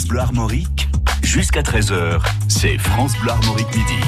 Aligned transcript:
France 0.00 0.08
Bleu 0.08 0.20
Armorique, 0.20 0.88
jusqu'à 1.22 1.60
13h, 1.60 2.22
c'est 2.48 2.78
France 2.78 3.12
Bleu 3.20 3.32
Armorique 3.32 3.68
midi. 3.76 4.00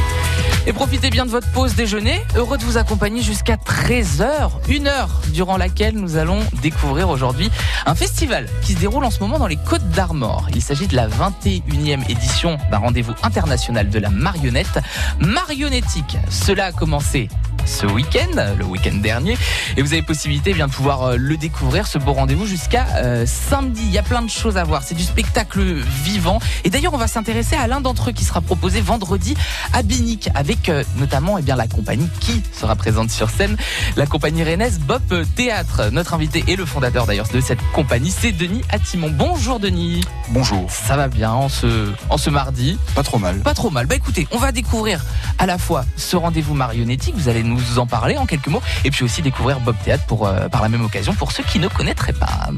Et 0.67 0.73
profitez 0.73 1.11
bien 1.11 1.27
de 1.27 1.31
votre 1.31 1.51
pause 1.53 1.75
déjeuner. 1.75 2.23
Heureux 2.35 2.57
de 2.57 2.63
vous 2.63 2.79
accompagner 2.79 3.21
jusqu'à 3.21 3.57
13h, 3.57 4.53
une 4.71 4.87
heure 4.87 5.11
durant 5.35 5.59
laquelle 5.59 5.95
nous 5.95 6.17
allons 6.17 6.39
découvrir 6.63 7.11
aujourd'hui 7.11 7.51
un 7.85 7.95
festival 7.95 8.49
qui 8.63 8.73
se 8.73 8.79
déroule 8.79 9.05
en 9.05 9.11
ce 9.11 9.21
moment 9.21 9.39
dans 9.39 9.47
les 9.47 9.57
Côtes 9.57 9.87
d'Armor. 9.91 10.47
Il 10.55 10.63
s'agit 10.63 10.87
de 10.87 10.97
la 10.97 11.09
21e 11.09 12.09
édition 12.09 12.57
d'un 12.71 12.79
rendez-vous 12.79 13.13
international 13.23 13.91
de 13.91 13.99
la 13.99 14.09
marionnette 14.09 14.79
marionnettique. 15.21 16.17
Cela 16.31 16.67
a 16.67 16.73
commencé 16.73 17.29
ce 17.65 17.87
week-end, 17.87 18.55
le 18.59 18.65
week-end 18.65 18.97
dernier. 18.97 19.37
Et 19.77 19.83
vous 19.83 19.93
avez 19.93 20.03
possibilité 20.03 20.51
eh 20.51 20.55
bien, 20.55 20.67
de 20.67 20.73
pouvoir 20.73 21.03
euh, 21.03 21.17
le 21.17 21.37
découvrir, 21.37 21.87
ce 21.87 21.99
beau 21.99 22.13
rendez-vous, 22.13 22.47
jusqu'à 22.47 22.87
euh, 22.97 23.25
samedi. 23.27 23.83
Il 23.85 23.93
y 23.93 23.99
a 23.99 24.03
plein 24.03 24.23
de 24.23 24.31
choses 24.31 24.57
à 24.57 24.65
voir. 24.65 24.83
C'est 24.83 24.95
du 24.95 25.03
spectacle 25.03 25.61
vivant. 26.05 26.39
Et 26.65 26.71
d'ailleurs, 26.71 26.95
on 26.95 26.99
va 26.99 27.07
s'intéresser 27.07 27.57
à 27.57 27.67
l'un 27.67 27.81
d'entre 27.81 28.11
eux 28.11 28.13
qui 28.13 28.25
sera 28.25 28.41
proposé 28.41 28.81
vendredi 28.81 29.37
à 29.73 29.83
Binic, 29.83 30.29
avec 30.35 30.69
euh, 30.69 30.85
notamment 30.97 31.39
eh 31.39 31.43
bien, 31.43 31.57
la 31.57 31.69
compagnie 31.69 32.09
qui 32.21 32.43
sera 32.53 32.77
présente 32.77 33.11
sur 33.11 33.31
scène, 33.31 33.57
la 33.97 34.07
compagnie 34.07 34.45
rennaise 34.45 34.79
Bop 34.81 35.03
Théâtre. 35.37 35.91
Notre 35.93 36.15
invité 36.15 36.45
et 36.49 36.57
le 36.57 36.65
fondateur 36.65 37.07
d'ailleurs 37.07 37.29
de 37.29 37.41
cette 37.41 37.61
compagnie, 37.73 38.11
c'est 38.11 38.33
Denis 38.33 38.63
Attimon. 38.71 39.11
Bonjour 39.11 39.61
Denis. 39.61 40.05
Bonjour. 40.31 40.71
Ça 40.71 40.97
va 40.97 41.09
bien 41.09 41.33
en 41.33 41.49
ce, 41.49 41.91
en 42.09 42.19
ce 42.19 42.31
mardi? 42.31 42.79
Pas 42.95 43.03
trop 43.03 43.19
mal. 43.19 43.39
Pas 43.41 43.55
trop 43.55 43.71
mal. 43.71 43.87
Bah 43.87 43.95
écoutez, 43.95 44.27
on 44.31 44.39
va 44.39 44.53
découvrir 44.53 45.05
à 45.39 45.47
la 45.47 45.59
fois 45.59 45.85
ce 45.97 46.17
rendez-vous 46.17 46.55
marionnettique, 46.55 47.15
vous 47.17 47.29
allez 47.29 47.43
nous 47.43 47.52
en 47.77 47.87
parler 47.87 48.17
en 48.17 48.27
quelques 48.27 48.49
mots, 48.49 48.63
et 48.85 48.91
puis 48.91 49.05
aussi 49.05 49.23
découvrir 49.23 49.61
Bob 49.61 49.77
Théâtre 49.85 50.05
pour, 50.07 50.27
euh, 50.27 50.49
par 50.49 50.63
la 50.63 50.69
même 50.69 50.85
occasion 50.85 51.15
pour 51.15 51.33
ceux 51.33 51.43
qui 51.43 51.59
ne 51.59 51.69
connaîtraient 51.69 52.13
pas. 52.13 52.49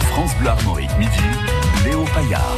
France 0.00 0.34
Bleu 0.38 0.48
Armorique 0.48 0.96
midi, 0.98 1.18
Léo 1.84 2.04
Paillard. 2.14 2.56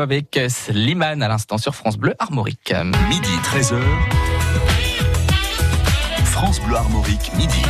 Avec 0.00 0.40
Slimane 0.48 1.22
à 1.22 1.28
l'instant 1.28 1.58
sur 1.58 1.74
France 1.74 1.96
Bleu 1.96 2.14
Armorique. 2.18 2.72
Midi 3.08 3.30
13h. 3.42 3.80
France 6.24 6.60
Bleu 6.60 6.76
Armorique 6.76 7.32
midi. 7.36 7.62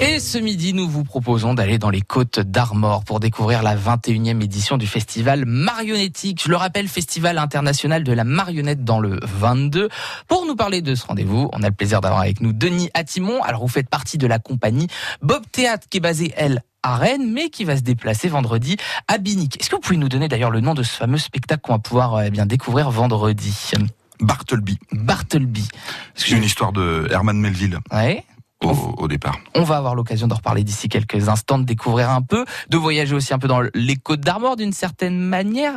Et 0.00 0.18
ce 0.18 0.38
midi, 0.38 0.74
nous 0.74 0.88
vous 0.88 1.04
proposons 1.04 1.54
d'aller 1.54 1.78
dans 1.78 1.88
les 1.88 2.00
côtes 2.00 2.40
d'Armor 2.40 3.04
pour 3.04 3.20
découvrir 3.20 3.62
la 3.62 3.76
21e 3.76 4.42
édition 4.42 4.76
du 4.76 4.86
festival 4.86 5.44
marionnettique. 5.46 6.42
Je 6.42 6.48
le 6.48 6.56
rappelle, 6.56 6.88
festival 6.88 7.38
international 7.38 8.02
de 8.02 8.12
la 8.12 8.24
marionnette 8.24 8.84
dans 8.84 8.98
le 8.98 9.20
22. 9.22 9.88
Pour 10.26 10.46
nous 10.46 10.56
parler 10.56 10.82
de 10.82 10.94
ce 10.94 11.06
rendez-vous, 11.06 11.48
on 11.52 11.62
a 11.62 11.68
le 11.68 11.74
plaisir 11.74 12.00
d'avoir 12.00 12.20
avec 12.20 12.40
nous 12.40 12.52
Denis 12.52 12.90
Attimon. 12.92 13.42
Alors, 13.42 13.62
vous 13.62 13.68
faites 13.68 13.88
partie 13.88 14.18
de 14.18 14.26
la 14.26 14.38
compagnie 14.38 14.88
Bob 15.22 15.42
Théâtre 15.52 15.86
qui 15.88 15.98
est 15.98 16.00
basée, 16.00 16.34
elle, 16.36 16.62
à 16.84 16.96
Rennes, 16.96 17.32
mais 17.32 17.48
qui 17.48 17.64
va 17.64 17.76
se 17.76 17.82
déplacer 17.82 18.28
vendredi 18.28 18.76
à 19.08 19.18
Binic. 19.18 19.58
Est-ce 19.60 19.70
que 19.70 19.76
vous 19.76 19.80
pouvez 19.80 19.96
nous 19.96 20.08
donner 20.10 20.28
d'ailleurs 20.28 20.50
le 20.50 20.60
nom 20.60 20.74
de 20.74 20.82
ce 20.82 20.94
fameux 20.96 21.18
spectacle 21.18 21.62
qu'on 21.62 21.72
va 21.72 21.78
pouvoir 21.78 22.22
eh 22.22 22.30
bien 22.30 22.46
découvrir 22.46 22.90
vendredi? 22.90 23.72
Bartleby. 24.20 24.78
Bartleby. 24.92 25.66
C'est 26.14 26.30
une 26.36 26.44
histoire 26.44 26.72
de 26.72 27.08
Herman 27.10 27.38
Melville 27.38 27.78
Ouais. 27.92 28.22
au, 28.62 28.70
au 28.70 29.08
départ. 29.08 29.38
On 29.54 29.62
va 29.64 29.76
avoir 29.78 29.94
l'occasion 29.94 30.26
d'en 30.28 30.36
reparler 30.36 30.62
d'ici 30.62 30.88
quelques 30.88 31.28
instants, 31.28 31.58
de 31.58 31.64
découvrir 31.64 32.10
un 32.10 32.22
peu, 32.22 32.44
de 32.68 32.76
voyager 32.76 33.14
aussi 33.14 33.34
un 33.34 33.38
peu 33.38 33.48
dans 33.48 33.62
les 33.74 33.96
Côtes 33.96 34.20
d'Armor 34.20 34.56
d'une 34.56 34.72
certaine 34.72 35.18
manière. 35.18 35.72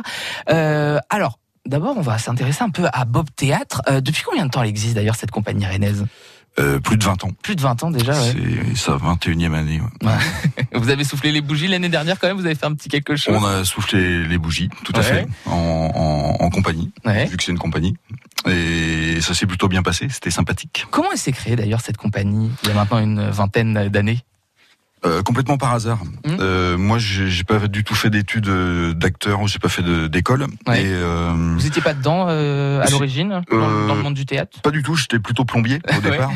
Euh, 0.50 0.98
alors, 1.10 1.38
d'abord, 1.66 1.96
on 1.96 2.00
va 2.02 2.18
s'intéresser 2.18 2.62
un 2.62 2.70
peu 2.70 2.86
à 2.92 3.04
Bob 3.04 3.28
Théâtre. 3.34 3.82
Euh, 3.88 4.00
depuis 4.00 4.22
combien 4.22 4.46
de 4.46 4.50
temps 4.50 4.62
elle 4.62 4.68
existe 4.68 4.94
d'ailleurs 4.94 5.16
cette 5.16 5.30
compagnie 5.32 5.66
rennaise? 5.66 6.06
Euh, 6.58 6.78
plus 6.80 6.96
de 6.96 7.04
20 7.04 7.24
ans. 7.24 7.30
Plus 7.42 7.54
de 7.56 7.60
20 7.60 7.82
ans 7.84 7.90
déjà. 7.90 8.12
ouais. 8.12 8.34
C'est 8.74 8.76
sa 8.76 8.96
21e 8.96 9.54
année. 9.54 9.80
ouais. 10.02 10.10
Vous 10.78 10.90
avez 10.90 11.04
soufflé 11.04 11.30
les 11.32 11.40
bougies 11.40 11.68
l'année 11.68 11.88
dernière 11.88 12.18
quand 12.18 12.26
même. 12.28 12.36
Vous 12.36 12.46
avez 12.46 12.54
fait 12.54 12.66
un 12.66 12.74
petit 12.74 12.88
quelque 12.88 13.14
chose. 13.16 13.36
On 13.40 13.44
a 13.46 13.64
soufflé 13.64 14.24
les 14.24 14.38
bougies, 14.38 14.68
tout 14.84 14.92
à 14.94 14.98
Ouais. 14.98 15.04
fait, 15.04 15.26
en, 15.46 15.52
en, 15.54 16.44
en 16.44 16.50
compagnie, 16.50 16.92
Ouais. 17.04 17.26
vu 17.26 17.36
que 17.36 17.42
c'est 17.44 17.52
une 17.52 17.58
compagnie. 17.58 17.94
Et 18.48 19.20
ça 19.20 19.34
s'est 19.34 19.46
plutôt 19.46 19.68
bien 19.68 19.82
passé, 19.82 20.08
c'était 20.10 20.30
sympathique. 20.30 20.86
Comment 20.90 21.08
elle 21.12 21.18
s'est 21.18 21.32
créée 21.32 21.56
d'ailleurs 21.56 21.80
cette 21.80 21.96
compagnie 21.96 22.50
il 22.62 22.68
y 22.68 22.72
a 22.72 22.74
maintenant 22.74 22.98
une 22.98 23.28
vingtaine 23.30 23.88
d'années? 23.88 24.20
Euh, 25.06 25.22
complètement 25.22 25.58
par 25.58 25.74
hasard. 25.74 26.00
Mhm. 26.26 26.36
Euh, 26.40 26.76
moi, 26.76 26.98
j'ai 26.98 27.44
pas 27.44 27.68
du 27.68 27.84
tout 27.84 27.94
fait 27.94 28.10
d'études 28.10 28.48
euh, 28.48 28.92
d'acteur, 28.94 29.46
j'ai 29.46 29.60
pas 29.60 29.68
fait 29.68 29.82
d'école. 30.08 30.42
Ouais. 30.66 30.82
Euh, 30.86 31.32
Vous 31.56 31.66
étiez 31.66 31.80
pas 31.82 31.94
dedans 31.94 32.26
euh, 32.28 32.82
à 32.82 32.90
l'origine 32.90 33.42
dans, 33.50 33.86
dans 33.86 33.94
le 33.94 34.02
monde 34.02 34.14
du 34.14 34.26
théâtre? 34.26 34.60
pas 34.60 34.72
du 34.72 34.82
tout, 34.82 34.96
j'étais 34.96 35.20
plutôt 35.20 35.44
plombier 35.44 35.78
au 35.96 36.00
départ. 36.10 36.32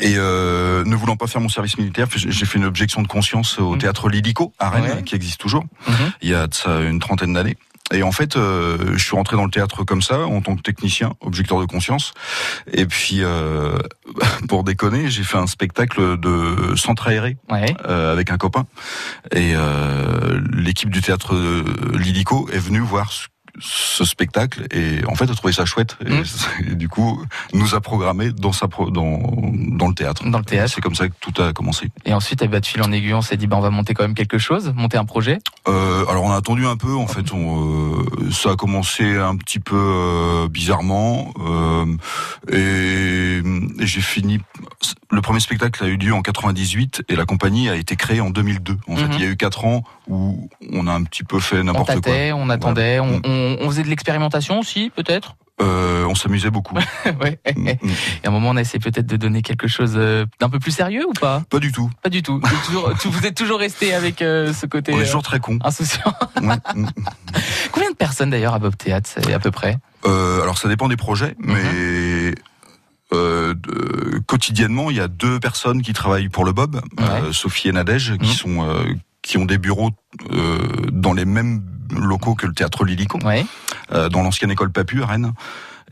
Et 0.00 0.14
euh, 0.16 0.84
ne 0.84 0.94
voulant 0.94 1.16
pas 1.16 1.26
faire 1.26 1.40
mon 1.40 1.48
service 1.48 1.78
militaire, 1.78 2.06
j'ai 2.14 2.44
fait 2.46 2.58
une 2.58 2.66
objection 2.66 3.02
de 3.02 3.08
conscience 3.08 3.58
au 3.58 3.72
Mhm. 3.72 3.78
théâtre 3.78 4.08
Lilico 4.08 4.52
à 4.58 4.68
Rennes, 4.70 4.82
Ouais. 4.98 5.02
qui 5.02 5.14
existe 5.16 5.40
toujours. 5.40 5.64
Mhm. 5.88 5.94
il 6.22 6.28
y 6.28 6.34
a 6.34 6.46
de 6.46 6.54
ça 6.54 6.80
une 6.82 7.00
trentaine 7.00 7.32
d'années. 7.32 7.56
Et 7.92 8.02
en 8.02 8.12
fait, 8.12 8.36
euh, 8.36 8.92
je 8.96 9.02
suis 9.02 9.16
rentré 9.16 9.36
dans 9.36 9.44
le 9.44 9.50
théâtre 9.50 9.82
comme 9.84 10.02
ça, 10.02 10.20
en 10.26 10.40
tant 10.40 10.56
que 10.56 10.62
technicien, 10.62 11.14
objecteur 11.20 11.58
de 11.60 11.64
conscience. 11.66 12.12
Et 12.72 12.84
puis, 12.86 13.22
euh, 13.22 13.78
pour 14.48 14.62
déconner, 14.64 15.08
j'ai 15.10 15.22
fait 15.24 15.38
un 15.38 15.46
spectacle 15.46 16.18
de 16.18 16.76
centre 16.76 17.08
aéré 17.08 17.36
Ouais. 17.50 17.74
euh, 17.86 18.12
avec 18.12 18.30
un 18.30 18.36
copain. 18.36 18.66
Et 19.32 19.52
euh, 19.54 20.40
l'équipe 20.52 20.90
du 20.90 21.00
théâtre 21.00 21.34
euh, 21.34 21.64
Lilico 21.94 22.48
est 22.52 22.58
venue 22.58 22.80
voir 22.80 23.10
ce, 23.12 23.26
ce 23.60 24.04
spectacle 24.04 24.66
et 24.72 25.04
en 25.06 25.14
fait 25.14 25.30
a 25.30 25.34
trouvé 25.34 25.52
ça 25.52 25.64
chouette 25.64 25.96
et, 26.06 26.10
Mm. 26.10 26.22
et 26.70 26.74
du 26.74 26.88
coup 26.88 27.22
nous 27.54 27.74
a 27.74 27.80
programmé 27.80 28.30
dans 28.32 28.52
sa 28.52 28.68
pro- 28.68 28.90
dans 28.90 29.20
dans 29.52 29.88
le 29.88 29.94
théâtre. 29.94 30.28
Dans 30.28 30.38
le 30.38 30.44
théâtre. 30.44 30.72
C'est 30.74 30.80
comme 30.80 30.94
ça 30.94 31.08
que 31.08 31.14
tout 31.20 31.40
a 31.42 31.52
commencé. 31.52 31.88
Et 32.04 32.12
ensuite, 32.12 32.42
eh 32.42 32.48
ben, 32.48 32.60
de 32.60 32.66
fil 32.66 32.82
en 32.82 32.90
aiguille, 32.92 33.14
on 33.14 33.22
s'est 33.22 33.36
dit, 33.36 33.46
bah, 33.46 33.56
on 33.56 33.60
va 33.60 33.70
monter 33.70 33.94
quand 33.94 34.02
même 34.04 34.14
quelque 34.14 34.38
chose, 34.38 34.72
monter 34.74 34.96
un 34.98 35.04
projet. 35.04 35.38
Euh, 35.68 36.04
alors 36.08 36.24
on 36.24 36.30
a 36.32 36.36
attendu 36.36 36.66
un 36.66 36.76
peu. 36.76 36.94
En 36.94 37.06
fait, 37.06 37.32
on, 37.32 38.00
euh, 38.00 38.30
ça 38.30 38.50
a 38.52 38.56
commencé 38.56 39.16
un 39.16 39.36
petit 39.36 39.60
peu 39.60 39.76
euh, 39.76 40.48
bizarrement 40.48 41.32
et, 42.52 43.40
et 43.80 43.86
j'ai 43.86 44.00
fini. 44.00 44.40
Le 45.10 45.20
premier 45.22 45.40
spectacle 45.40 45.82
a 45.82 45.86
eu 45.86 45.96
lieu 45.96 46.12
en 46.12 46.20
98 46.22 47.02
et 47.08 47.16
la 47.16 47.24
compagnie 47.24 47.68
a 47.68 47.76
été 47.76 47.96
créée 47.96 48.20
en 48.20 48.30
2002. 48.30 48.76
En 48.88 48.96
fait, 48.96 49.04
Mhm. 49.06 49.12
il 49.14 49.20
y 49.20 49.24
a 49.24 49.28
eu 49.28 49.36
quatre 49.36 49.64
ans 49.64 49.82
où 50.06 50.48
on 50.72 50.86
a 50.86 50.92
un 50.92 51.02
petit 51.04 51.24
peu 51.24 51.40
fait 51.40 51.60
On 51.60 51.64
n'importe 51.64 51.86
quoi. 51.92 51.94
tâtait, 52.00 52.32
on 52.32 52.48
attendait, 52.50 53.00
on. 53.00 53.20
On- 53.48 53.64
on 53.64 53.68
faisait 53.70 53.82
de 53.82 53.88
l'expérimentation 53.88 54.58
aussi, 54.60 54.90
peut-être? 54.94 55.36
Euh, 55.60 56.04
on 56.06 56.14
s'amusait 56.14 56.50
beaucoup. 56.50 56.74
ouais. 57.20 57.40
Mm, 57.56 57.62
mm. 57.82 57.88
Et 58.22 58.26
à 58.26 58.28
un 58.28 58.30
moment, 58.30 58.50
on 58.50 58.56
a 58.56 58.60
essayé 58.60 58.78
peut-être 58.78 59.06
de 59.06 59.16
donner 59.16 59.42
quelque 59.42 59.66
chose 59.66 59.94
euh, 59.96 60.24
d'un 60.38 60.48
peu 60.48 60.60
plus 60.60 60.70
sérieux 60.70 61.04
ou 61.08 61.12
pas? 61.12 61.42
Pas 61.50 61.58
du 61.58 61.72
tout. 61.72 61.90
Pas 62.00 62.10
du 62.10 62.22
tout. 62.22 62.40
Toujours- 62.66 62.92
vous 63.04 63.26
êtes 63.26 63.34
toujours 63.36 63.58
resté 63.58 63.92
avec 63.92 64.22
euh, 64.22 64.52
ce 64.52 64.66
côté 64.66 64.92
On 64.92 64.98
est 64.98 65.00
euh, 65.00 65.04
toujours 65.06 65.24
très 65.24 65.40
cons. 65.40 65.58
insouciant. 65.64 66.14
Ouais, 66.40 66.54
mm. 66.76 66.86
Combien 67.72 67.90
de 67.90 67.96
personnes 67.96 68.30
d'ailleurs 68.30 68.54
à 68.54 68.60
Bob 68.60 68.76
Théâtre, 68.76 69.10
c'est 69.12 69.32
à 69.34 69.40
peu 69.40 69.50
près? 69.50 69.78
Alors 70.04 70.58
ça 70.58 70.68
dépend 70.68 70.86
des 70.88 70.96
projets, 70.96 71.34
Mhm. 71.40 71.54
mais 71.54 72.34
de- 73.10 74.18
quotidiennement, 74.26 74.90
il 74.90 74.96
y 74.96 75.00
a 75.00 75.08
deux 75.08 75.40
personnes 75.40 75.82
qui 75.82 75.92
travaillent 75.92 76.28
pour 76.28 76.44
le 76.44 76.52
Bob, 76.52 76.80
Sophie 77.32 77.68
et 77.68 77.72
Nadège, 77.72 78.16
qui 78.18 78.28
Mhm. 78.28 78.34
sont 78.34 78.68
qui 79.28 79.36
ont 79.36 79.44
des 79.44 79.58
bureaux 79.58 79.90
euh, 80.32 80.58
dans 80.90 81.12
les 81.12 81.26
mêmes 81.26 81.62
locaux 81.94 82.34
que 82.34 82.46
le 82.46 82.54
théâtre 82.54 82.84
Lilico, 82.84 83.18
Ouais. 83.24 83.44
euh, 83.92 84.08
dans 84.08 84.22
l'ancienne 84.22 84.50
école 84.50 84.70
Papu 84.72 85.02
à 85.02 85.06
Rennes. 85.06 85.32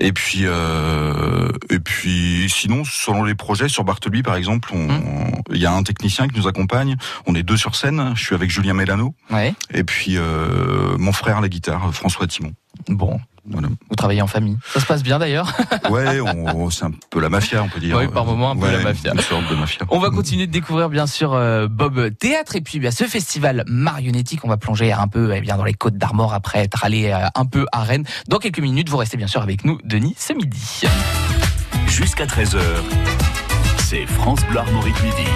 Et 0.00 0.12
puis, 0.12 0.40
euh, 0.44 1.50
et 1.70 1.78
puis, 1.78 2.48
sinon, 2.50 2.82
selon 2.84 3.24
les 3.24 3.34
projets, 3.34 3.68
sur 3.68 3.84
Bartleby, 3.84 4.22
par 4.22 4.36
exemple, 4.36 4.74
Mhm. 4.74 5.42
il 5.52 5.58
y 5.58 5.66
a 5.66 5.72
un 5.72 5.82
technicien 5.82 6.28
qui 6.28 6.38
nous 6.38 6.46
accompagne. 6.48 6.96
On 7.26 7.34
est 7.34 7.42
deux 7.42 7.56
sur 7.56 7.76
scène. 7.76 8.12
Je 8.14 8.22
suis 8.24 8.34
avec 8.34 8.50
Julien 8.50 8.74
Mélano. 8.74 9.14
Ouais. 9.30 9.54
Et 9.72 9.84
puis, 9.84 10.16
euh, 10.16 10.96
mon 10.98 11.12
frère, 11.12 11.40
la 11.42 11.48
guitare, 11.48 11.94
François 11.94 12.26
Timon. 12.26 12.52
Bon, 12.88 13.18
Voilà. 13.48 13.68
vous 13.88 13.96
travaillez 13.96 14.22
en 14.22 14.26
famille. 14.26 14.56
Ça 14.72 14.80
se 14.80 14.86
passe 14.86 15.02
bien 15.02 15.18
d'ailleurs. 15.18 15.52
Ouais, 15.90 16.20
on, 16.20 16.68
c'est 16.70 16.84
un 16.84 16.90
peu 17.10 17.20
la 17.20 17.28
mafia, 17.28 17.62
on 17.62 17.68
peut 17.68 17.80
dire. 17.80 17.96
Oui, 17.96 18.08
par 18.08 18.24
moment, 18.24 18.50
un 18.52 18.56
peu 18.56 18.70
la 18.70 18.78
mafia. 18.80 19.12
Une 19.12 19.20
sorte 19.20 19.48
de 19.50 19.54
mafia. 19.54 19.86
On 19.90 19.98
va 19.98 20.10
continuer 20.10 20.46
de 20.46 20.52
découvrir 20.52 20.88
bien 20.88 21.06
sûr 21.06 21.32
euh, 21.34 21.68
Bob 21.68 22.10
Théâtre 22.18 22.56
et 22.56 22.60
puis 22.60 22.78
bien 22.78 22.90
ce 22.90 23.04
festival 23.04 23.64
marionnettique. 23.66 24.40
On 24.44 24.48
va 24.48 24.56
plonger 24.56 24.92
un 24.92 25.08
peu 25.08 25.32
eh 25.34 25.40
bien 25.40 25.56
dans 25.56 25.64
les 25.64 25.74
Côtes 25.74 25.96
d'Armor 25.96 26.34
après 26.34 26.60
être 26.60 26.84
allé 26.84 27.10
euh, 27.10 27.26
un 27.34 27.44
peu 27.46 27.66
à 27.72 27.82
Rennes. 27.82 28.04
Dans 28.28 28.38
quelques 28.38 28.60
minutes, 28.60 28.88
vous 28.88 28.96
restez 28.96 29.16
bien 29.16 29.26
sûr 29.28 29.42
avec 29.42 29.64
nous, 29.64 29.78
Denis, 29.84 30.14
ce 30.18 30.32
midi. 30.32 30.82
Jusqu'à 31.86 32.26
13h, 32.26 32.58
c'est 33.78 34.06
France 34.06 34.40
Bleu 34.50 34.58
Armorique 34.58 35.00
Midi. 35.02 35.28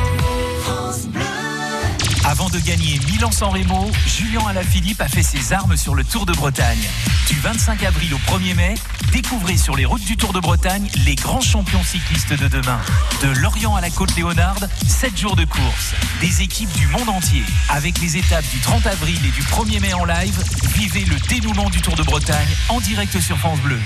Avant 2.25 2.49
de 2.49 2.59
gagner 2.59 3.01
Milan-San 3.11 3.51
Remo, 3.51 3.91
Julien 4.07 4.47
Alaphilippe 4.49 5.01
a 5.01 5.09
fait 5.09 5.23
ses 5.23 5.53
armes 5.53 5.77
sur 5.77 5.95
le 5.95 6.05
Tour 6.05 6.27
de 6.27 6.33
Bretagne. 6.33 6.87
Du 7.29 7.39
25 7.41 7.83
avril 7.83 8.15
au 8.15 8.19
1er 8.19 8.55
mai, 8.55 8.75
découvrez 9.13 9.57
sur 9.57 9.75
les 9.75 9.85
routes 9.85 10.05
du 10.05 10.17
Tour 10.17 10.33
de 10.33 10.41
Bretagne 10.41 10.89
les 11.07 11.15
grands 11.15 11.41
champions 11.41 11.83
cyclistes 11.83 12.33
de 12.33 12.49
demain. 12.49 12.79
De 13.23 13.29
Lorient 13.41 13.75
à 13.75 13.81
la 13.81 13.91
Côte 13.91 14.15
Léonarde, 14.17 14.69
7 14.87 15.19
jours 15.19 15.37
de 15.37 15.45
course. 15.45 15.95
Des 16.21 16.43
équipes 16.43 16.73
du 16.73 16.87
monde 16.89 17.09
entier. 17.09 17.43
Avec 17.69 18.01
les 18.01 18.17
étapes 18.17 18.49
du 18.53 18.61
30 18.61 18.87
avril 18.87 19.19
et 19.25 19.31
du 19.31 19.43
1er 19.43 19.81
mai 19.81 19.95
en 19.95 20.05
live, 20.05 20.43
vivez 20.75 21.05
le 21.05 21.17
dénouement 21.29 21.71
du 21.71 21.81
Tour 21.81 21.95
de 21.95 22.03
Bretagne 22.03 22.49
en 22.69 22.81
direct 22.81 23.19
sur 23.21 23.39
France 23.39 23.61
Bleu. 23.61 23.81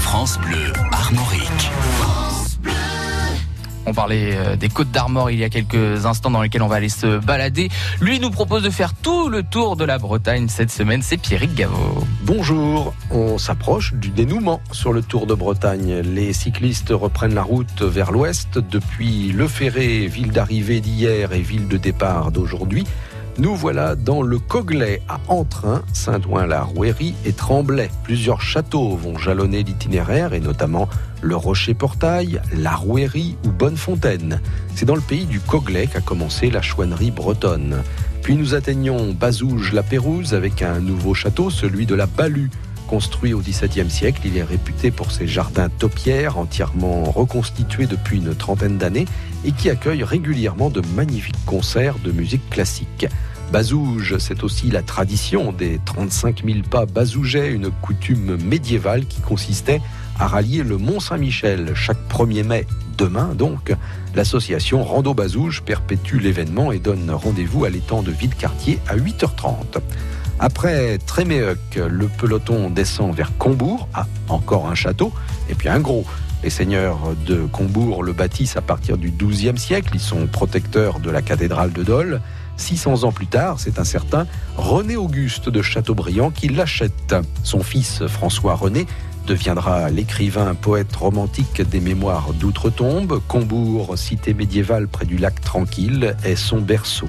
France 0.00 0.38
Bleu 0.38 0.72
Armorique. 0.92 1.70
On 3.90 3.92
parlait 3.92 4.36
euh, 4.36 4.54
des 4.54 4.68
Côtes 4.68 4.92
d'Armor 4.92 5.32
il 5.32 5.40
y 5.40 5.42
a 5.42 5.48
quelques 5.48 6.06
instants 6.06 6.30
dans 6.30 6.40
lesquels 6.40 6.62
on 6.62 6.68
va 6.68 6.76
aller 6.76 6.88
se 6.88 7.18
balader. 7.18 7.70
Lui 8.00 8.20
nous 8.20 8.30
propose 8.30 8.62
de 8.62 8.70
faire 8.70 8.94
tout 8.94 9.28
le 9.28 9.42
tour 9.42 9.74
de 9.74 9.84
la 9.84 9.98
Bretagne 9.98 10.46
cette 10.46 10.70
semaine. 10.70 11.02
C'est 11.02 11.16
Pierrick 11.16 11.56
Gaveau. 11.56 12.04
Bonjour, 12.22 12.94
on 13.10 13.36
s'approche 13.36 13.94
du 13.94 14.10
dénouement 14.10 14.60
sur 14.70 14.92
le 14.92 15.02
Tour 15.02 15.26
de 15.26 15.34
Bretagne. 15.34 16.02
Les 16.04 16.32
cyclistes 16.32 16.90
reprennent 16.92 17.34
la 17.34 17.42
route 17.42 17.82
vers 17.82 18.12
l'ouest 18.12 18.58
depuis 18.58 19.32
Le 19.32 19.48
Ferré, 19.48 20.06
ville 20.06 20.30
d'arrivée 20.30 20.78
d'hier 20.78 21.32
et 21.32 21.40
ville 21.40 21.66
de 21.66 21.76
départ 21.76 22.30
d'aujourd'hui. 22.30 22.86
Nous 23.40 23.56
voilà 23.56 23.96
dans 23.96 24.20
le 24.20 24.38
Coglay 24.38 25.00
à 25.08 25.18
Entrain, 25.28 25.82
Saint-Ouen-la-Rouérie 25.94 27.14
et 27.24 27.32
Tremblay. 27.32 27.88
Plusieurs 28.04 28.42
châteaux 28.42 28.96
vont 28.96 29.16
jalonner 29.16 29.62
l'itinéraire 29.62 30.34
et 30.34 30.40
notamment 30.40 30.90
le 31.22 31.36
Rocher-Portail, 31.36 32.42
la 32.54 32.74
Rouérie 32.74 33.38
ou 33.46 33.48
Bonnefontaine. 33.48 34.42
C'est 34.74 34.84
dans 34.84 34.94
le 34.94 35.00
pays 35.00 35.24
du 35.24 35.40
Coglay 35.40 35.86
qu'a 35.86 36.02
commencé 36.02 36.50
la 36.50 36.60
chouannerie 36.60 37.12
bretonne. 37.12 37.82
Puis 38.20 38.36
nous 38.36 38.54
atteignons 38.54 39.14
Bazouges-la-Pérouse 39.14 40.34
avec 40.34 40.60
un 40.60 40.78
nouveau 40.78 41.14
château, 41.14 41.48
celui 41.48 41.86
de 41.86 41.94
la 41.94 42.04
Balue. 42.04 42.50
Construit 42.88 43.32
au 43.32 43.38
XVIIe 43.38 43.88
siècle, 43.88 44.20
il 44.26 44.36
est 44.36 44.42
réputé 44.42 44.90
pour 44.90 45.12
ses 45.12 45.26
jardins 45.26 45.70
topiaires 45.70 46.36
entièrement 46.36 47.04
reconstitués 47.04 47.86
depuis 47.86 48.18
une 48.18 48.34
trentaine 48.34 48.76
d'années 48.76 49.06
et 49.46 49.52
qui 49.52 49.70
accueille 49.70 50.04
régulièrement 50.04 50.68
de 50.68 50.82
magnifiques 50.94 51.42
concerts 51.46 51.96
de 52.04 52.12
musique 52.12 52.50
classique. 52.50 53.06
Bazouge, 53.52 54.18
c'est 54.18 54.44
aussi 54.44 54.70
la 54.70 54.82
tradition 54.82 55.50
des 55.50 55.80
35 55.84 56.44
000 56.44 56.58
pas 56.70 56.86
bazougeais, 56.86 57.50
une 57.50 57.70
coutume 57.70 58.36
médiévale 58.36 59.06
qui 59.06 59.20
consistait 59.20 59.80
à 60.20 60.28
rallier 60.28 60.62
le 60.62 60.78
Mont 60.78 61.00
Saint-Michel 61.00 61.72
chaque 61.74 61.98
1er 62.08 62.44
mai. 62.44 62.66
Demain, 62.96 63.34
donc, 63.34 63.74
l'association 64.14 64.84
Rando 64.84 65.14
Bazouge 65.14 65.62
perpétue 65.62 66.18
l'événement 66.18 66.70
et 66.70 66.78
donne 66.78 67.10
rendez-vous 67.10 67.64
à 67.64 67.70
l'étang 67.70 68.02
de 68.02 68.12
Villecartier 68.12 68.78
à 68.86 68.96
8h30. 68.96 69.80
Après 70.38 70.98
Tréméoc, 70.98 71.58
le 71.74 72.06
peloton 72.06 72.70
descend 72.70 73.12
vers 73.12 73.36
Combourg, 73.36 73.88
à 73.94 74.06
encore 74.28 74.68
un 74.68 74.76
château, 74.76 75.12
et 75.48 75.54
puis 75.56 75.68
un 75.68 75.80
gros. 75.80 76.04
Les 76.44 76.50
seigneurs 76.50 77.00
de 77.26 77.46
Combourg 77.46 78.04
le 78.04 78.12
bâtissent 78.12 78.56
à 78.56 78.62
partir 78.62 78.96
du 78.96 79.10
XIIe 79.10 79.58
siècle, 79.58 79.90
ils 79.94 80.00
sont 80.00 80.28
protecteurs 80.28 81.00
de 81.00 81.10
la 81.10 81.20
cathédrale 81.20 81.72
de 81.72 81.82
Dole. 81.82 82.20
600 82.60 83.04
ans 83.04 83.12
plus 83.12 83.26
tard, 83.26 83.58
c'est 83.58 83.78
un 83.78 83.84
certain 83.84 84.26
René 84.56 84.96
Auguste 84.96 85.48
de 85.48 85.62
Chateaubriand 85.62 86.30
qui 86.30 86.48
l'achète. 86.48 87.14
Son 87.42 87.62
fils 87.62 88.06
François 88.06 88.54
René 88.54 88.86
deviendra 89.26 89.90
l'écrivain 89.90 90.54
poète 90.54 90.94
romantique 90.94 91.62
des 91.62 91.80
mémoires 91.80 92.32
d'outre-tombe. 92.34 93.20
Combourg, 93.26 93.96
cité 93.96 94.34
médiévale 94.34 94.88
près 94.88 95.06
du 95.06 95.16
lac 95.16 95.40
Tranquille, 95.40 96.14
est 96.24 96.36
son 96.36 96.60
berceau. 96.60 97.08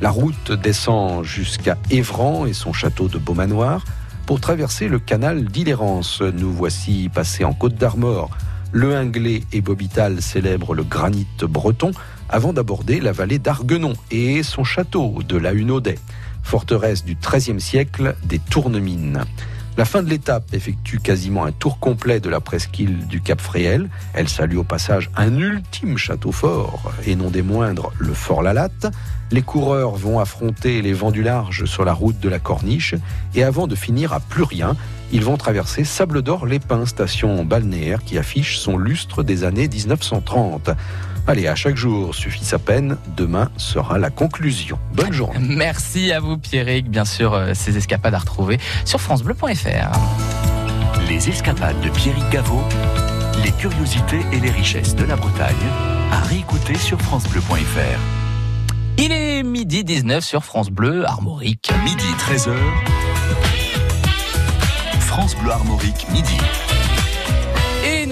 La 0.00 0.10
route 0.10 0.52
descend 0.52 1.24
jusqu'à 1.24 1.78
Évran 1.90 2.46
et 2.46 2.52
son 2.52 2.72
château 2.72 3.08
de 3.08 3.18
Beaumanoir. 3.18 3.84
Pour 4.26 4.40
traverser 4.40 4.88
le 4.88 4.98
canal 4.98 5.44
d'Illérance, 5.44 6.20
nous 6.20 6.52
voici 6.52 7.08
passés 7.08 7.44
en 7.44 7.54
Côte 7.54 7.76
d'Armor. 7.76 8.30
Le 8.72 8.94
Hinglé 8.94 9.44
et 9.52 9.60
Bobital 9.60 10.20
célèbrent 10.20 10.74
le 10.74 10.84
granit 10.84 11.26
breton 11.40 11.92
avant 12.28 12.52
d'aborder 12.52 13.00
la 13.00 13.12
vallée 13.12 13.38
d'Arguenon 13.38 13.94
et 14.10 14.42
son 14.42 14.64
château 14.64 15.22
de 15.26 15.36
la 15.36 15.52
Hunaudet, 15.52 15.98
forteresse 16.42 17.04
du 17.04 17.16
XIIIe 17.16 17.60
siècle 17.60 18.16
des 18.24 18.38
Tournemines. 18.38 19.24
La 19.78 19.84
fin 19.84 20.02
de 20.02 20.10
l'étape 20.10 20.52
effectue 20.54 20.98
quasiment 20.98 21.44
un 21.44 21.52
tour 21.52 21.78
complet 21.78 22.18
de 22.18 22.28
la 22.28 22.40
presqu'île 22.40 23.06
du 23.06 23.20
Cap 23.20 23.40
Fréhel. 23.40 23.88
Elle 24.12 24.28
salue 24.28 24.56
au 24.56 24.64
passage 24.64 25.08
un 25.16 25.36
ultime 25.38 25.96
château 25.96 26.32
fort, 26.32 26.92
et 27.06 27.14
non 27.14 27.30
des 27.30 27.42
moindres, 27.42 27.92
le 27.96 28.12
Fort 28.12 28.42
Lalatte. 28.42 28.88
Les 29.30 29.42
coureurs 29.42 29.94
vont 29.94 30.18
affronter 30.18 30.82
les 30.82 30.92
vents 30.92 31.12
du 31.12 31.22
large 31.22 31.64
sur 31.66 31.84
la 31.84 31.92
route 31.92 32.18
de 32.18 32.28
la 32.28 32.40
Corniche, 32.40 32.96
et 33.36 33.44
avant 33.44 33.68
de 33.68 33.76
finir 33.76 34.12
à 34.12 34.18
plus 34.18 34.42
rien, 34.42 34.74
ils 35.12 35.22
vont 35.22 35.36
traverser 35.36 35.84
Sable 35.84 36.22
d'Or 36.22 36.44
Lépin, 36.46 36.84
station 36.84 37.44
balnéaire 37.44 38.02
qui 38.02 38.18
affiche 38.18 38.58
son 38.58 38.78
lustre 38.78 39.22
des 39.22 39.44
années 39.44 39.68
1930. 39.68 40.70
Allez, 41.28 41.46
à 41.46 41.54
chaque 41.54 41.76
jour 41.76 42.14
suffit 42.14 42.42
sa 42.42 42.58
peine. 42.58 42.96
Demain 43.14 43.50
sera 43.58 43.98
la 43.98 44.08
conclusion. 44.08 44.78
Bonne 44.94 45.12
journée. 45.12 45.38
Merci 45.56 46.10
à 46.10 46.20
vous, 46.20 46.38
Pierrick. 46.38 46.90
Bien 46.90 47.04
sûr, 47.04 47.34
euh, 47.34 47.52
ces 47.52 47.76
escapades 47.76 48.14
à 48.14 48.18
retrouver 48.18 48.58
sur 48.86 48.98
FranceBleu.fr. 48.98 49.92
Les 51.06 51.28
escapades 51.28 51.78
de 51.82 51.90
Pierrick 51.90 52.26
Gaveau, 52.30 52.62
les 53.44 53.52
curiosités 53.52 54.22
et 54.32 54.40
les 54.40 54.50
richesses 54.50 54.96
de 54.96 55.04
la 55.04 55.16
Bretagne, 55.16 55.54
à 56.10 56.20
réécouter 56.22 56.76
sur 56.76 56.98
FranceBleu.fr. 57.02 58.00
Il 58.96 59.12
est 59.12 59.42
midi 59.42 59.84
19 59.84 60.24
sur 60.24 60.42
France 60.42 60.70
Bleu, 60.70 61.04
Armorique. 61.04 61.70
Midi 61.84 62.06
13h. 62.18 62.54
France 65.00 65.36
Bleu 65.36 65.50
Armorique, 65.52 66.06
midi. 66.10 66.38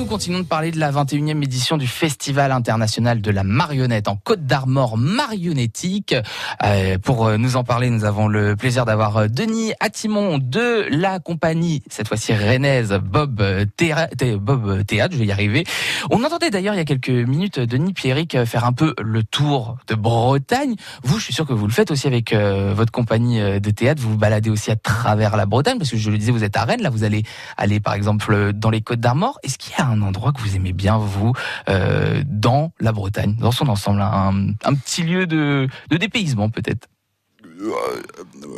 Nous 0.07 0.13
continuons 0.13 0.39
de 0.39 0.45
parler 0.45 0.71
de 0.71 0.79
la 0.79 0.93
21e 0.93 1.43
édition 1.43 1.77
du 1.77 1.89
Festival 1.89 2.53
international 2.53 3.21
de 3.21 3.31
la 3.33 3.43
marionnette 3.43 4.07
en 4.07 4.15
Côte 4.15 4.47
d'Armor 4.47 4.97
marionnettique. 4.97 6.15
Euh, 6.63 6.97
pour 6.97 7.27
euh, 7.27 7.39
nous 7.39 7.57
en 7.57 7.65
parler, 7.65 7.91
nous 7.91 8.05
avons 8.05 8.29
le 8.29 8.55
plaisir 8.55 8.85
d'avoir 8.85 9.17
euh, 9.17 9.27
Denis 9.27 9.73
Attimon 9.81 10.39
de 10.39 10.87
la 10.91 11.19
compagnie, 11.19 11.83
cette 11.91 12.07
fois-ci 12.07 12.33
rennaise, 12.35 12.97
Bob, 13.03 13.41
euh, 13.41 13.65
Théâtre, 13.77 14.15
je 14.21 15.19
vais 15.19 15.27
y 15.27 15.33
arriver. 15.33 15.65
On 16.13 16.23
entendait 16.23 16.51
d'ailleurs 16.51 16.75
il 16.75 16.79
y 16.79 16.81
a 16.81 16.85
quelques 16.85 17.09
minutes 17.11 17.59
Denis 17.59 17.93
Pierrick 17.93 18.45
faire 18.45 18.65
un 18.65 18.73
peu 18.73 18.95
le 19.03 19.25
tour 19.25 19.77
de 19.89 19.97
Bretagne. 19.97 20.77
Vous, 21.03 21.19
je 21.19 21.25
suis 21.25 21.35
sûr 21.35 21.47
que 21.47 21.53
vous 21.53 21.67
le 21.67 21.73
faites 21.73 21.91
aussi 21.91 22.07
avec 22.07 22.33
votre 22.33 22.93
compagnie 22.93 23.41
de 23.61 23.71
théâtre. 23.73 24.01
Vous 24.01 24.11
vous 24.11 24.17
baladez 24.17 24.51
aussi 24.51 24.71
à 24.71 24.77
travers 24.77 25.37
la 25.37 25.47
Bretagne, 25.47 25.79
parce 25.79 25.91
que 25.91 25.97
je 25.97 26.13
le 26.13 26.19
disais, 26.19 26.31
vous 26.31 26.45
êtes 26.45 26.57
à 26.57 26.65
Rennes, 26.65 26.83
là 26.83 26.91
vous 26.91 27.03
allez 27.03 27.25
aller 27.57 27.81
par 27.81 27.95
exemple 27.95 28.53
dans 28.53 28.71
les 28.71 28.83
Côtes 28.83 29.01
d'Armor. 29.01 29.41
Est-ce 29.43 29.59
qu'il 29.59 29.73
y 29.77 29.81
a 29.81 29.87
un 29.87 29.96
endroit 30.03 30.33
que 30.33 30.41
vous 30.41 30.57
aimez 30.57 30.73
bien, 30.73 30.99
vous, 30.99 31.33
euh, 31.69 32.23
dans 32.27 32.73
la 32.81 32.93
Bretagne, 32.93 33.37
dans 33.39 33.53
son 33.53 33.69
ensemble, 33.69 34.01
un, 34.01 34.49
un 34.65 34.75
petit 34.75 35.03
lieu 35.03 35.27
de, 35.27 35.69
de 35.91 35.97
dépaysement 35.97 36.49
peut-être? 36.51 36.89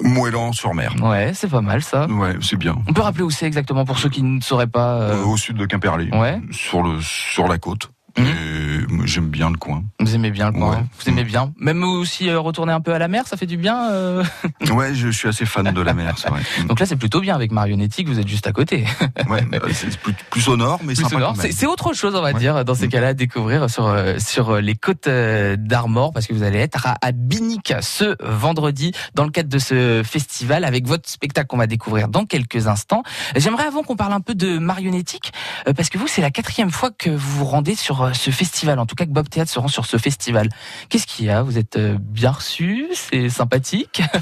Moellan 0.02 0.52
sur 0.52 0.75
mer. 0.75 0.95
Ouais, 1.00 1.33
c'est 1.35 1.49
pas 1.49 1.61
mal 1.61 1.83
ça. 1.83 2.07
Ouais, 2.09 2.37
c'est 2.40 2.57
bien. 2.57 2.76
On 2.88 2.92
peut 2.92 3.02
rappeler 3.02 3.23
où 3.23 3.30
c'est 3.30 3.47
exactement 3.47 3.85
pour 3.85 3.99
ceux 3.99 4.09
qui 4.09 4.23
ne 4.23 4.40
sauraient 4.40 4.66
pas. 4.66 4.95
euh, 5.00 5.23
Euh, 5.23 5.25
au 5.25 5.37
sud 5.37 5.57
de 5.57 5.66
Quimperlé, 5.66 6.11
Ouais. 6.12 6.40
sur 6.50 6.83
le 6.83 7.00
sur 7.00 7.47
la 7.49 7.59
côte. 7.59 7.90
Mhm. 8.22 9.06
J'aime 9.06 9.28
bien 9.28 9.50
le 9.50 9.56
coin. 9.56 9.84
Vous 10.00 10.14
aimez 10.14 10.30
bien 10.30 10.46
le 10.46 10.52
coin, 10.52 10.70
Ouais. 10.70 10.76
hein 10.76 10.87
vous 11.02 11.08
aimez 11.10 11.25
bien. 11.25 11.52
Même 11.58 11.82
aussi 11.84 12.28
euh, 12.28 12.38
retourner 12.40 12.72
un 12.72 12.80
peu 12.80 12.92
à 12.94 12.98
la 12.98 13.08
mer, 13.08 13.26
ça 13.26 13.37
fait 13.37 13.46
du 13.46 13.56
bien. 13.56 13.90
euh. 13.90 14.25
Ouais, 14.70 14.94
je 14.94 15.08
suis 15.08 15.28
assez 15.28 15.46
fan 15.46 15.70
de 15.72 15.80
la 15.80 15.94
mer, 15.94 16.14
c'est 16.18 16.28
vrai. 16.28 16.40
Donc 16.68 16.80
là, 16.80 16.87
c'est 16.87 16.96
plutôt 16.96 17.20
bien 17.20 17.34
avec 17.34 17.52
marionnettique, 17.52 18.08
vous 18.08 18.18
êtes 18.18 18.28
juste 18.28 18.46
à 18.46 18.52
côté. 18.52 18.84
Ouais, 19.28 19.44
euh, 19.54 19.58
c'est 19.72 19.96
plus, 19.98 20.12
plus 20.30 20.48
au 20.48 20.56
nord, 20.56 20.80
mais 20.84 20.94
C'est 20.94 21.66
autre 21.66 21.92
chose, 21.94 22.14
on 22.14 22.22
va 22.22 22.32
Ouais. 22.32 22.38
dire, 22.38 22.64
dans 22.64 22.75
ces 22.75 22.87
Mm. 22.87 22.90
cas-là, 22.90 23.08
à 23.08 23.14
découvrir 23.14 23.70
sur 23.70 23.87
euh, 23.87 24.16
sur 24.18 24.50
euh, 24.50 24.60
les 24.60 24.75
côtes 24.75 25.08
d'Armor, 25.08 26.12
parce 26.12 26.26
que 26.26 26.34
vous 26.34 26.42
allez 26.42 26.58
être 26.58 26.87
à, 26.87 26.96
à 27.00 27.12
Binic 27.12 27.75
ce 27.80 28.16
vendredi 28.22 28.92
dans 29.14 29.25
le 29.25 29.30
cadre 29.30 29.48
de 29.48 29.58
ce 29.58 30.02
festival 30.04 30.64
avec 30.64 30.87
votre 30.87 31.08
spectacle 31.08 31.46
qu'on 31.48 31.56
va 31.58 31.66
découvrir 31.66 32.08
dans 32.08 32.25
quelques 32.25 32.66
instants. 32.66 33.02
J'aimerais 33.37 33.64
avant 33.64 33.82
qu'on 33.82 33.96
parle 33.96 34.12
un 34.12 34.20
peu 34.20 34.34
de 34.34 34.58
marionnettique, 34.58 35.32
euh, 35.66 35.72
parce 35.72 35.88
que 35.88 35.98
vous, 35.98 36.06
c'est 36.08 36.22
la 36.22 36.30
quatrième 36.30 36.70
fois 36.70 36.90
que 36.90 37.10
vous 37.10 37.38
vous 37.38 37.44
rendez 37.44 37.75
sur 37.75 38.07
euh, 38.08 38.12
ce 38.14 38.30
festival, 38.30 38.78
en 38.78 38.86
tout 38.86 38.94
cas 38.94 39.04
que 39.04 39.10
Bob 39.10 39.28
Théâtre 39.28 39.50
se 39.50 39.58
rend 39.58 39.68
sur 39.68 39.86
ce 39.86 39.96
festival. 39.96 40.48
Qu'est-ce 40.88 41.06
qu'il 41.06 41.26
y 41.26 41.30
a? 41.30 41.42
Vous 41.42 41.58
êtes 41.58 41.76
euh, 41.76 41.96
bien 42.00 42.30
reçu? 42.32 42.86
C'est 42.94 43.28
sympathique? 43.28 44.02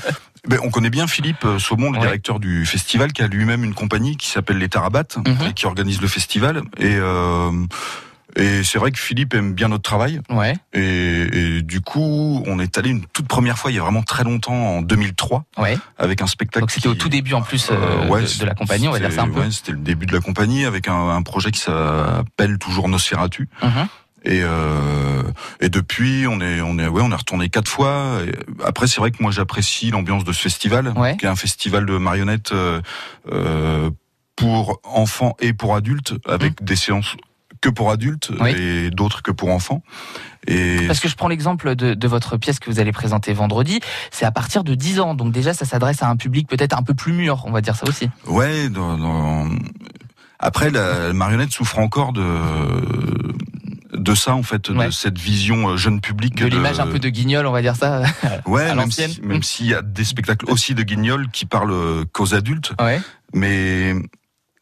Ben, 0.48 0.60
on 0.62 0.70
connaît 0.70 0.90
bien 0.90 1.08
Philippe 1.08 1.44
euh, 1.44 1.58
Saumon, 1.58 1.90
le 1.90 1.98
Ouais. 1.98 2.04
directeur 2.06 2.38
du 2.38 2.64
festival, 2.66 3.12
qui 3.12 3.20
a 3.20 3.26
lui-même 3.26 3.64
une 3.64 3.74
compagnie 3.74 4.16
qui 4.16 4.28
s'appelle 4.28 4.58
les 4.58 4.68
Tarabates 4.68 5.16
Mhm. 5.16 5.48
et 5.48 5.52
qui 5.54 5.66
organise 5.66 6.00
le 6.00 6.06
festival. 6.06 6.62
Et, 6.78 6.94
euh, 6.94 7.50
et 8.36 8.62
c'est 8.62 8.78
vrai 8.78 8.90
que 8.92 8.98
Philippe 8.98 9.34
aime 9.34 9.54
bien 9.54 9.68
notre 9.68 9.82
travail. 9.82 10.20
Ouais. 10.30 10.54
Et, 10.72 10.78
et 11.58 11.62
du 11.62 11.80
coup, 11.80 12.42
on 12.46 12.58
est 12.60 12.76
allé 12.78 12.90
une 12.90 13.04
toute 13.06 13.26
première 13.28 13.56
fois, 13.58 13.70
il 13.70 13.74
y 13.74 13.78
a 13.78 13.82
vraiment 13.82 14.02
très 14.02 14.24
longtemps, 14.24 14.76
en 14.76 14.82
2003, 14.82 15.44
Ouais. 15.58 15.78
avec 15.98 16.22
un 16.22 16.26
spectacle. 16.26 16.60
Donc 16.64 16.70
c'était 16.70 16.88
au 16.88 16.94
tout 16.94 17.08
début 17.08 17.34
en 17.34 17.42
plus 17.42 17.70
euh, 17.70 17.74
Euh, 17.74 18.08
ouais, 18.08 18.22
de, 18.22 18.38
de 18.40 18.44
la 18.46 18.54
compagnie, 18.54 18.88
on 18.88 18.92
va 18.92 18.98
dire 18.98 19.12
ça 19.12 19.22
un 19.22 19.28
peu. 19.28 19.40
Ouais, 19.40 19.50
c'était 19.50 19.72
le 19.72 19.78
début 19.78 20.06
de 20.06 20.12
la 20.12 20.20
compagnie 20.20 20.64
avec 20.64 20.88
un, 20.88 21.08
un 21.10 21.22
projet 21.22 21.50
qui 21.50 21.60
s'appelle 21.60 22.58
toujours 22.58 22.88
Nosferatu. 22.88 23.48
Mhm. 23.62 23.86
Et, 24.24 24.40
euh, 24.42 25.22
et 25.60 25.68
depuis, 25.68 26.26
on 26.28 26.40
est, 26.40 26.60
on 26.60 26.78
est, 26.80 26.88
ouais, 26.88 27.02
on 27.04 27.12
est 27.12 27.14
retourné 27.16 27.48
quatre 27.48 27.68
fois. 27.70 28.18
Après, 28.64 28.88
c'est 28.88 29.00
vrai 29.00 29.12
que 29.12 29.22
moi, 29.22 29.30
j'apprécie 29.30 29.90
l'ambiance 29.92 30.24
de 30.24 30.32
ce 30.32 30.40
festival, 30.42 30.92
Ouais. 30.96 31.16
qui 31.16 31.26
est 31.26 31.28
un 31.28 31.36
festival 31.36 31.86
de 31.86 31.96
marionnettes 31.96 32.50
euh, 32.50 32.80
euh, 33.30 33.88
pour 34.34 34.80
enfants 34.82 35.36
et 35.40 35.52
pour 35.52 35.76
adultes, 35.76 36.14
avec 36.28 36.64
des 36.64 36.74
séances 36.76 37.14
que 37.60 37.68
pour 37.68 37.90
adultes. 37.90 38.30
Oui. 38.40 38.50
et 38.50 38.90
d'autres 38.90 39.22
que 39.22 39.30
pour 39.30 39.50
enfants. 39.50 39.82
Et 40.48 40.86
Parce 40.86 41.00
que 41.00 41.08
je 41.08 41.16
prends 41.16 41.26
l'exemple 41.28 41.74
de, 41.74 41.94
de 41.94 42.08
votre 42.08 42.36
pièce 42.36 42.60
que 42.60 42.70
vous 42.70 42.78
allez 42.78 42.92
présenter 42.92 43.32
vendredi, 43.32 43.80
c'est 44.12 44.24
à 44.26 44.30
partir 44.30 44.62
de 44.62 44.74
10 44.76 45.00
ans, 45.00 45.14
donc 45.14 45.32
déjà 45.32 45.52
ça 45.54 45.64
s'adresse 45.64 46.02
à 46.02 46.08
un 46.08 46.16
public 46.16 46.46
peut-être 46.48 46.78
un 46.78 46.82
peu 46.82 46.94
plus 46.94 47.12
mûr, 47.12 47.42
on 47.46 47.50
va 47.50 47.60
dire 47.60 47.74
ça 47.74 47.88
aussi. 47.88 48.08
ouais, 48.26 48.68
dans- 48.68 48.96
dans- 48.96 49.48
après, 50.38 50.70
la, 50.70 51.08
la 51.08 51.12
marionnette 51.14 51.50
souffre 51.52 51.78
encore 51.80 52.12
de 52.12 52.24
de 53.92 54.14
ça 54.14 54.34
en 54.34 54.42
fait, 54.42 54.68
Ouais. 54.68 54.86
de 54.86 54.90
cette 54.90 55.18
vision 55.18 55.70
euh, 55.70 55.76
jeune 55.76 56.00
public. 56.00 56.36
De 56.36 56.46
l'image 56.46 56.78
un 56.80 56.86
peu 56.86 56.98
de 56.98 57.08
guignol, 57.08 57.46
on 57.46 57.50
va 57.52 57.62
dire 57.62 57.74
ça. 57.76 58.02
Ouais, 58.46 58.62
à 58.64 58.74
même 58.74 58.84
l'ancienne. 58.84 59.10
si- 59.10 59.22
même 59.22 59.42
s'il 59.42 59.66
y 59.66 59.74
a 59.74 59.80
des 59.82 60.04
spectacles 60.04 60.48
aussi 60.50 60.74
de 60.74 60.82
guignols 60.82 61.28
qui 61.30 61.46
parlent 61.46 61.72
euh, 61.72 62.04
qu'aux 62.12 62.34
adultes, 62.34 62.72
Ouais. 62.80 63.00
mais 63.32 63.94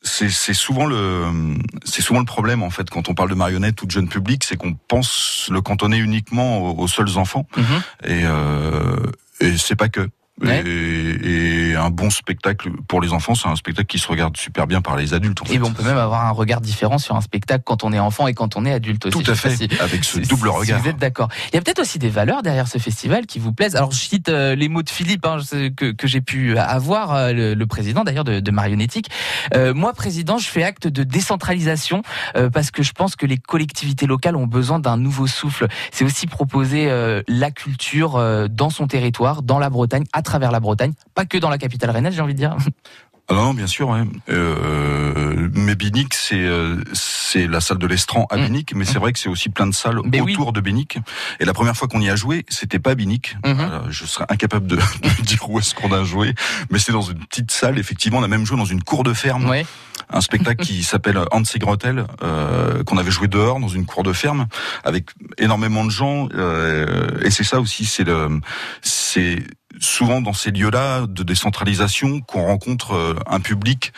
c'est 0.07 0.55
souvent 0.55 0.87
le 0.87 1.57
c'est 1.85 2.03
souvent 2.03 2.21
le 2.21 2.27
problème 2.27 2.63
en 2.63 2.71
fait 2.71 2.91
quand 2.91 3.09
on 3.09 3.15
parle 3.15 3.31
de 3.31 3.35
marionnettes 3.35 3.81
ou 3.83 3.87
de 3.87 3.91
jeune 3.91 4.09
public, 4.09 4.45
c'est 4.45 4.57
qu'on 4.57 4.75
pense 4.89 5.49
le 5.51 5.61
cantonner 5.63 5.97
uniquement 5.99 6.59
aux, 6.59 6.79
aux 6.83 6.89
seuls 6.89 7.17
enfants 7.17 7.47
Mhm. 7.57 7.65
et 8.05 8.23
euh, 8.25 8.97
et 9.41 9.57
c'est 9.57 9.77
pas 9.77 9.89
que. 9.89 10.09
Ouais. 10.43 10.65
Et, 10.67 11.71
et 11.71 11.77
un 11.77 11.91
bon 11.91 12.11
spectacle 12.11 12.71
pour 12.89 13.01
les 13.01 13.13
enfants, 13.13 13.35
c'est 13.37 13.49
un 13.49 13.55
spectacle 13.55 13.87
qui 13.87 13.99
se 14.01 14.09
regarde 14.09 14.37
super 14.37 14.67
bien 14.67 14.81
par 14.81 14.97
les 14.97 15.15
adultes. 15.15 15.41
En 15.43 15.45
fait. 15.45 15.55
Et 15.55 15.63
on 15.63 15.73
peut 15.73 15.85
même 15.85 15.97
avoir 15.97 16.27
un 16.27 16.31
regard 16.31 16.61
différent 16.61 16.99
sur 16.99 17.15
un 17.15 17.21
spectacle 17.21 17.63
quand 17.65 17.85
on 17.85 17.93
est 17.93 18.01
enfant 18.01 18.27
et 18.27 18.35
quand 18.35 18.57
on 18.57 18.65
est 18.65 18.73
adulte 18.73 19.07
aussi. 19.07 19.23
Tout 19.23 19.31
à 19.31 19.35
fait, 19.37 19.55
si- 19.55 19.69
avec 19.81 20.03
ce 20.05 20.19
double 20.19 20.49
si 20.51 20.57
regard. 20.57 20.81
vous 20.81 20.89
êtes 20.89 20.97
d'accord. 20.99 21.29
Il 21.53 21.55
y 21.55 21.59
a 21.59 21.63
peut-être 21.63 21.79
aussi 21.81 21.99
des 22.01 22.09
valeurs 22.09 22.43
derrière 22.43 22.67
ce 22.67 22.79
festival 22.79 23.27
qui 23.27 23.39
vous 23.39 23.53
plaisent. 23.53 23.77
Alors 23.77 23.93
je 23.93 23.99
cite 24.01 24.29
euh, 24.29 24.57
les 24.57 24.69
mots 24.69 24.83
de 24.83 24.91
Philippe 24.91 25.25
hein, 25.25 25.39
que, 25.77 25.93
que 25.93 26.07
j'ai 26.09 26.21
pu 26.21 26.59
avoir, 26.59 27.15
euh, 27.15 27.33
le, 27.33 27.55
le 27.55 27.67
président 27.67 28.03
d'ailleurs 28.03 28.25
de, 28.25 28.41
de. 28.41 28.51
Euh, 29.55 29.75
moi, 29.75 29.93
président, 29.93 30.39
je 30.39 30.49
fais 30.49 30.63
acte 30.63 30.89
de 30.89 31.05
décentralisation 31.05 32.03
euh, 32.37 32.51
parce 32.51 32.71
que 32.71 32.83
je 32.83 32.93
pense 32.93 33.17
que 33.17 33.27
les 33.27 33.37
collectivités 33.37 34.07
locales 34.07 34.37
ont 34.37 34.47
besoin 34.47 34.79
d'un 34.79 34.97
nouveau 34.97 35.27
souffle. 35.27 35.67
C'est 35.93 36.05
aussi 36.05 36.27
proposer 36.27 36.91
euh, 36.91 37.23
la 37.29 37.51
culture 37.51 38.17
euh, 38.17 38.49
dans 38.49 38.71
son 38.71 38.87
territoire, 38.87 39.43
dans 39.43 39.59
la 39.59 39.71
Bretagne, 39.71 40.05
à 40.13 40.23
travers 40.25 40.51
la 40.51 40.61
Bretagne, 40.61 40.93
pas 41.15 41.25
que 41.25 41.39
dans 41.39 41.51
la 41.51 41.59
capitale 41.59 41.91
rennaise, 41.91 42.15
j'ai 42.15 42.23
envie 42.23 42.35
de 42.35 42.39
dire. 42.39 42.57
Ah 43.29 43.35
non, 43.35 43.55
bien 43.55 43.67
sûr. 43.67 43.97
Euh, 44.29 45.49
mais 45.55 45.75
Binic, 45.75 46.13
c'est 46.13 46.35
euh, 46.37 46.77
c'est 47.27 47.47
la 47.47 47.61
salle 47.61 47.79
de 47.79 47.87
l'Estran 47.87 48.27
à 48.31 48.37
Mm. 48.37 48.45
Binic, 48.47 48.75
mais 48.75 48.85
c'est 48.85 48.99
vrai 48.99 49.13
que 49.13 49.19
c'est 49.19 49.29
aussi 49.31 49.49
plein 49.49 49.67
de 49.67 49.75
salles 49.75 50.01
Mais 50.05 50.21
oui. 50.21 50.33
autour 50.35 50.53
de 50.53 50.61
Binic. 50.61 50.99
Et 51.41 51.45
la 51.45 51.53
première 51.55 51.77
fois 51.77 51.89
qu'on 51.89 52.01
y 52.01 52.11
a 52.11 52.17
joué, 52.17 52.45
c'était 52.49 52.79
pas 52.79 52.91
à 52.91 52.95
Binic. 52.95 53.37
Mhm. 53.45 53.55
Voilà, 53.55 53.83
je 53.89 54.05
serais 54.05 54.27
incapable 54.29 54.67
de, 54.67 54.77
de 55.03 55.23
dire 55.23 55.49
où 55.49 55.59
est-ce 55.59 55.75
qu'on 55.75 55.93
a 55.93 56.05
joué, 56.05 56.35
mais 56.71 56.79
c'est 56.79 56.93
dans 56.93 57.03
une 57.03 57.19
petite 57.27 57.51
salle. 57.51 57.79
Effectivement, 57.79 58.19
on 58.19 58.23
a 58.23 58.29
même 58.29 58.45
joué 58.45 58.57
dans 58.59 58.65
une 58.65 58.83
cour 58.83 59.05
de 59.05 59.13
ferme, 59.15 59.49
Ouais. 59.49 59.65
un 60.11 60.21
spectacle 60.21 60.65
qui 60.65 60.83
s'appelle 60.91 61.19
Hansi 61.33 61.59
Grotel, 61.59 62.05
euh, 62.23 62.85
qu'on 62.85 62.99
avait 62.99 63.11
joué 63.11 63.27
dehors 63.29 63.59
dans 63.61 63.69
une 63.69 63.87
cour 63.87 64.03
de 64.03 64.13
ferme 64.13 64.47
avec 64.85 65.07
énormément 65.39 65.85
de 65.85 65.91
gens. 65.91 66.29
euh, 66.35 67.09
et 67.23 67.31
c'est 67.31 67.45
ça 67.45 67.61
aussi, 67.61 67.85
c'est 67.87 68.05
le, 68.05 68.41
c'est 68.83 69.43
souvent 69.81 70.21
dans 70.21 70.33
ces 70.35 70.51
lieux-là 70.51 71.07
de 71.09 71.23
décentralisation 71.23 72.21
qu'on 72.21 72.45
rencontre 72.47 72.93
euh, 72.95 73.15
un 73.27 73.41
public 73.41 73.93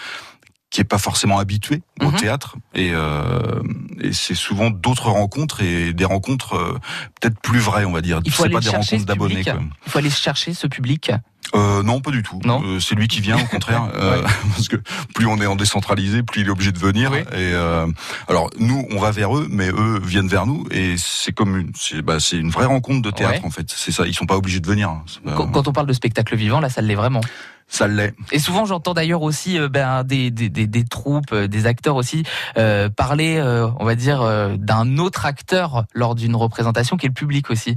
qui 0.71 0.81
est 0.81 0.85
pas 0.85 0.99
forcément 0.99 1.39
habitué 1.39 1.83
au 2.03 2.07
Mhm. 2.11 2.17
théâtre 2.17 2.57
et, 2.75 2.91
euh, 2.93 3.63
et 4.01 4.13
c'est 4.13 4.35
souvent 4.35 4.71
d'autres 4.71 5.11
rencontres 5.11 5.63
et 5.63 5.93
des 5.93 6.05
rencontres 6.05 6.55
euh, 6.57 6.79
peut-être 7.21 7.39
plus 7.41 7.61
vraies 7.61 7.85
on 7.85 7.93
va 7.93 8.01
dire 8.01 8.21
Il 8.25 8.33
faut 8.33 8.45
aller 8.45 8.55
pas 8.55 8.61
des 8.61 8.71
rencontres 8.71 9.05
d'abonnés. 9.07 9.45
Il 9.47 9.91
faut 9.91 9.99
aller 9.99 10.11
chercher 10.11 10.55
ce 10.55 10.67
public. 10.67 11.13
Euh, 11.55 11.85
non, 11.85 12.01
pas 12.01 12.11
du 12.11 12.25
tout. 12.25 12.41
Non 12.45 12.61
Euh, 12.65 12.81
c'est 12.81 12.97
lui 12.97 13.07
qui 13.07 13.21
vient, 13.21 13.39
au 13.41 13.45
contraire, 13.47 13.89
euh, 13.95 14.21
parce 14.51 14.67
que 14.67 14.77
plus 15.15 15.27
on 15.27 15.41
est 15.41 15.47
en 15.47 15.55
décentralisé, 15.55 16.25
plus 16.25 16.41
il 16.41 16.49
est 16.49 16.51
obligé 16.51 16.73
de 16.73 16.79
venir. 16.81 17.13
Oui. 17.13 17.19
Et 17.21 17.25
euh, 17.55 17.87
alors 18.29 18.51
nous, 18.59 18.85
on 18.91 18.99
va 18.99 19.13
vers 19.13 19.35
eux, 19.39 19.47
mais 19.49 19.69
eux 19.71 20.01
viennent 20.05 20.27
vers 20.29 20.45
nous, 20.47 20.67
et 20.73 20.97
c'est 20.99 21.31
comme 21.33 21.57
une, 21.57 21.71
c'est 21.77 22.03
bah, 22.03 22.17
une 22.33 22.51
vraie 22.51 22.67
rencontre 22.67 23.01
de 23.03 23.11
théâtre 23.13 23.41
Ouais. 23.43 23.47
en 23.47 23.51
fait. 23.51 23.73
C'est 23.75 23.93
ça, 23.93 24.05
ils 24.09 24.15
sont 24.15 24.27
pas 24.27 24.37
obligés 24.37 24.59
de 24.59 24.67
venir. 24.67 24.91
Pas- 25.25 25.33
Quand, 25.37 25.47
quand 25.47 25.69
on 25.69 25.73
parle 25.73 25.87
de 25.87 25.93
spectacle 25.93 26.35
vivant, 26.35 26.59
là, 26.59 26.69
ça 26.69 26.83
l'est 26.83 26.97
vraiment. 26.97 27.21
Ça 27.69 27.89
l'est. 27.89 28.15
Et 28.33 28.39
souvent, 28.39 28.65
j'entends 28.65 28.95
d'ailleurs 28.95 29.23
aussi 29.23 29.59
euh, 29.59 29.69
ben, 29.69 30.05
des, 30.05 30.31
des, 30.31 30.49
des, 30.49 30.67
des 30.69 30.85
troupes, 30.85 31.33
euh, 31.33 31.49
des 31.49 31.67
acteurs 31.67 31.97
aussi 31.97 32.23
euh, 32.59 32.89
parler, 32.89 33.41
on 33.79 33.85
va 33.85 33.95
dire, 33.97 34.23
d'un 34.59 34.99
autre 34.99 35.27
acteur 35.27 35.85
lors 35.95 36.15
d'une 36.15 36.37
représentation 36.37 36.97
qui 36.97 37.07
est 37.07 37.09
le 37.09 37.15
public 37.15 37.51
aussi. 37.51 37.77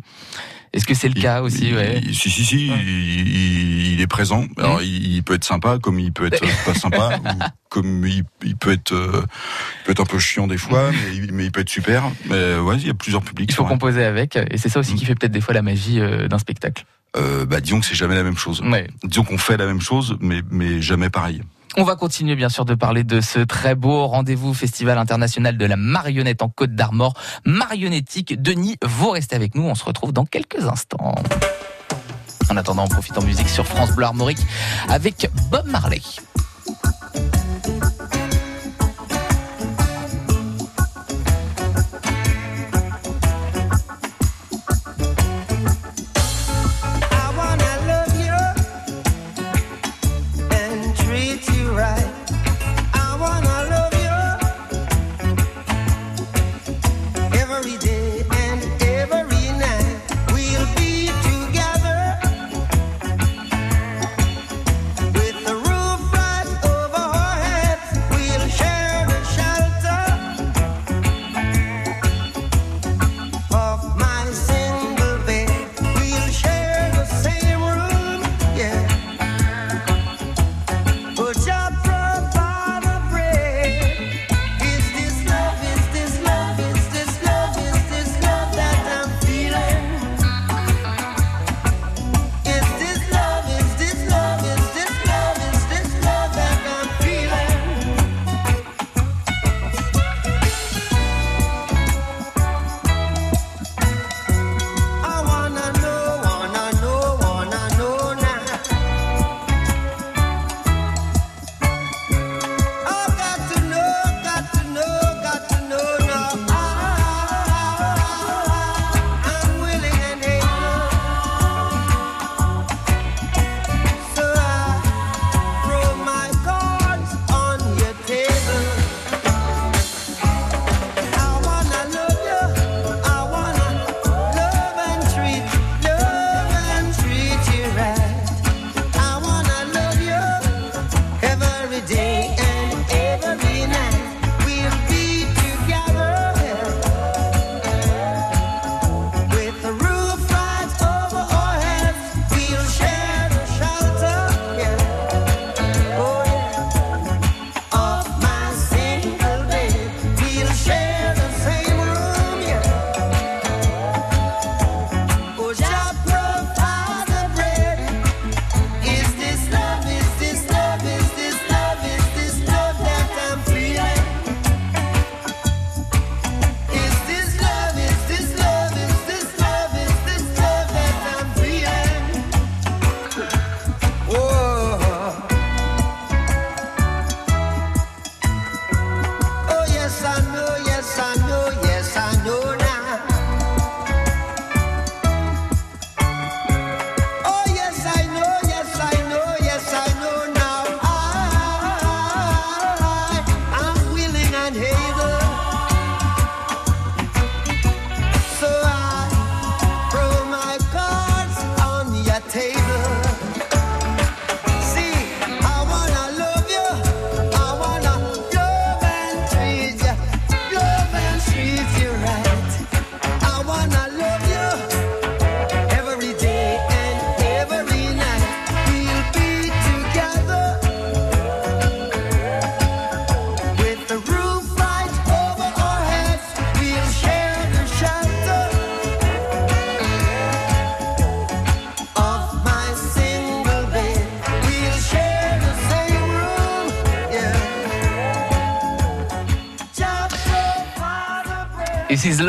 Est-ce 0.72 0.86
que 0.86 0.94
c'est 0.94 1.08
le 1.10 1.18
Il- 1.18 1.24
cas 1.24 1.42
aussi 1.42 1.70
il- 1.70 1.76
ouais. 1.76 2.02
Si, 2.14 2.30
si, 2.30 2.46
si, 2.46 2.70
Ouais. 2.70 2.78
il, 2.86 4.00
est 4.00 4.06
présent. 4.08 4.46
Alors, 4.58 4.84
il, 4.84 5.24
peut 5.24 5.34
être 5.34 5.44
sympa, 5.44 5.80
comme 5.80 6.00
il 6.00 6.14
peut 6.14 6.28
être 6.28 6.46
pas 6.64 6.76
sympa, 6.76 7.18
ou 7.26 7.30
comme 7.70 8.06
il, 8.06 8.24
peut 8.56 8.72
être, 8.72 8.94
peut 8.94 9.92
être 9.92 10.00
un 10.02 10.06
peu 10.06 10.20
chiant 10.20 10.46
des 10.46 10.58
fois, 10.60 10.92
mais, 10.92 11.16
il- 11.16 11.34
mais 11.34 11.46
il 11.46 11.52
peut 11.52 11.62
être 11.62 11.70
super. 11.70 12.04
Mais 12.30 12.56
ouais, 12.60 12.76
il 12.78 12.86
y 12.86 12.92
a 12.92 12.94
plusieurs 12.94 13.24
publics. 13.24 13.50
Il 13.52 13.56
faut 13.56 13.66
composer 13.66 14.04
avec, 14.06 14.36
et 14.36 14.58
c'est 14.58 14.70
ça 14.70 14.80
aussi 14.80 14.94
Mm. 14.94 14.98
qui 14.98 15.06
fait 15.06 15.16
peut-être 15.16 15.32
des 15.32 15.42
fois 15.42 15.56
la 15.56 15.64
magie 15.64 16.00
d'un 16.30 16.38
spectacle. 16.38 16.86
Euh, 17.18 17.46
bah, 17.46 17.60
disons 17.60 17.80
que 17.80 17.86
c'est 17.86 17.96
jamais 17.96 18.16
la 18.16 18.24
même 18.24 18.38
chose. 18.38 18.62
Ouais. 18.62 18.88
Disons 19.04 19.24
qu'on 19.24 19.38
fait 19.38 19.58
la 19.58 19.66
même 19.66 19.82
chose, 19.82 20.18
mais, 20.20 20.42
mais 20.52 20.82
jamais 20.82 21.10
pareil. 21.10 21.42
On 21.78 21.84
va 21.84 21.96
continuer 21.96 22.36
bien 22.36 22.50
sûr 22.50 22.66
de 22.66 22.74
parler 22.74 23.04
de 23.04 23.22
ce 23.22 23.40
très 23.40 23.76
beau 23.76 24.08
rendez-vous 24.08 24.54
Festival 24.54 24.98
international 24.98 25.58
de 25.58 25.66
la 25.66 25.78
marionnette 25.78 26.42
en 26.42 26.50
Côte 26.50 26.74
d'Armor, 26.74 27.14
marionnettique. 27.46 28.42
Denis, 28.42 28.78
vous 28.84 29.12
restez 29.12 29.36
avec 29.36 29.56
nous, 29.56 29.64
on 29.64 29.76
se 29.76 29.86
retrouve 29.86 30.12
dans 30.12 30.26
quelques 30.26 30.66
instants. 30.66 31.16
En 32.50 32.58
attendant, 32.58 32.86
on 32.86 32.88
profite 32.88 33.18
en 33.18 33.24
musique 33.24 33.50
sur 33.50 33.68
France 33.68 33.92
Bleu 33.92 34.06
Armorique 34.06 34.40
avec 34.90 35.30
Bob 35.52 35.68
Marley. 35.68 36.02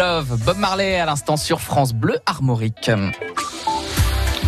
Bob 0.00 0.56
Marley 0.56 0.98
à 0.98 1.04
l'instant 1.04 1.36
sur 1.36 1.60
France 1.60 1.92
Bleu 1.92 2.16
Armorique. 2.24 2.90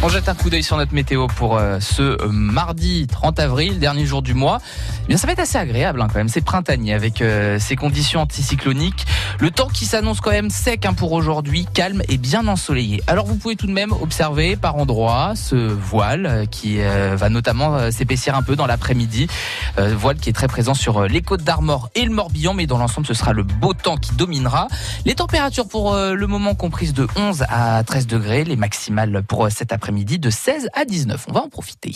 On 0.02 0.08
jette 0.08 0.30
un 0.30 0.34
coup 0.34 0.48
d'œil 0.48 0.62
sur 0.62 0.78
notre 0.78 0.94
météo 0.94 1.26
pour 1.26 1.58
euh, 1.58 1.78
ce 1.78 2.26
mardi 2.26 3.06
30 3.06 3.38
avril, 3.38 3.78
dernier 3.78 4.06
jour 4.06 4.22
du 4.22 4.32
mois. 4.32 4.60
Ça 5.16 5.26
va 5.26 5.34
être 5.34 5.40
assez 5.40 5.58
agréable 5.58 6.00
hein, 6.00 6.08
quand 6.08 6.18
même. 6.18 6.28
C'est 6.28 6.40
printanier 6.40 6.94
avec 6.94 7.20
euh, 7.20 7.58
ces 7.58 7.76
conditions 7.76 8.20
anticycloniques. 8.20 9.06
Le 9.40 9.50
temps 9.50 9.68
qui 9.68 9.84
s'annonce 9.84 10.20
quand 10.20 10.30
même 10.30 10.48
sec 10.48 10.86
hein, 10.86 10.94
pour 10.94 11.12
aujourd'hui, 11.12 11.66
calme 11.72 12.02
et 12.08 12.16
bien 12.16 12.46
ensoleillé. 12.46 13.02
Alors 13.06 13.26
vous 13.26 13.36
pouvez 13.36 13.56
tout 13.56 13.66
de 13.66 13.72
même 13.72 13.92
observer 13.92 14.56
par 14.56 14.76
endroits 14.76 15.34
ce 15.36 15.54
voile 15.54 16.26
euh, 16.26 16.46
qui 16.46 16.80
euh, 16.80 17.14
va 17.16 17.28
notamment 17.28 17.90
s'épaissir 17.90 18.34
un 18.36 18.42
peu 18.42 18.56
dans 18.56 18.66
l'après-midi. 18.66 19.26
Voile 19.78 20.16
qui 20.16 20.28
est 20.28 20.32
très 20.32 20.48
présent 20.48 20.74
sur 20.74 21.04
les 21.04 21.22
côtes 21.22 21.42
d'Armor 21.42 21.90
et 21.94 22.04
le 22.04 22.10
Morbihan, 22.10 22.54
mais 22.54 22.66
dans 22.66 22.78
l'ensemble 22.78 23.06
ce 23.06 23.14
sera 23.14 23.32
le 23.32 23.42
beau 23.42 23.74
temps 23.74 23.96
qui 23.96 24.14
dominera. 24.14 24.68
Les 25.04 25.14
températures 25.14 25.68
pour 25.68 25.94
le 25.96 26.26
moment 26.26 26.54
comprises 26.54 26.92
de 26.92 27.06
11 27.16 27.44
à 27.48 27.82
13 27.84 28.06
degrés, 28.06 28.44
les 28.44 28.56
maximales 28.56 29.22
pour 29.26 29.50
cet 29.50 29.72
après-midi 29.72 30.18
de 30.18 30.30
16 30.30 30.68
à 30.74 30.84
19. 30.84 31.26
On 31.28 31.32
va 31.32 31.40
en 31.40 31.48
profiter. 31.48 31.94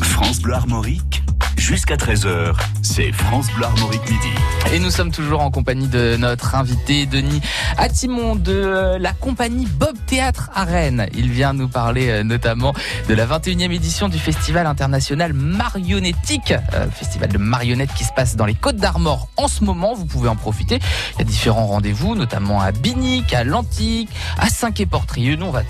France 0.00 0.40
Bleu 0.40 0.54
Armorique, 0.54 1.22
jusqu'à 1.58 1.96
13h, 1.96 2.54
c'est 2.82 3.12
France 3.12 3.48
Bleu 3.54 3.64
Armorique 3.64 4.08
midi. 4.08 4.28
Et 4.72 4.78
nous 4.78 4.90
sommes 4.90 5.10
toujours 5.10 5.40
en 5.40 5.50
compagnie 5.50 5.88
de 5.88 6.16
notre 6.16 6.54
invité 6.54 7.04
Denis 7.06 7.40
Atimon 7.76 8.36
de 8.36 8.52
euh, 8.52 8.98
la 8.98 9.12
compagnie 9.12 9.66
Bob 9.66 9.96
Théâtre 10.06 10.50
à 10.54 10.64
Rennes. 10.64 11.08
Il 11.14 11.30
vient 11.30 11.52
nous 11.52 11.68
parler 11.68 12.08
euh, 12.08 12.22
notamment 12.22 12.74
de 13.08 13.14
la 13.14 13.26
21e 13.26 13.72
édition 13.72 14.08
du 14.08 14.18
Festival 14.18 14.66
international 14.66 15.32
marionnettique, 15.32 16.54
euh, 16.74 16.88
festival 16.90 17.30
de 17.30 17.38
marionnettes 17.38 17.92
qui 17.94 18.04
se 18.04 18.12
passe 18.12 18.36
dans 18.36 18.46
les 18.46 18.54
Côtes 18.54 18.76
d'Armor 18.76 19.28
en 19.36 19.48
ce 19.48 19.64
moment. 19.64 19.94
Vous 19.94 20.06
pouvez 20.06 20.28
en 20.28 20.36
profiter. 20.36 20.78
Il 21.14 21.18
y 21.18 21.22
a 21.22 21.24
différents 21.24 21.66
rendez-vous, 21.66 22.14
notamment 22.14 22.60
à 22.60 22.72
Binic, 22.72 23.34
à 23.34 23.44
l'Antique, 23.44 24.10
à 24.38 24.48
Saint-Quay-Portrieux. 24.48 25.36
Nous, 25.36 25.46
on 25.46 25.50
va 25.50 25.62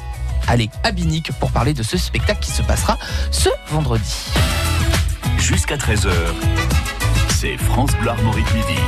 aller 0.48 0.70
à 0.84 0.90
Binic 0.90 1.32
pour 1.40 1.50
parler 1.50 1.72
de 1.72 1.82
ce 1.82 1.96
spectacle 1.96 2.40
qui 2.40 2.50
se 2.50 2.62
passera 2.62 2.98
ce 3.30 3.48
vendredi. 3.70 4.14
Jusqu'à 5.38 5.76
13h, 5.76 6.10
c'est 7.30 7.56
France 7.56 7.92
Bleu 8.00 8.10
Armorique 8.10 8.52
midi. 8.52 8.78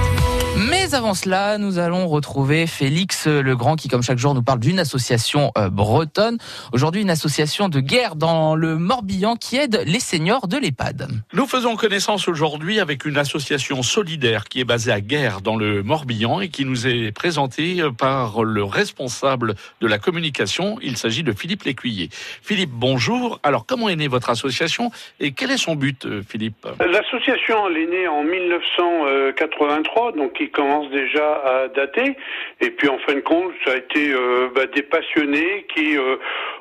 Mais 0.56 0.94
avant 0.94 1.14
cela, 1.14 1.58
nous 1.58 1.78
allons 1.78 2.08
retrouver 2.08 2.66
Félix 2.66 3.26
Legrand 3.28 3.76
qui, 3.76 3.88
comme 3.88 4.02
chaque 4.02 4.18
jour, 4.18 4.34
nous 4.34 4.42
parle 4.42 4.58
d'une 4.58 4.80
association 4.80 5.52
euh, 5.56 5.70
bretonne. 5.70 6.38
Aujourd'hui, 6.72 7.02
une 7.02 7.10
association 7.10 7.68
de 7.68 7.78
guerre 7.80 8.16
dans 8.16 8.56
le 8.56 8.76
Morbihan 8.76 9.36
qui 9.36 9.56
aide 9.56 9.82
les 9.86 10.00
seniors 10.00 10.48
de 10.48 10.56
l'EHPAD. 10.56 11.08
Nous 11.32 11.46
faisons 11.46 11.76
connaissance 11.76 12.26
aujourd'hui 12.26 12.80
avec 12.80 13.04
une 13.04 13.16
association 13.16 13.82
solidaire 13.82 14.44
qui 14.44 14.60
est 14.60 14.64
basée 14.64 14.90
à 14.90 15.00
Guerre 15.00 15.40
dans 15.40 15.56
le 15.56 15.82
Morbihan 15.82 16.40
et 16.40 16.48
qui 16.48 16.64
nous 16.64 16.86
est 16.86 17.12
présentée 17.12 17.82
par 17.96 18.42
le 18.42 18.64
responsable 18.64 19.54
de 19.80 19.86
la 19.86 19.98
communication. 19.98 20.78
Il 20.82 20.96
s'agit 20.96 21.22
de 21.22 21.32
Philippe 21.32 21.62
Lécuyer. 21.62 22.08
Philippe, 22.42 22.70
bonjour. 22.72 23.38
Alors, 23.42 23.66
comment 23.66 23.88
est 23.88 23.96
née 23.96 24.08
votre 24.08 24.30
association 24.30 24.90
et 25.20 25.32
quel 25.32 25.52
est 25.52 25.58
son 25.58 25.76
but, 25.76 26.06
euh, 26.06 26.22
Philippe? 26.28 26.66
L'association, 26.80 27.68
elle 27.68 27.76
est 27.76 27.86
née 27.86 28.08
en 28.08 28.24
1983, 28.24 30.12
donc 30.12 30.39
qui 30.40 30.48
commence 30.48 30.88
déjà 30.90 31.35
à 31.44 31.68
dater. 31.68 32.16
Et 32.62 32.70
puis, 32.70 32.88
en 32.88 32.98
fin 33.00 33.14
de 33.14 33.20
compte, 33.20 33.53
ça 33.66 33.72
a 33.72 33.76
été 33.76 34.11
euh, 34.11 34.48
bah, 34.55 34.64
des 34.74 34.83
passionnés 34.83 35.66
qui 35.74 35.98
euh, 35.98 36.16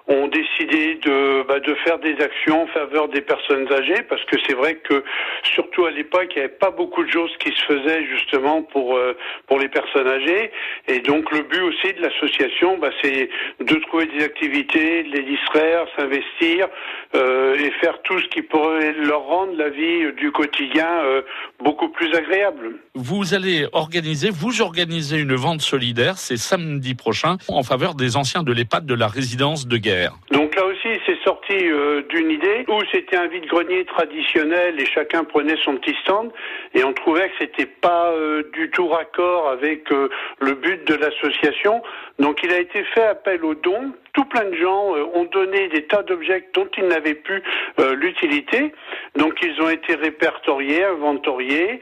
ont 0.07 0.27
décidé 0.27 0.95
de, 0.95 1.43
bah, 1.47 1.61
de 1.61 1.73
faire 1.75 1.97
des 1.99 2.19
actions 2.19 2.63
en 2.63 2.67
faveur 2.67 3.07
des 3.07 3.21
personnes 3.21 3.71
âgées, 3.71 4.03
parce 4.09 4.23
que 4.25 4.35
c'est 4.45 4.55
vrai 4.55 4.75
que, 4.75 5.01
surtout 5.43 5.85
à 5.85 5.91
l'époque, 5.91 6.27
il 6.31 6.39
n'y 6.39 6.45
avait 6.45 6.55
pas 6.55 6.71
beaucoup 6.71 7.05
de 7.05 7.09
choses 7.09 7.33
qui 7.37 7.53
se 7.53 7.65
faisaient 7.65 8.05
justement 8.07 8.63
pour, 8.63 8.97
euh, 8.97 9.15
pour 9.47 9.59
les 9.59 9.69
personnes 9.69 10.07
âgées. 10.07 10.51
Et 10.89 10.99
donc, 10.99 11.31
le 11.31 11.43
but 11.43 11.61
aussi 11.61 11.93
de 11.93 12.01
l'association, 12.01 12.77
bah, 12.79 12.89
c'est 13.01 13.29
de 13.61 13.75
trouver 13.85 14.07
des 14.07 14.25
activités, 14.25 15.03
de 15.03 15.11
les 15.15 15.23
distraire, 15.23 15.85
s'investir 15.97 16.67
euh, 17.15 17.55
et 17.55 17.71
faire 17.81 18.01
tout 18.03 18.19
ce 18.19 18.27
qui 18.27 18.41
pourrait 18.41 18.93
leur 18.93 19.23
rendre 19.23 19.53
la 19.55 19.69
vie 19.69 20.13
du 20.17 20.31
quotidien 20.31 20.87
euh, 20.87 21.21
beaucoup 21.63 21.89
plus 21.89 22.13
agréable. 22.13 22.75
Vous 22.95 23.33
allez 23.33 23.67
organiser, 23.73 24.29
vous 24.29 24.61
organisez 24.61 25.17
une 25.17 25.35
vente 25.35 25.61
solidaire, 25.61 26.17
c'est 26.17 26.37
samedi 26.37 26.95
prochain, 26.95 27.37
en 27.47 27.63
faveur 27.63 27.95
des 27.95 28.15
anciens 28.15 28.43
de 28.43 28.51
l'EHPAD 28.51 28.85
de 28.85 28.93
la 28.93 29.07
résidence 29.07 29.67
de 29.67 29.77
guerre. 29.77 30.13
Donc 30.31 30.55
là 30.55 30.65
aussi, 30.65 30.99
c'est 31.05 31.18
sorti 31.23 31.53
euh, 31.53 32.01
d'une 32.09 32.31
idée 32.31 32.65
où 32.67 32.79
c'était 32.91 33.15
un 33.15 33.27
vide-grenier 33.27 33.85
traditionnel 33.85 34.79
et 34.79 34.85
chacun 34.85 35.23
prenait 35.23 35.57
son 35.63 35.75
petit 35.77 35.95
stand 36.03 36.31
et 36.73 36.83
on 36.83 36.93
trouvait 36.93 37.29
que 37.29 37.35
c'était 37.39 37.65
pas 37.65 38.11
euh, 38.11 38.43
du 38.53 38.69
tout 38.69 38.87
raccord 38.87 39.49
avec 39.49 39.91
euh, 39.91 40.09
le 40.39 40.53
but 40.53 40.85
de 40.87 40.95
l'association. 40.95 41.81
Donc 42.19 42.41
il 42.43 42.51
a 42.51 42.59
été 42.59 42.83
fait 42.83 43.03
appel 43.03 43.43
aux 43.43 43.55
dons. 43.55 43.91
Tout 44.13 44.25
plein 44.25 44.45
de 44.45 44.55
gens 44.55 44.95
ont 45.13 45.25
donné 45.25 45.69
des 45.69 45.83
tas 45.83 46.03
d'objets 46.03 46.49
dont 46.53 46.67
ils 46.77 46.87
n'avaient 46.87 47.13
plus 47.13 47.41
l'utilité. 47.77 48.73
Donc 49.15 49.35
ils 49.43 49.61
ont 49.61 49.69
été 49.69 49.95
répertoriés, 49.95 50.83
inventoriés, 50.83 51.79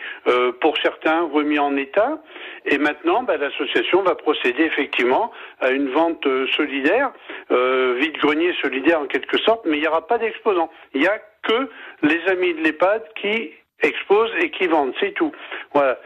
pour 0.60 0.78
certains 0.84 1.21
remis 1.21 1.58
en 1.58 1.76
état. 1.78 2.21
Et 2.65 2.78
maintenant, 2.78 3.23
bah, 3.23 3.38
l'association 3.38 4.04
va 4.04 4.13
procéder 4.13 4.63
effectivement 4.63 5.32
à 5.62 5.69
une 5.69 5.89
vente 5.89 6.28
solidaire, 6.56 7.12
vide-grenier 7.50 8.54
solidaire 8.62 9.00
en 9.00 9.08
quelque 9.08 9.26
sorte, 9.35 9.65
mais 9.65 9.77
il 9.77 9.81
n'y 9.81 9.87
aura 9.87 10.07
pas 10.07 10.17
d'exposants. 10.17 10.69
Il 10.93 11.01
n'y 11.01 11.07
a 11.07 11.19
que 11.43 11.69
les 12.03 12.21
amis 12.27 12.53
de 12.53 12.61
l'EHPAD 12.61 13.03
qui 13.15 13.51
exposent 13.81 14.31
et 14.39 14.51
qui 14.51 14.67
vendent, 14.67 14.93
c'est 14.99 15.13
tout. 15.13 15.31
Voilà. 15.73 15.99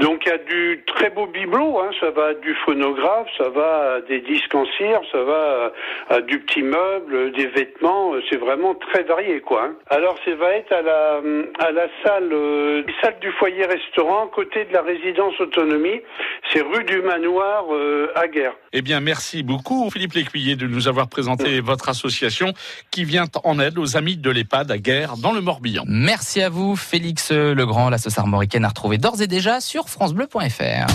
Donc 0.00 0.22
il 0.24 0.30
y 0.30 0.32
a 0.32 0.38
du 0.38 0.82
très 0.86 1.10
beau 1.10 1.26
bibelot, 1.26 1.78
hein, 1.78 1.90
ça 2.00 2.10
va 2.10 2.32
du 2.34 2.54
phonographe, 2.64 3.28
ça 3.36 3.50
va 3.50 3.96
à 3.96 4.00
des 4.00 4.20
disques 4.20 4.54
en 4.54 4.64
cire, 4.78 5.00
ça 5.12 5.22
va 5.22 5.72
à, 6.08 6.14
à 6.14 6.20
du 6.22 6.40
petit 6.40 6.62
meuble, 6.62 7.30
des 7.32 7.46
vêtements, 7.48 8.14
euh, 8.14 8.22
c'est 8.30 8.38
vraiment 8.38 8.74
très 8.74 9.02
varié 9.02 9.40
quoi. 9.40 9.64
hein. 9.64 9.74
Alors 9.90 10.16
ça 10.24 10.34
va 10.34 10.52
être 10.52 10.72
à 10.72 10.80
la 10.82 11.20
à 11.58 11.70
la 11.72 11.86
salle 12.02 12.30
euh, 12.32 12.82
salle 13.02 13.18
du 13.20 13.30
foyer 13.32 13.66
restaurant 13.66 14.28
côté 14.28 14.64
de 14.64 14.72
la 14.72 14.80
résidence 14.82 15.38
autonomie, 15.40 16.00
c'est 16.50 16.62
rue 16.62 16.84
du 16.84 17.02
Manoir 17.02 17.66
euh, 17.70 18.10
à 18.14 18.28
Guerre. 18.28 18.54
Eh 18.72 18.80
bien, 18.80 19.00
merci 19.00 19.42
beaucoup, 19.42 19.90
Philippe 19.90 20.14
Lécuyer, 20.14 20.56
de 20.56 20.66
nous 20.66 20.88
avoir 20.88 21.08
présenté 21.08 21.60
votre 21.60 21.90
association 21.90 22.54
qui 22.90 23.04
vient 23.04 23.26
en 23.44 23.60
aide 23.60 23.78
aux 23.78 23.98
amis 23.98 24.16
de 24.16 24.30
l'EHPAD 24.30 24.70
à 24.70 24.78
Guerre 24.78 25.18
dans 25.22 25.32
le 25.32 25.42
Morbihan. 25.42 25.84
Merci 25.86 26.40
à 26.40 26.48
vous, 26.48 26.74
Félix 26.76 27.30
Legrand. 27.32 27.90
La 27.90 27.98
sauce 27.98 28.16
armoricaine 28.18 28.64
à 28.64 28.68
retrouver 28.68 28.96
d'ores 28.96 29.20
et 29.20 29.26
déjà 29.26 29.60
sur 29.60 29.81
FranceBleu.fr. 29.88 30.86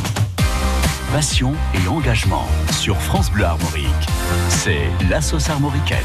Passion 1.12 1.54
et 1.74 1.88
engagement 1.88 2.46
sur 2.72 2.98
France 2.98 3.32
Bleu 3.32 3.46
Armorique. 3.46 3.86
C'est 4.50 4.90
la 5.10 5.22
sauce 5.22 5.50
armoricaine. 5.50 5.98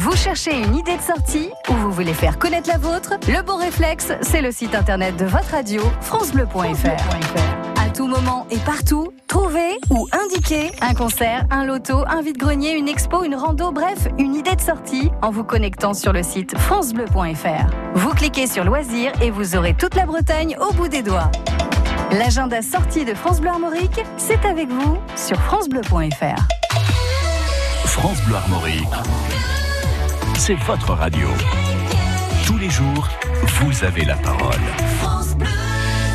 Vous 0.00 0.16
cherchez 0.16 0.58
une 0.58 0.76
idée 0.76 0.96
de 0.96 1.02
sortie 1.02 1.50
ou 1.68 1.74
vous 1.74 1.92
voulez 1.92 2.14
faire 2.14 2.38
connaître 2.38 2.70
la 2.70 2.78
vôtre? 2.78 3.12
Le 3.28 3.42
bon 3.42 3.58
réflexe, 3.58 4.12
c'est 4.22 4.40
le 4.40 4.50
site 4.50 4.74
internet 4.74 5.14
de 5.18 5.26
votre 5.26 5.50
radio, 5.50 5.82
francebleu.fr. 6.00 7.78
À 7.78 7.90
tout 7.90 8.06
moment 8.06 8.46
et 8.50 8.56
partout, 8.60 9.12
trouvez 9.28 9.78
ou 9.90 10.08
indiquez 10.24 10.72
un 10.80 10.94
concert, 10.94 11.44
un 11.50 11.66
loto, 11.66 12.02
un 12.08 12.22
vide-grenier, 12.22 12.72
une 12.78 12.88
expo, 12.88 13.24
une 13.24 13.34
rando, 13.34 13.72
bref, 13.72 14.08
une 14.18 14.34
idée 14.34 14.56
de 14.56 14.62
sortie 14.62 15.10
en 15.20 15.30
vous 15.30 15.44
connectant 15.44 15.92
sur 15.92 16.14
le 16.14 16.22
site 16.22 16.56
francebleu.fr. 16.56 17.66
Vous 17.94 18.10
cliquez 18.14 18.46
sur 18.46 18.64
loisirs 18.64 19.12
et 19.20 19.30
vous 19.30 19.54
aurez 19.54 19.74
toute 19.74 19.96
la 19.96 20.06
Bretagne 20.06 20.56
au 20.66 20.72
bout 20.72 20.88
des 20.88 21.02
doigts. 21.02 21.30
L'agenda 22.12 22.62
sortie 22.62 23.04
de 23.04 23.12
France 23.12 23.42
Bleu 23.42 23.50
Armorique, 23.50 24.02
c'est 24.16 24.46
avec 24.46 24.70
vous 24.70 24.96
sur 25.14 25.36
francebleu.fr. 25.42 26.48
France 27.84 28.22
Bleu 28.22 28.36
Armorique. 28.36 28.88
C'est 30.42 30.54
votre 30.54 30.94
radio. 30.94 31.28
Tous 32.46 32.56
les 32.56 32.70
jours, 32.70 33.10
vous 33.44 33.84
avez 33.84 34.06
la 34.06 34.16
parole. 34.16 34.56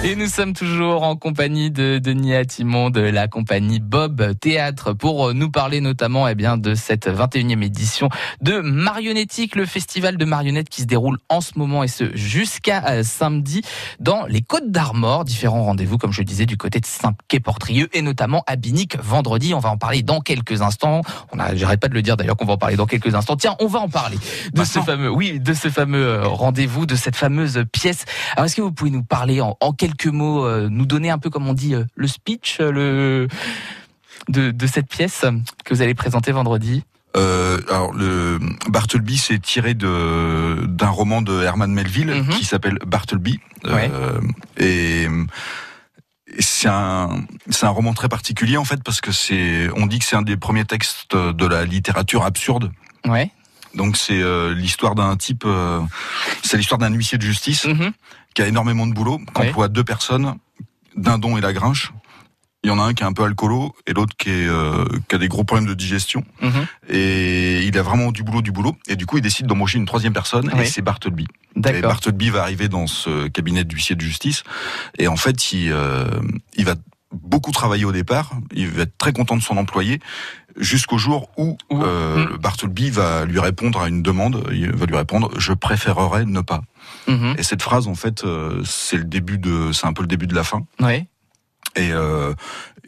Et 0.07 0.15
nous 0.15 0.27
sommes 0.27 0.53
toujours 0.53 1.01
en 1.01 1.15
compagnie 1.15 1.71
de 1.71 1.97
Denis 1.97 2.35
Atimon 2.35 2.91
de 2.91 3.01
la 3.01 3.27
compagnie 3.27 3.79
Bob 3.79 4.37
Théâtre 4.39 4.93
pour 4.93 5.33
nous 5.33 5.49
parler 5.49 5.81
notamment 5.81 6.27
eh 6.27 6.35
bien, 6.35 6.57
de 6.57 6.75
cette 6.75 7.07
21e 7.07 7.63
édition 7.63 8.09
de 8.39 8.59
Marionnettique, 8.59 9.55
le 9.55 9.65
festival 9.65 10.17
de 10.17 10.25
marionnettes 10.25 10.69
qui 10.69 10.81
se 10.81 10.85
déroule 10.85 11.17
en 11.27 11.41
ce 11.41 11.53
moment 11.57 11.81
et 11.81 11.87
ce 11.87 12.15
jusqu'à 12.15 12.83
euh, 12.87 13.01
samedi 13.01 13.63
dans 13.99 14.27
les 14.27 14.43
Côtes 14.43 14.69
d'Armor. 14.69 15.25
Différents 15.25 15.63
rendez-vous, 15.63 15.97
comme 15.97 16.11
je 16.11 16.21
le 16.21 16.25
disais, 16.25 16.45
du 16.45 16.55
côté 16.55 16.79
de 16.79 16.85
Saint-Quay-Portrieux 16.85 17.89
et 17.93 18.03
notamment 18.03 18.43
à 18.45 18.57
Binic 18.57 18.99
vendredi. 19.01 19.55
On 19.55 19.59
va 19.59 19.71
en 19.71 19.77
parler 19.77 20.03
dans 20.03 20.21
quelques 20.21 20.61
instants. 20.61 21.01
On 21.33 21.39
a, 21.39 21.55
j'arrête 21.55 21.79
pas 21.79 21.87
de 21.87 21.95
le 21.95 22.03
dire 22.03 22.15
d'ailleurs 22.15 22.37
qu'on 22.37 22.45
va 22.45 22.53
en 22.53 22.57
parler 22.59 22.75
dans 22.75 22.85
quelques 22.85 23.15
instants. 23.15 23.37
Tiens, 23.37 23.55
on 23.59 23.65
va 23.65 23.79
en 23.79 23.89
parler 23.89 24.17
de 24.53 24.63
ce 24.63 24.77
fameux, 24.81 25.09
oui, 25.09 25.39
de 25.39 25.53
ce 25.55 25.69
fameux 25.69 26.05
euh, 26.05 26.27
rendez-vous, 26.27 26.85
de 26.85 26.95
cette 26.95 27.15
fameuse 27.15 27.63
pièce. 27.71 28.05
Alors, 28.33 28.45
est-ce 28.45 28.55
que 28.55 28.61
vous 28.61 28.71
pouvez 28.71 28.91
nous 28.91 29.03
parler 29.03 29.41
en, 29.41 29.57
en 29.59 29.73
quelques 29.73 29.94
mots, 30.05 30.45
euh, 30.45 30.67
nous 30.69 30.85
donner 30.85 31.09
un 31.09 31.17
peu, 31.17 31.29
comme 31.29 31.47
on 31.47 31.53
dit, 31.53 31.73
euh, 31.75 31.85
le 31.95 32.07
speech, 32.07 32.57
euh, 32.59 32.71
le 32.71 33.27
de, 34.29 34.51
de 34.51 34.67
cette 34.67 34.87
pièce 34.89 35.23
que 35.63 35.73
vous 35.73 35.81
allez 35.81 35.93
présenter 35.95 36.31
vendredi 36.31 36.83
Euh, 37.15 37.61
alors 37.69 37.93
le 37.93 38.39
Bartleby 38.69 39.17
c'est 39.17 39.39
tiré 39.41 39.73
de 39.73 40.65
d'un 40.67 40.89
roman 40.89 41.21
de 41.21 41.43
Herman 41.43 41.71
Melville 41.71 42.11
Mhm. 42.11 42.29
qui 42.29 42.43
s'appelle 42.45 42.77
Bartleby 42.85 43.39
Ouais. 43.63 43.89
Euh, 43.93 44.19
et 44.57 45.07
c'est 46.39 46.67
un, 46.67 47.23
c'est 47.49 47.65
un 47.65 47.69
roman 47.69 47.93
très 47.93 48.09
particulier 48.09 48.57
en 48.57 48.65
fait 48.65 48.83
parce 48.83 48.99
que 48.99 49.11
c'est, 49.11 49.69
on 49.75 49.85
dit 49.87 49.99
que 49.99 50.05
c'est 50.05 50.15
un 50.17 50.21
des 50.23 50.37
premiers 50.37 50.65
textes 50.65 51.15
de 51.15 51.45
la 51.45 51.65
littérature 51.65 52.25
absurde. 52.25 52.71
Ouais. 53.07 53.29
Donc 53.75 53.95
c'est 53.97 54.21
euh, 54.21 54.53
l'histoire 54.53 54.95
d'un 54.95 55.15
type, 55.17 55.45
c'est 56.43 56.57
l'histoire 56.57 56.79
d'un 56.79 56.93
huissier 56.93 57.17
de 57.17 57.23
justice 57.23 57.65
Mhm. 57.65 57.91
Qui 58.35 58.43
a 58.43 58.47
énormément 58.47 58.85
de 58.85 58.93
boulot, 58.93 59.17
qui 59.17 59.41
Oui. 59.41 59.47
emploie 59.47 59.67
deux 59.69 59.83
personnes, 59.83 60.35
Dindon 60.95 61.37
et 61.37 61.41
Lagrinche. 61.41 61.91
Il 62.63 62.67
y 62.69 62.71
en 62.71 62.79
a 62.79 62.83
un 62.83 62.93
qui 62.95 63.03
est 63.03 63.05
un 63.05 63.13
peu 63.13 63.23
alcoolo 63.23 63.75
et 63.85 63.93
l'autre 63.93 64.15
qui, 64.17 64.29
est, 64.31 64.47
euh, 64.47 64.85
qui 65.07 65.15
a 65.15 65.19
des 65.19 65.27
gros 65.27 65.43
problèmes 65.43 65.67
de 65.67 65.75
digestion. 65.75 66.23
Mhm. 66.41 66.65
Et 66.89 67.63
il 67.63 67.77
a 67.77 67.83
vraiment 67.83 68.11
du 68.11 68.23
boulot, 68.23 68.41
du 68.41 68.51
boulot. 68.51 68.75
Et 68.87 68.95
du 68.95 69.05
coup, 69.05 69.17
il 69.17 69.21
décide 69.21 69.45
d'embaucher 69.45 69.77
une 69.77 69.85
troisième 69.85 70.13
personne 70.13 70.51
et 70.59 70.65
c'est 70.65 70.81
Bartleby. 70.81 71.27
Et. 71.57 71.81
Bartleby 71.81 72.31
va 72.31 72.41
arriver 72.41 72.67
dans 72.67 72.87
ce 72.87 73.27
cabinet 73.27 73.63
d'huissier 73.65 73.95
de 73.95 74.01
justice. 74.01 74.43
Et 74.97 75.07
en 75.07 75.15
fait, 75.15 75.51
il, 75.53 75.71
euh, 75.71 76.07
il 76.57 76.65
va 76.65 76.73
beaucoup 77.23 77.51
travailler 77.51 77.85
au 77.85 77.91
départ. 77.91 78.31
Il 78.53 78.67
va 78.69 78.83
être 78.83 78.97
très 78.97 79.13
content 79.13 79.35
de 79.37 79.41
son 79.41 79.57
employé 79.57 79.99
jusqu'au 80.57 80.97
jour 80.97 81.29
où 81.37 81.57
Où- 81.69 81.83
euh, 81.83 82.27
Mm. 82.33 82.37
Bartleby 82.37 82.89
va 82.89 83.25
lui 83.25 83.39
répondre 83.39 83.81
à 83.81 83.87
une 83.89 84.01
demande. 84.01 84.47
Il 84.53 84.71
va 84.71 84.85
lui 84.85 84.95
répondre 84.95 85.29
«Je 85.37 85.53
préférerais 85.53 86.25
ne 86.25 86.41
pas». 86.41 86.61
Mhm. 87.07 87.35
Et 87.37 87.43
cette 87.43 87.61
phrase, 87.61 87.87
en 87.87 87.95
fait, 87.95 88.23
euh, 88.23 88.61
c'est 88.65 88.97
le 88.97 89.03
début 89.05 89.37
de, 89.37 89.71
c'est 89.73 89.85
un 89.87 89.93
peu 89.93 90.01
le 90.03 90.07
début 90.07 90.27
de 90.27 90.35
la 90.35 90.43
fin. 90.43 90.65
Et, 91.75 91.91
euh, 91.91 92.33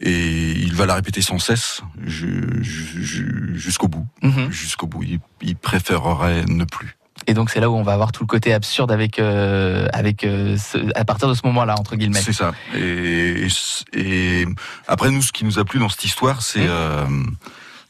et 0.00 0.52
il 0.52 0.74
va 0.74 0.86
la 0.86 0.94
répéter 0.94 1.20
sans 1.20 1.38
cesse 1.38 1.82
ju- 2.06 2.62
ju- 2.62 3.04
ju- 3.04 3.52
jusqu'au 3.56 3.88
bout. 3.88 4.06
Mhm. 4.22 4.50
Jusqu'au 4.50 4.86
bout. 4.86 5.02
Il, 5.02 5.18
il 5.42 5.56
préférerait 5.56 6.44
ne 6.46 6.64
plus. 6.64 6.96
Et 7.28 7.34
donc 7.34 7.50
c'est 7.50 7.60
là 7.60 7.68
où 7.70 7.76
on 7.76 7.82
va 7.82 7.92
avoir 7.92 8.10
tout 8.10 8.22
le 8.22 8.26
côté 8.26 8.54
absurde 8.54 8.90
avec 8.90 9.18
euh, 9.18 9.86
avec 9.92 10.24
euh, 10.24 10.56
ce- 10.56 10.78
à 10.98 11.04
partir 11.04 11.28
de 11.28 11.34
ce 11.34 11.42
moment-là 11.44 11.74
entre 11.78 11.94
guillemets. 11.94 12.20
C'est 12.22 12.32
ça. 12.32 12.52
Et, 12.74 13.46
et, 13.92 14.40
et 14.42 14.46
après, 14.88 15.10
nous, 15.10 15.20
ce 15.22 15.30
qui 15.30 15.44
nous 15.44 15.58
a 15.58 15.64
plu 15.66 15.78
dans 15.78 15.90
cette 15.90 16.04
histoire, 16.06 16.40
c'est 16.42 16.66
euh, 16.66 17.04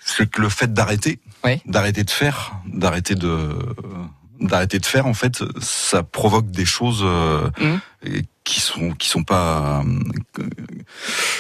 c'est 0.01 0.29
que 0.29 0.41
le 0.43 0.49
fait 0.49 0.73
d'arrêter, 0.75 1.21
Oui. 1.45 1.63
d'arrêter 1.67 2.03
de 2.03 2.11
faire, 2.11 2.53
d'arrêter 2.67 3.15
de 3.15 3.51
d'arrêter 4.41 4.79
de 4.79 4.87
faire, 4.87 5.07
en 5.07 5.15
fait, 5.15 5.43
ça 5.61 6.03
provoque 6.03 6.51
des 6.51 6.65
choses 6.67 7.03
euh, 7.05 7.49
Mm. 7.61 7.79
et 8.07 8.23
qui 8.49 8.61
sont 8.61 8.93
qui 8.93 9.09
sont 9.11 9.25
pas 9.25 9.83
euh, 10.39 10.43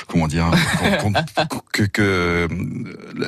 comment 0.08 0.28
dire 0.28 0.50
que, 1.72 1.84
que 1.84 2.46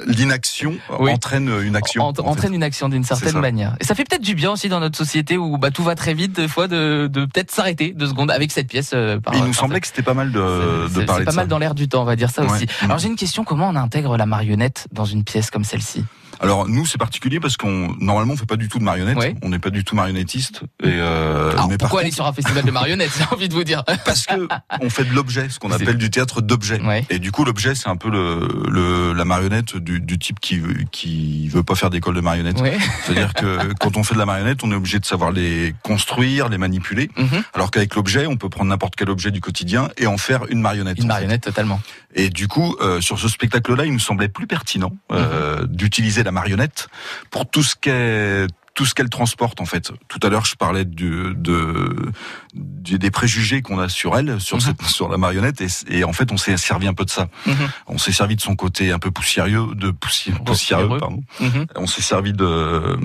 l'inaction 0.06 0.74
Oui. 0.98 1.10
entraîne 1.12 1.50
une 1.62 1.76
action. 1.76 2.02
En- 2.04 2.10
en 2.10 2.14
fait. 2.14 2.20
entraîne 2.22 2.54
une 2.54 2.62
action 2.62 2.88
d'une 2.90 3.04
certaine 3.04 3.38
manière. 3.40 3.76
Et 3.80 3.84
ça 3.84 3.94
fait 3.94 4.04
peut-être 4.04 4.22
du 4.22 4.34
bien 4.34 4.50
aussi 4.52 4.68
dans 4.68 4.80
notre 4.80 4.98
société 4.98 5.38
où 5.38 5.56
bah, 5.56 5.70
tout 5.70 5.82
va 5.82 5.94
très 5.94 6.12
vite, 6.14 6.32
des 6.36 6.48
fois, 6.48 6.68
de, 6.68 7.08
de 7.10 7.24
peut-être 7.24 7.50
s'arrêter 7.50 7.92
deux 7.92 8.06
secondes 8.08 8.30
avec 8.30 8.52
cette 8.52 8.68
pièce. 8.68 8.90
euh, 8.92 9.18
par- 9.18 9.34
Il 9.34 9.40
nous 9.40 9.46
par- 9.46 9.54
semblait 9.54 9.80
que 9.80 9.86
c'était 9.86 10.02
pas 10.02 10.14
mal 10.14 10.30
de, 10.30 10.38
de 10.38 10.40
parler 10.40 10.86
c'est 10.98 11.06
pas 11.06 11.18
de 11.20 11.24
mal 11.24 11.34
ça. 11.34 11.46
dans 11.46 11.58
l'air 11.58 11.74
du 11.74 11.88
temps, 11.88 12.02
on 12.02 12.06
va 12.06 12.16
dire 12.16 12.30
ça 12.30 12.42
Ouais. 12.44 12.50
aussi. 12.52 12.66
Alors 12.82 12.98
j'ai 12.98 13.08
une 13.08 13.16
question, 13.16 13.44
comment 13.44 13.68
on 13.70 13.76
intègre 13.76 14.16
la 14.18 14.26
marionnette 14.26 14.88
dans 14.92 15.04
une 15.06 15.24
pièce 15.24 15.50
comme 15.50 15.64
celle-ci? 15.64 16.04
Alors 16.42 16.66
nous 16.68 16.86
c'est 16.86 16.96
particulier 16.98 17.38
parce 17.38 17.56
qu'on 17.56 17.94
normalement 18.00 18.32
on 18.32 18.36
fait 18.36 18.46
pas 18.46 18.56
du 18.56 18.68
tout 18.68 18.78
de 18.78 18.84
marionnettes, 18.84 19.16
Ouais. 19.18 19.34
on 19.42 19.50
n'est 19.50 19.58
pas 19.58 19.68
du 19.70 19.84
tout 19.84 19.94
marionnettiste 19.94 20.62
et 20.82 20.86
euh, 20.88 21.50
Alors 21.52 21.68
mais 21.68 21.76
par 21.76 21.88
pourquoi 21.88 22.00
aller 22.00 22.08
contre, 22.08 22.14
sur 22.16 22.26
un 22.26 22.32
festival 22.32 22.64
de 22.64 22.70
marionnettes 22.70 23.10
J'ai 23.18 23.24
envie 23.30 23.48
de 23.48 23.54
vous 23.54 23.64
dire. 23.64 23.84
parce 24.06 24.24
que 24.26 24.48
on 24.80 24.88
fait 24.88 25.04
de 25.04 25.12
l'objet, 25.12 25.48
ce 25.50 25.58
qu'on 25.58 25.70
appelle 25.70 25.98
du 25.98 26.08
théâtre 26.10 26.40
d'objet. 26.40 26.80
Ouais. 26.80 27.04
Et 27.10 27.18
du 27.18 27.30
coup 27.30 27.44
l'objet 27.44 27.74
c'est 27.74 27.88
un 27.88 27.96
peu 27.96 28.08
le, 28.10 28.48
le 28.70 29.12
la 29.12 29.24
marionnette 29.26 29.76
du, 29.76 30.00
du 30.00 30.18
type 30.18 30.40
qui 30.40 30.58
veut- 30.58 30.84
qui 30.90 31.48
veut 31.48 31.62
pas 31.62 31.74
faire 31.74 31.90
d'école 31.90 32.14
de 32.14 32.20
marionnettes. 32.22 32.60
Ouais. 32.60 32.78
C'est-à-dire 33.04 33.34
que 33.34 33.72
quand 33.78 33.96
on 33.98 34.02
fait 34.02 34.14
de 34.14 34.18
la 34.20 34.26
marionnette, 34.26 34.64
on 34.64 34.72
est 34.72 34.74
obligé 34.74 34.98
de 34.98 35.04
savoir 35.06 35.32
les 35.32 35.74
construire, 35.82 36.48
les 36.48 36.58
manipuler, 36.58 37.10
Mhm. 37.16 37.42
alors 37.54 37.70
qu'avec 37.70 37.94
l'objet, 37.94 38.26
on 38.26 38.36
peut 38.36 38.48
prendre 38.48 38.70
n'importe 38.70 38.94
quel 38.96 39.10
objet 39.10 39.30
du 39.30 39.40
quotidien 39.42 39.90
et 39.98 40.06
en 40.06 40.16
faire 40.16 40.44
une 40.48 40.60
marionnette. 40.60 40.96
Une 40.96 41.02
fait. 41.02 41.08
marionnette 41.08 41.42
totalement. 41.42 41.80
Et 42.14 42.28
du 42.30 42.48
coup, 42.48 42.76
euh, 42.80 43.00
sur 43.00 43.18
ce 43.18 43.28
spectacle-là, 43.28 43.84
il 43.86 43.92
nous 43.92 43.98
semblait 44.00 44.28
plus 44.28 44.46
pertinent 44.46 44.92
euh, 45.12 45.64
d'utiliser 45.66 46.22
la 46.24 46.32
marionnette 46.32 46.88
pour 47.30 47.48
tout 47.48 47.62
ce 47.62 47.76
qu'elle 47.76 48.48
tout 48.74 48.86
ce 48.86 48.94
qu'elle 48.94 49.10
transporte 49.10 49.60
en 49.60 49.64
fait. 49.66 49.90
Tout 50.08 50.20
à 50.22 50.28
l'heure, 50.30 50.44
je 50.46 50.54
parlais 50.54 50.84
du, 50.84 51.34
de, 51.34 52.12
du- 52.54 52.98
des 52.98 53.10
préjugés 53.10 53.62
qu'on 53.62 53.78
a 53.78 53.88
sur 53.88 54.16
elle, 54.16 54.40
sur 54.40 54.56
Mhm. 54.56 54.60
cette, 54.62 54.82
sur 54.82 55.08
la 55.08 55.18
marionnette, 55.18 55.60
et, 55.60 55.66
et 55.88 56.04
en 56.04 56.12
fait, 56.12 56.32
on 56.32 56.36
s'est 56.36 56.56
servi 56.56 56.86
un 56.86 56.94
peu 56.94 57.04
de 57.04 57.10
ça. 57.10 57.28
Mhm. 57.46 57.54
On 57.88 57.98
s'est 57.98 58.12
servi 58.12 58.36
de 58.36 58.40
son 58.40 58.54
côté 58.56 58.90
un 58.92 58.98
peu 58.98 59.10
poussiéreux, 59.10 59.74
de 59.74 59.90
poussi- 59.90 60.32
poussiéreux, 60.44 60.98
pardon. 60.98 61.22
Mhm. 61.40 61.66
On 61.76 61.86
s'est 61.86 62.00
servi 62.00 62.32
de 62.32 62.96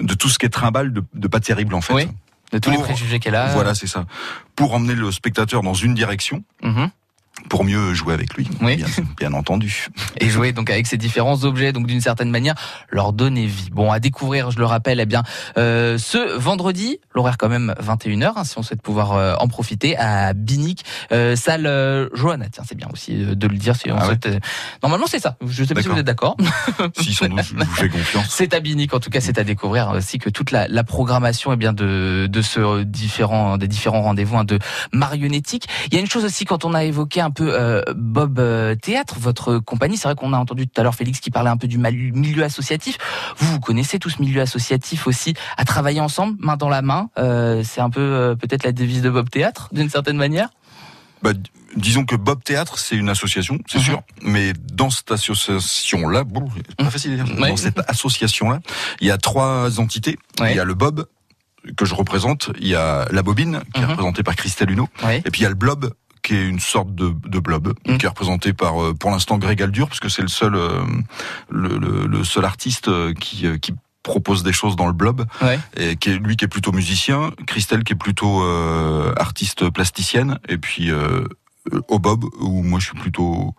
de 0.00 0.14
tout 0.14 0.28
ce 0.28 0.38
qui 0.38 0.46
est 0.46 0.50
trimballe, 0.50 0.92
de, 0.92 1.02
de 1.14 1.26
pas 1.26 1.40
terrible 1.40 1.74
en 1.74 1.80
fait. 1.80 1.94
Oui. 1.94 2.06
De 2.52 2.58
tous 2.58 2.70
les 2.70 2.78
préjugés 2.78 3.18
qu'elle 3.18 3.34
a. 3.34 3.48
Voilà, 3.54 3.74
c'est 3.74 3.88
ça. 3.88 4.04
Pour 4.54 4.74
emmener 4.74 4.94
le 4.94 5.10
spectateur 5.10 5.62
dans 5.62 5.74
une 5.74 5.94
direction, 5.94 6.44
Mhm. 6.62 6.90
Pour 7.48 7.64
mieux 7.64 7.92
jouer 7.94 8.14
avec 8.14 8.34
lui, 8.34 8.48
Oui. 8.62 8.76
bien, 8.76 8.86
bien 9.18 9.32
entendu. 9.34 9.88
et 10.20 10.30
jouer 10.30 10.52
donc 10.52 10.70
avec 10.70 10.86
ces 10.86 10.96
différents 10.96 11.44
objets, 11.44 11.72
donc 11.72 11.86
d'une 11.86 12.00
certaine 12.00 12.30
manière 12.30 12.54
leur 12.90 13.12
donner 13.12 13.46
vie. 13.46 13.68
Bon, 13.70 13.90
à 13.92 14.00
découvrir, 14.00 14.50
je 14.50 14.58
le 14.58 14.64
rappelle, 14.64 14.98
eh 15.00 15.04
bien 15.06 15.22
euh, 15.58 15.98
ce 15.98 16.38
vendredi, 16.38 16.98
l'horaire 17.14 17.36
quand 17.36 17.48
même 17.48 17.74
21h, 17.82 18.32
hein, 18.36 18.44
si 18.44 18.56
on 18.58 18.62
souhaite 18.62 18.80
pouvoir 18.80 19.12
euh, 19.12 19.34
en 19.40 19.48
profiter 19.48 19.96
à 19.98 20.32
Binic, 20.32 20.84
euh, 21.12 21.36
salle 21.36 21.66
euh, 21.66 22.08
Johanna. 22.14 22.46
Tiens, 22.50 22.62
c'est 22.66 22.76
bien 22.76 22.88
aussi 22.92 23.22
euh, 23.24 23.34
de 23.34 23.46
le 23.46 23.56
dire 23.56 23.76
si 23.76 23.90
on 23.90 23.96
Ah 23.98 24.04
souhaite. 24.06 24.26
euh, 24.26 24.38
Normalement, 24.82 25.06
c'est 25.08 25.20
ça. 25.20 25.36
Je 25.46 25.64
sais 25.64 25.74
pas 25.74 25.82
si 25.82 25.88
vous 25.88 25.98
êtes 25.98 26.06
d'accord. 26.06 26.36
Si 27.00 27.12
sans 27.14 27.26
doute, 27.28 27.42
je 27.42 27.54
vous 27.54 27.64
fais 27.74 27.88
confiance. 27.88 28.26
C'est 28.30 28.54
à 28.54 28.60
Binic, 28.60 28.94
en 28.94 29.00
tout 29.00 29.10
cas, 29.10 29.20
c'est 29.20 29.38
à 29.38 29.44
découvrir 29.44 29.90
aussi 29.90 30.18
que 30.18 30.30
toute 30.30 30.50
la, 30.50 30.66
la 30.68 30.84
programmation 30.84 31.52
est 31.52 31.56
bien 31.56 31.72
de, 31.72 32.26
de 32.30 32.42
ce 32.42 32.82
différent, 32.84 33.58
des 33.58 33.68
différents 33.68 34.02
rendez-vous 34.02 34.36
hein, 34.38 34.44
de 34.44 34.58
marionnettique. 34.92 35.66
Il 35.88 35.94
y 35.94 35.96
a 35.98 36.00
une 36.00 36.08
chose 36.08 36.24
aussi 36.24 36.44
quand 36.44 36.64
on 36.64 36.72
a 36.74 36.84
évoqué 36.84 37.20
un 37.24 37.30
peu 37.30 37.52
euh, 37.52 37.82
Bob 37.96 38.38
euh, 38.38 38.74
Théâtre, 38.76 39.16
votre 39.18 39.58
compagnie. 39.58 39.96
C'est 39.96 40.06
vrai 40.08 40.14
qu'on 40.14 40.32
a 40.32 40.38
entendu 40.38 40.68
tout 40.68 40.80
à 40.80 40.84
l'heure 40.84 40.94
Félix 40.94 41.18
qui 41.20 41.30
parlait 41.30 41.50
un 41.50 41.56
peu 41.56 41.66
du 41.66 41.78
milieu 41.78 42.44
associatif. 42.44 42.98
Vous, 43.38 43.52
vous 43.52 43.60
connaissez 43.60 43.98
tout 43.98 44.10
ce 44.10 44.20
milieu 44.22 44.40
associatif 44.40 45.06
aussi, 45.06 45.34
à 45.56 45.64
travailler 45.64 46.00
ensemble, 46.00 46.36
main 46.38 46.56
dans 46.56 46.68
la 46.68 46.82
main. 46.82 47.10
Euh, 47.18 47.62
c'est 47.64 47.80
un 47.80 47.90
peu 47.90 48.36
peut-être 48.40 48.64
la 48.64 48.72
devise 48.72 49.02
de 49.02 49.10
Bob 49.10 49.28
Théâtre, 49.30 49.68
d'une 49.72 49.90
certaine 49.90 50.16
manière. 50.16 50.48
Bah, 51.22 51.32
disons 51.74 52.04
que 52.04 52.16
Bob 52.16 52.44
Théâtre, 52.44 52.78
c'est 52.78 52.96
une 52.96 53.08
association, 53.08 53.58
c'est 53.66 53.78
Mhm. 53.78 53.84
sûr, 53.84 54.02
mais 54.22 54.52
dans 54.72 54.90
cette 54.90 55.10
association-là, 55.10 56.24
bon, 56.24 56.48
c'est 56.54 56.76
pas 56.76 56.90
facile 56.90 57.12
à 57.18 57.24
dire, 57.24 57.40
Ouais. 57.40 57.48
dans 57.48 57.56
cette 57.56 57.80
association-là, 57.88 58.60
il 59.00 59.08
y 59.08 59.10
a 59.10 59.16
trois 59.18 59.80
entités. 59.80 60.18
Ouais. 60.40 60.52
Il 60.52 60.56
y 60.56 60.60
a 60.60 60.64
le 60.64 60.74
Bob, 60.74 61.06
que 61.78 61.86
je 61.86 61.94
représente, 61.94 62.50
il 62.60 62.68
y 62.68 62.74
a 62.74 63.06
la 63.10 63.22
Bobine, 63.22 63.62
qui 63.72 63.80
est 63.80 63.84
Mhm. 63.84 63.90
représentée 63.92 64.22
par 64.22 64.36
Christelle 64.36 64.70
Huneau, 64.70 64.86
Oui. 65.02 65.14
et 65.24 65.30
puis 65.30 65.40
il 65.40 65.44
y 65.44 65.46
a 65.46 65.48
le 65.48 65.54
Blob, 65.54 65.94
qui 66.24 66.34
est 66.34 66.48
une 66.48 66.58
sorte 66.58 66.92
de, 66.94 67.14
de 67.28 67.38
blob, 67.38 67.72
Mhm. 67.86 67.98
qui 67.98 68.06
est 68.06 68.08
représenté 68.08 68.52
par, 68.52 68.82
euh, 68.82 68.94
pour 68.94 69.10
l'instant, 69.12 69.38
Greg 69.38 69.62
Aldur, 69.62 69.86
parce 69.88 70.00
que 70.00 70.08
c'est 70.08 70.22
le 70.22 70.28
seul, 70.28 70.54
euh, 70.56 70.82
le, 71.50 71.78
le- 71.78 72.06
le 72.06 72.24
seul 72.24 72.44
artiste 72.44 72.88
euh, 72.88 73.12
qui, 73.12 73.46
qui 73.60 73.72
propose 74.02 74.42
des 74.42 74.52
choses 74.52 74.74
dans 74.74 74.86
le 74.86 74.92
blob, 74.92 75.24
Ouais. 75.42 75.58
et 75.76 75.96
qui 75.96 76.10
est, 76.10 76.18
lui 76.18 76.36
qui 76.36 76.44
est 76.46 76.48
plutôt 76.48 76.72
musicien, 76.72 77.30
Christelle 77.46 77.84
qui 77.84 77.92
est 77.92 77.96
plutôt 77.96 78.42
euh, 78.42 79.12
artiste 79.16 79.68
plasticienne, 79.70 80.38
et 80.48 80.56
puis 80.58 80.90
euh, 80.90 81.24
au 81.88 81.98
Bob 81.98 82.24
où 82.40 82.62
moi 82.62 82.78
je 82.80 82.86
suis 82.86 82.98
plutôt 82.98 83.54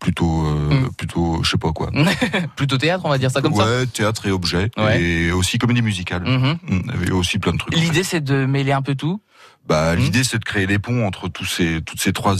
plutôt 0.00 0.46
euh, 0.46 0.80
Mm. 0.86 0.88
plutôt 0.96 1.40
je 1.42 1.50
sais 1.50 1.58
pas 1.58 1.72
quoi. 1.72 1.90
Plutôt 2.56 2.78
théâtre, 2.78 3.04
on 3.04 3.10
va 3.10 3.18
dire 3.18 3.30
ça 3.30 3.42
comme 3.42 3.54
ça. 3.54 3.64
ouais, 3.66 3.86
théâtre 3.86 4.26
et 4.26 4.30
objet 4.30 4.70
Ouais. 4.78 5.00
et 5.02 5.32
aussi 5.32 5.58
comédie 5.58 5.82
musicale. 5.82 6.22
Mhm. 6.24 6.58
Mm, 6.68 6.90
Et 7.06 7.10
aussi 7.10 7.38
plein 7.38 7.52
de 7.52 7.58
trucs. 7.58 7.74
en 7.74 7.78
fait. 7.78 7.84
L'idée, 7.84 8.02
c'est 8.04 8.22
de 8.22 8.46
mêler 8.46 8.72
un 8.72 8.82
peu 8.82 8.94
tout. 8.94 9.20
Bah, 9.68 9.94
Mm. 9.94 9.98
l'idée 9.98 10.24
c'est 10.24 10.38
de 10.38 10.44
créer 10.44 10.66
des 10.66 10.78
ponts 10.78 11.06
entre 11.06 11.28
tous 11.28 11.44
ces 11.44 11.80
toutes 11.82 12.00
ces 12.00 12.12
trois 12.12 12.34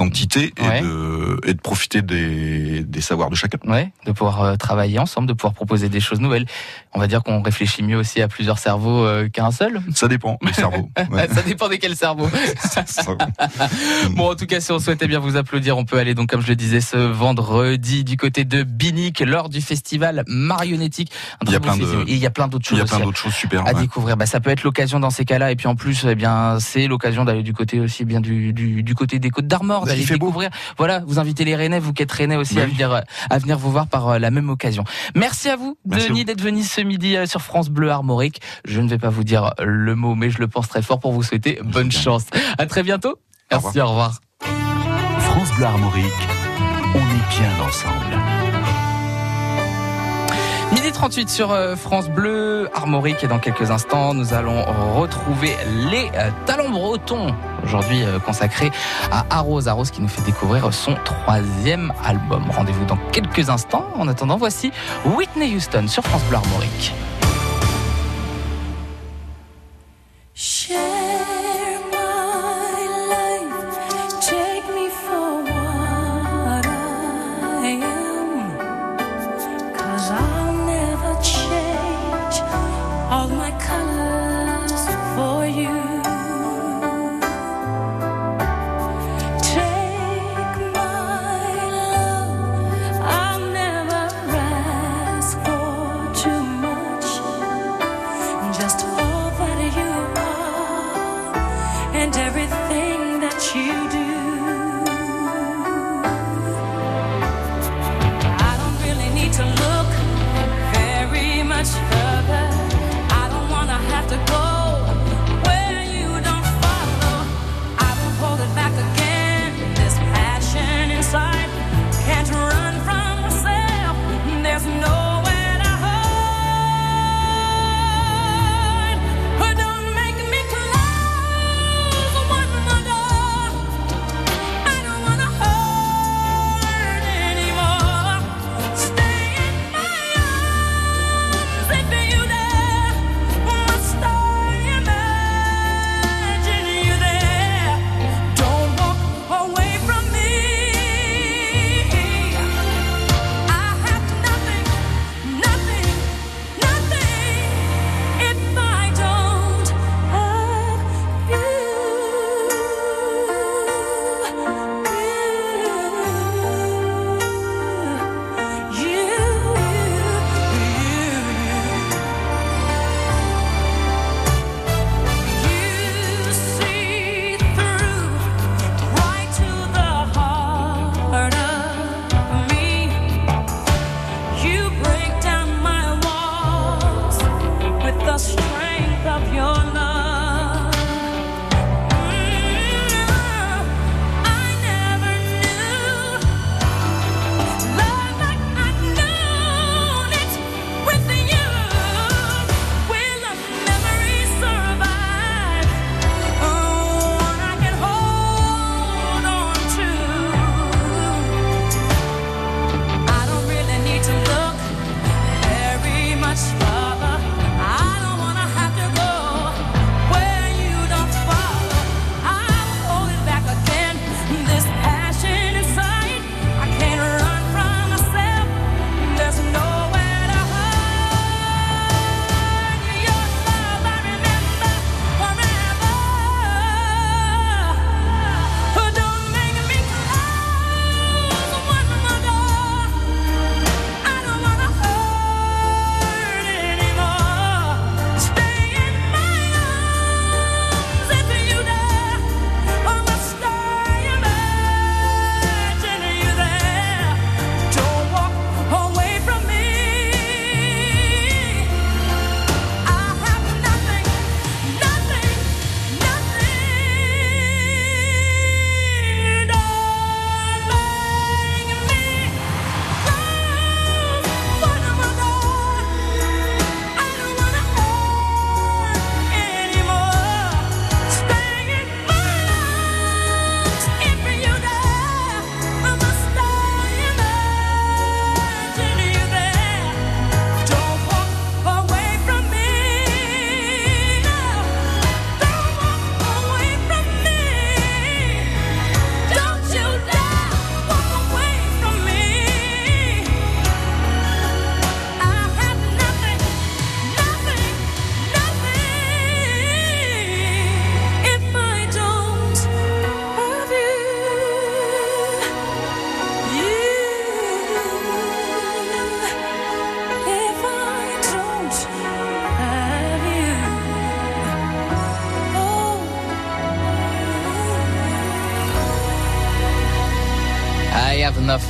entités 0.00 0.52
et 0.58 0.62
Ouais. 0.62 0.80
de 0.82 1.40
et 1.46 1.54
de 1.54 1.60
profiter 1.60 2.02
des 2.02 2.82
des 2.84 3.00
savoirs 3.00 3.30
de 3.30 3.36
chacun. 3.36 3.58
Ouais, 3.64 3.92
de 4.06 4.12
pouvoir 4.12 4.42
euh, 4.42 4.56
travailler 4.56 4.98
ensemble, 4.98 5.28
de 5.28 5.32
pouvoir 5.34 5.54
proposer 5.54 5.88
des 5.88 6.00
choses 6.00 6.20
nouvelles. 6.20 6.46
On 6.92 6.98
va 7.00 7.06
dire 7.06 7.22
qu'on 7.22 7.42
réfléchit 7.42 7.82
mieux 7.82 7.96
aussi 7.96 8.20
à 8.22 8.28
plusieurs 8.28 8.58
cerveaux 8.58 9.04
euh, 9.04 9.28
qu'à 9.28 9.46
un 9.46 9.50
seul. 9.52 9.80
Ça 9.94 10.08
dépend 10.08 10.38
les 10.42 10.52
cerveaux. 10.52 10.90
Ouais. 11.10 11.28
Ça 11.32 11.42
dépend 11.42 11.68
desquels 11.68 11.96
cerveaux. 11.96 12.28
Bon, 14.10 14.30
en 14.30 14.34
tout 14.34 14.46
cas, 14.46 14.60
si 14.60 14.72
on 14.72 14.78
souhaitait 14.78 15.06
bien 15.06 15.18
vous 15.18 15.36
applaudir, 15.36 15.76
on 15.76 15.84
peut 15.84 15.98
aller 15.98 16.14
donc, 16.14 16.28
comme 16.30 16.40
je 16.40 16.48
le 16.48 16.56
disais, 16.56 16.80
ce 16.80 16.96
vendredi 16.96 18.04
du 18.04 18.16
côté 18.16 18.44
de 18.44 18.62
Binic 18.62 19.20
lors 19.20 19.48
du 19.48 19.60
festival 19.60 20.24
marionnettique. 20.26 21.10
Il 21.46 21.50
y 21.52 21.54
a 21.56 21.60
plein 21.60 21.76
de- 21.76 21.80
festival. 21.82 22.04
Et 22.08 22.12
il 22.12 22.18
y 22.18 22.26
a 22.26 22.30
plein 22.30 22.48
d'autres 22.48 22.64
Il 22.66 22.68
choses 22.70 22.78
y 22.78 22.82
a 22.82 22.84
plein 22.84 22.94
aussi 22.96 23.02
à- 23.02 23.04
d'autres 23.06 23.18
choses 23.18 23.34
super. 23.34 23.60
à 23.66 23.72
ouais. 23.72 23.80
découvrir. 23.80 24.16
Bah, 24.16 24.26
ça 24.26 24.40
peut 24.40 24.50
être 24.50 24.62
l'occasion 24.62 25.00
dans 25.00 25.10
ces 25.10 25.24
cas-là. 25.24 25.50
Et 25.50 25.56
puis 25.56 25.66
en 25.68 25.74
plus, 25.76 26.04
eh 26.08 26.14
bien, 26.14 26.58
c'est 26.64 26.86
l'occasion 26.88 27.24
d'aller 27.24 27.42
du 27.42 27.52
côté 27.52 27.78
aussi 27.80 28.04
bien 28.04 28.20
du, 28.20 28.52
du, 28.52 28.82
du 28.82 28.94
côté 28.94 29.18
des 29.18 29.30
Côtes 29.30 29.46
d'Armor, 29.46 29.82
Bah, 29.82 29.88
d'aller 29.88 30.04
beau. 30.04 30.14
découvrir. 30.14 30.50
Voilà, 30.78 31.02
vous 31.06 31.18
invitez 31.18 31.44
les 31.44 31.54
Rennais, 31.54 31.78
vous 31.78 31.92
qui 31.92 32.02
êtes 32.02 32.10
Rennais 32.12 32.36
aussi 32.36 32.54
Bah 32.56 32.62
à 32.62 32.66
venir, 32.66 32.92
euh, 32.92 33.00
à 33.30 33.38
venir 33.38 33.58
vous 33.58 33.70
voir 33.70 33.86
par 33.86 34.08
euh, 34.08 34.18
la 34.18 34.30
même 34.30 34.48
occasion. 34.50 34.84
Merci 35.14 35.48
à 35.50 35.56
vous, 35.56 35.76
Merci 35.86 36.08
Denis, 36.08 36.24
d'être 36.24 36.40
venu 36.40 36.62
ce 36.62 36.80
midi 36.80 37.16
euh, 37.16 37.26
sur 37.26 37.40
France 37.42 37.68
Bleu 37.70 37.90
Armorique. 37.90 38.40
Je 38.64 38.80
ne 38.80 38.88
vais 38.88 38.98
pas 38.98 39.10
vous 39.10 39.24
dire 39.24 39.52
le 39.62 39.94
mot, 39.94 40.14
mais 40.14 40.30
je 40.30 40.38
le 40.38 40.48
pense 40.48 40.68
très 40.68 40.82
fort 40.82 40.98
pour 41.00 41.12
vous 41.12 41.22
souhaiter 41.22 41.58
bonne 41.62 41.92
chance. 41.92 42.24
À 42.58 42.66
très 42.66 42.82
bientôt. 42.82 43.10
Au 43.52 43.60
Merci, 43.60 43.80
au 43.80 43.86
revoir. 43.88 44.20
France 45.18 45.52
Bleu 45.56 45.66
Armorique, 45.66 46.04
on 46.94 46.98
est 46.98 47.38
bien 47.38 47.50
ensemble. 47.66 48.33
38 50.94 51.28
sur 51.28 51.50
euh, 51.50 51.76
France 51.76 52.08
Bleu, 52.08 52.68
Armorique. 52.72 53.22
Et 53.24 53.26
dans 53.26 53.40
quelques 53.40 53.70
instants, 53.70 54.14
nous 54.14 54.32
allons 54.32 54.64
retrouver 54.94 55.54
les 55.90 56.10
euh, 56.14 56.30
Talons 56.46 56.70
bretons. 56.70 57.34
Aujourd'hui 57.64 58.04
euh, 58.04 58.18
consacrés 58.20 58.70
à 59.10 59.26
Arose. 59.28 59.68
Arose 59.68 59.90
qui 59.90 60.00
nous 60.00 60.08
fait 60.08 60.22
découvrir 60.22 60.72
son 60.72 60.94
troisième 61.04 61.92
album. 62.04 62.44
Rendez-vous 62.50 62.84
dans 62.84 62.98
quelques 63.12 63.50
instants. 63.50 63.86
En 63.96 64.08
attendant, 64.08 64.36
voici 64.36 64.72
Whitney 65.04 65.54
Houston 65.54 65.88
sur 65.88 66.04
France 66.04 66.22
Bleu 66.28 66.36
Armorique. 66.36 66.94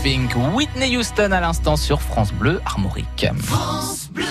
Whitney 0.04 0.98
Houston 0.98 1.32
à 1.32 1.40
l'instant 1.40 1.76
sur 1.76 2.02
France 2.02 2.30
Bleu 2.30 2.60
Armorique. 2.66 3.26
France 3.42 4.10
Bleu. 4.12 4.24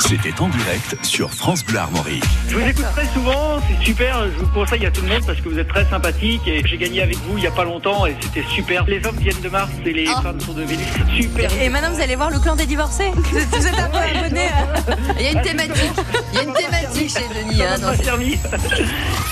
C'était 0.00 0.40
en 0.40 0.48
direct 0.48 0.96
sur 1.04 1.30
France 1.30 1.62
Bleu 1.62 1.78
Armorique. 1.78 2.24
Je 2.48 2.56
vous 2.56 2.66
écoute 2.66 2.86
très 2.92 3.06
souvent, 3.08 3.60
c'est 3.68 3.84
super, 3.84 4.24
je 4.30 4.38
vous 4.38 4.46
conseille 4.46 4.86
à 4.86 4.90
tout 4.90 5.02
le 5.02 5.08
monde 5.08 5.26
parce 5.26 5.38
que 5.42 5.48
vous 5.50 5.58
êtes 5.58 5.68
très 5.68 5.84
sympathique 5.84 6.40
et 6.46 6.66
j'ai 6.66 6.78
gagné 6.78 7.02
avec 7.02 7.18
vous 7.18 7.36
il 7.36 7.42
n'y 7.42 7.46
a 7.46 7.50
pas 7.50 7.64
longtemps 7.64 8.06
et 8.06 8.16
c'était 8.18 8.48
super. 8.48 8.86
Les 8.86 9.06
hommes 9.06 9.16
viennent 9.16 9.42
de 9.42 9.48
Mars 9.50 9.70
et 9.84 9.92
les 9.92 10.06
ah. 10.08 10.22
femmes 10.22 10.40
sont 10.40 10.54
de 10.54 10.62
Vénus. 10.62 10.86
Super. 11.14 11.50
Et 11.60 11.68
maintenant 11.68 11.92
vous 11.92 12.00
allez 12.00 12.16
voir 12.16 12.30
le 12.30 12.38
clan 12.38 12.56
des 12.56 12.66
divorcés. 12.66 13.12
Vous 13.14 13.66
êtes, 13.66 13.78
un 13.78 13.90
peu 13.90 13.98
abonné. 13.98 14.46
Euh. 14.88 14.94
Il 15.18 15.22
y 15.22 15.28
a 15.28 15.32
une 15.32 15.38
ah, 15.38 15.42
thématique. 15.42 15.92
Il 16.32 16.36
y 16.36 16.38
a 16.38 16.42
une 16.44 16.54
thématique 16.54 17.10
chez 17.10 17.28
Denis. 17.28 17.62
Hein, 17.62 17.76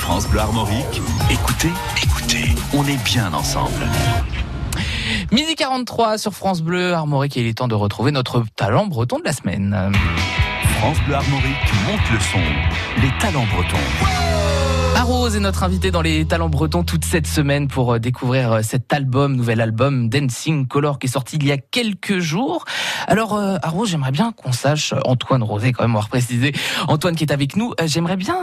France 0.01 0.29
Bleu 0.29 0.41
Armorique, 0.41 1.01
écoutez, 1.31 1.73
écoutez, 2.03 2.55
on 2.75 2.87
est 2.87 3.03
bien 3.05 3.33
ensemble. 3.33 3.87
Midi 5.33 5.55
43 5.55 6.19
sur 6.19 6.33
France 6.33 6.63
Bleu 6.63 6.95
Armorique 6.95 7.37
et 7.37 7.41
il 7.41 7.47
est 7.47 7.59
temps 7.59 7.69
de 7.69 7.75
retrouver 7.75 8.13
notre 8.13 8.45
talent 8.57 8.87
breton 8.87 9.19
de 9.19 9.25
la 9.25 9.33
semaine. 9.33 9.93
France 10.79 10.99
Bleu 11.07 11.15
Armorique 11.15 11.57
monte 11.87 12.11
le 12.13 12.21
son. 12.21 12.39
Les 13.03 13.11
talents 13.19 13.47
bretons. 13.53 14.70
Arrose 15.01 15.35
est 15.35 15.41
notre 15.41 15.63
invité 15.63 15.91
dans 15.91 16.03
les 16.03 16.27
talents 16.27 16.51
bretons 16.51 16.85
toute 16.85 17.07
cette 17.07 17.27
semaine 17.27 17.69
pour 17.69 17.95
euh, 17.95 17.99
découvrir 17.99 18.53
euh, 18.53 18.61
cet 18.63 18.93
album, 18.93 19.35
nouvel 19.35 19.63
album 19.63 20.11
Dancing 20.11 20.67
Color 20.67 20.99
qui 20.99 21.07
est 21.07 21.11
sorti 21.11 21.37
il 21.37 21.47
y 21.47 21.53
a 21.53 21.57
quelques 21.57 22.19
jours. 22.19 22.67
Alors 23.07 23.35
euh, 23.35 23.57
Arrose, 23.63 23.89
j'aimerais 23.89 24.11
bien 24.11 24.33
qu'on 24.33 24.53
sache, 24.53 24.93
Antoine 25.07 25.43
Rosé 25.43 25.73
quand 25.73 25.85
même, 25.85 25.97
on 25.97 26.01
va 26.01 26.07
préciser, 26.07 26.53
Antoine 26.87 27.17
qui 27.17 27.25
est 27.25 27.33
avec 27.33 27.57
nous, 27.57 27.73
j'aimerais 27.87 28.19
bien 28.19 28.37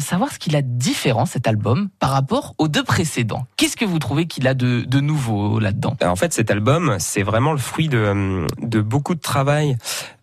savoir 0.00 0.30
ce 0.30 0.38
qu'il 0.38 0.54
a 0.54 0.60
de 0.60 0.68
différent 0.68 1.24
cet 1.24 1.48
album 1.48 1.88
par 1.98 2.10
rapport 2.10 2.54
aux 2.58 2.68
deux 2.68 2.84
précédents. 2.84 3.46
Qu'est-ce 3.56 3.78
que 3.78 3.86
vous 3.86 3.98
trouvez 3.98 4.26
qu'il 4.26 4.46
a 4.46 4.52
de, 4.52 4.82
de 4.82 5.00
nouveau 5.00 5.60
là-dedans? 5.60 5.96
En 6.04 6.16
fait, 6.16 6.34
cet 6.34 6.50
album, 6.50 6.96
c'est 6.98 7.22
vraiment 7.22 7.52
le 7.52 7.58
fruit 7.58 7.88
de, 7.88 8.46
de 8.60 8.80
beaucoup 8.82 9.14
de 9.14 9.20
travail 9.20 9.78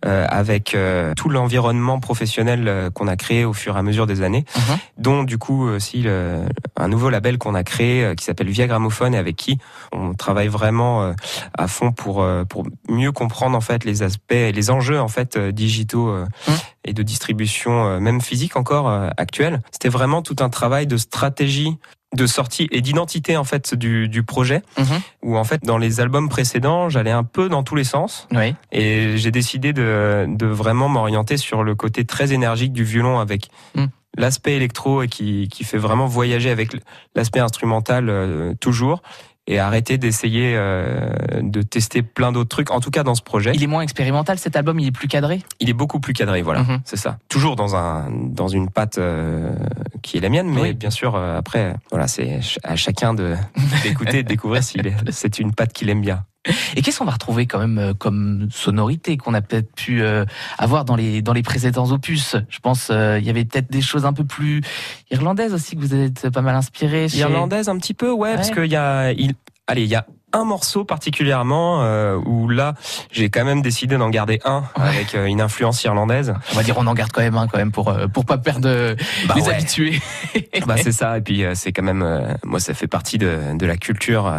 avec 0.05 0.75
euh, 0.75 1.13
tout 1.15 1.29
l'environnement 1.29 1.99
professionnel 1.99 2.67
euh, 2.67 2.89
qu'on 2.89 3.07
a 3.07 3.15
créé 3.15 3.45
au 3.45 3.53
fur 3.53 3.75
et 3.75 3.79
à 3.79 3.83
mesure 3.83 4.07
des 4.07 4.21
années, 4.21 4.45
Mhm. 4.55 4.77
dont 4.97 5.23
du 5.23 5.37
coup 5.37 5.67
aussi 5.67 6.01
le- 6.01 6.43
un 6.77 6.87
nouveau 6.87 7.09
label 7.09 7.37
qu'on 7.37 7.55
a 7.55 7.63
créé 7.63 8.03
euh, 8.03 8.15
qui 8.15 8.23
s'appelle 8.23 8.49
Via 8.49 8.67
Gramophone 8.67 9.13
et 9.13 9.17
avec 9.17 9.35
qui 9.35 9.57
on 9.91 10.13
travaille 10.13 10.47
vraiment 10.47 11.03
euh, 11.03 11.13
à 11.57 11.67
fond 11.67 11.91
pour 11.91 12.21
euh, 12.21 12.45
pour 12.45 12.65
mieux 12.87 13.11
comprendre 13.11 13.57
en 13.57 13.61
fait 13.61 13.83
les 13.83 14.01
aspects 14.03 14.31
et 14.31 14.51
les 14.51 14.69
enjeux 14.69 14.99
en 14.99 15.07
fait 15.09 15.35
euh, 15.37 15.51
digitaux 15.51 16.09
euh, 16.09 16.25
Mhm. 16.47 16.55
et 16.85 16.93
de 16.93 17.03
distribution 17.03 17.85
euh, 17.85 17.99
même 17.99 18.21
physique 18.21 18.55
encore 18.55 18.87
euh, 18.87 19.09
actuelle. 19.17 19.61
C'était 19.71 19.89
vraiment 19.89 20.21
tout 20.21 20.37
un 20.39 20.49
travail 20.49 20.87
de 20.87 20.95
stratégie 20.97 21.77
de 22.15 22.25
sortie 22.25 22.67
et 22.71 22.81
d'identité 22.81 23.37
en 23.37 23.43
fait 23.43 23.75
du, 23.75 24.07
du 24.07 24.23
projet 24.23 24.63
Mhm. 24.79 24.85
où 25.21 25.37
en 25.37 25.43
fait 25.43 25.63
dans 25.63 25.77
les 25.77 25.99
albums 25.99 26.27
précédents 26.27 26.89
j'allais 26.89 27.11
un 27.11 27.23
peu 27.23 27.49
dans 27.49 27.61
tous 27.63 27.75
les 27.75 27.83
sens 27.83 28.27
Oui. 28.33 28.55
et 28.71 29.17
j'ai 29.17 29.29
décidé 29.31 29.73
de, 29.73 30.25
de 30.27 30.45
vraiment 30.47 30.89
m'orienter 30.89 31.37
sur 31.37 31.63
le 31.63 31.75
côté 31.75 32.05
très 32.05 32.33
énergique 32.33 32.73
du 32.73 32.83
violon 32.83 33.19
avec 33.19 33.49
Mm. 33.75 33.85
l'aspect 34.17 34.55
électro 34.55 35.03
et 35.03 35.07
qui, 35.07 35.47
qui 35.49 35.63
fait 35.63 35.77
vraiment 35.77 36.07
voyager 36.07 36.49
avec 36.49 36.71
l'aspect 37.15 37.39
instrumental 37.39 38.09
euh, 38.09 38.53
toujours 38.59 39.03
et 39.51 39.57
arrêter 39.59 39.97
d'essayer 39.97 40.53
euh, 40.55 41.09
de 41.41 41.61
tester 41.63 42.03
plein 42.03 42.31
d'autres 42.31 42.47
trucs 42.49 42.69
en 42.71 42.79
tout 42.79 42.91
cas 42.91 43.03
dans 43.03 43.15
ce 43.15 43.21
projet 43.23 43.51
Il 43.55 43.63
est 43.63 43.67
moins 43.67 43.81
expérimental 43.81 44.37
cet 44.37 44.55
album, 44.55 44.79
il 44.79 44.87
est 44.87 44.91
plus 44.91 45.07
cadré? 45.07 45.41
Il 45.59 45.69
est 45.69 45.73
beaucoup 45.73 45.99
plus 45.99 46.13
cadré, 46.13 46.41
voilà, 46.43 46.61
Mhm. 46.61 46.79
c'est 46.85 46.97
ça. 46.97 47.17
Toujours 47.29 47.55
dans 47.55 47.75
un 47.75 48.09
dans 48.11 48.47
une 48.47 48.69
patte 48.69 48.99
euh, 48.99 49.51
qui 50.03 50.17
est 50.17 50.21
la 50.21 50.29
mienne, 50.29 50.47
mais 50.49 50.61
Oui. 50.61 50.73
bien 50.73 50.91
sûr 50.91 51.15
euh, 51.15 51.37
après, 51.37 51.73
voilà, 51.89 52.07
c'est 52.07 52.39
à 52.63 52.75
chacun 52.75 53.13
de 53.15 53.35
d'écouter, 53.83 54.19
et 54.19 54.23
de 54.23 54.27
découvrir 54.27 54.63
si 54.63 54.77
c'est 55.09 55.39
une 55.39 55.53
patte 55.53 55.73
qu'il 55.73 55.89
aime 55.89 56.01
bien. 56.01 56.23
Et 56.75 56.81
qu'est-ce 56.81 56.99
qu'on 56.99 57.05
va 57.05 57.11
retrouver 57.11 57.47
quand 57.47 57.59
même 57.59 57.77
euh, 57.77 57.93
comme 57.93 58.47
sonorité 58.49 59.17
qu'on 59.17 59.33
a 59.33 59.41
peut-être 59.41 59.73
pu 59.75 60.01
euh, 60.01 60.23
avoir 60.57 60.85
dans 60.85 60.95
les 60.95 61.21
dans 61.21 61.33
les 61.33 61.43
précédents 61.43 61.91
opus? 61.91 62.37
Je 62.47 62.59
pense 62.59 62.87
euh, 62.91 63.19
il 63.19 63.25
y 63.25 63.29
avait 63.29 63.43
peut-être 63.43 63.69
des 63.69 63.81
choses 63.81 64.05
un 64.05 64.13
peu 64.13 64.23
plus 64.23 64.61
irlandaises 65.11 65.53
aussi 65.53 65.75
que 65.75 65.81
vous 65.81 65.93
êtes 65.93 66.29
pas 66.29 66.41
mal 66.41 66.55
inspiré. 66.55 67.09
chez- 67.09 67.17
Irlandaise 67.19 67.67
un 67.67 67.77
petit 67.77 67.93
peu, 67.93 68.11
ouais, 68.11 68.35
parce 68.35 68.51
qu'il 68.51 68.65
y 68.71 68.77
a, 68.77 69.11
il, 69.11 69.33
allez, 69.67 69.83
il 69.83 69.89
y 69.89 69.95
a 69.95 70.05
un 70.31 70.45
morceau 70.45 70.85
particulièrement 70.85 71.81
euh, 71.83 72.15
où 72.15 72.47
là, 72.47 72.75
j'ai 73.11 73.29
quand 73.31 73.43
même 73.43 73.61
décidé 73.63 73.97
d'en 73.97 74.09
garder 74.11 74.39
un 74.45 74.63
avec 74.75 75.15
euh, 75.15 75.25
une 75.25 75.41
influence 75.41 75.83
irlandaise. 75.83 76.33
On 76.53 76.55
va 76.55 76.63
dire 76.63 76.75
on 76.77 76.85
en 76.87 76.93
garde 76.93 77.11
quand 77.11 77.21
même 77.21 77.35
un 77.35 77.47
quand 77.47 77.57
même 77.57 77.71
pour 77.71 77.89
euh, 77.89 78.07
pour 78.07 78.25
pas 78.25 78.37
perdre 78.37 78.95
Bah 79.27 79.33
les 79.35 79.41
ouais. 79.41 79.55
habitués. 79.55 79.99
Bah 80.67 80.75
c'est 80.77 80.91
ça 80.91 81.17
et 81.17 81.21
puis 81.21 81.43
c'est 81.55 81.71
quand 81.73 81.83
même 81.83 82.37
moi 82.45 82.59
ça 82.59 82.73
fait 82.75 82.87
partie 82.87 83.17
de, 83.17 83.39
de 83.57 83.65
la 83.65 83.75
culture 83.75 84.31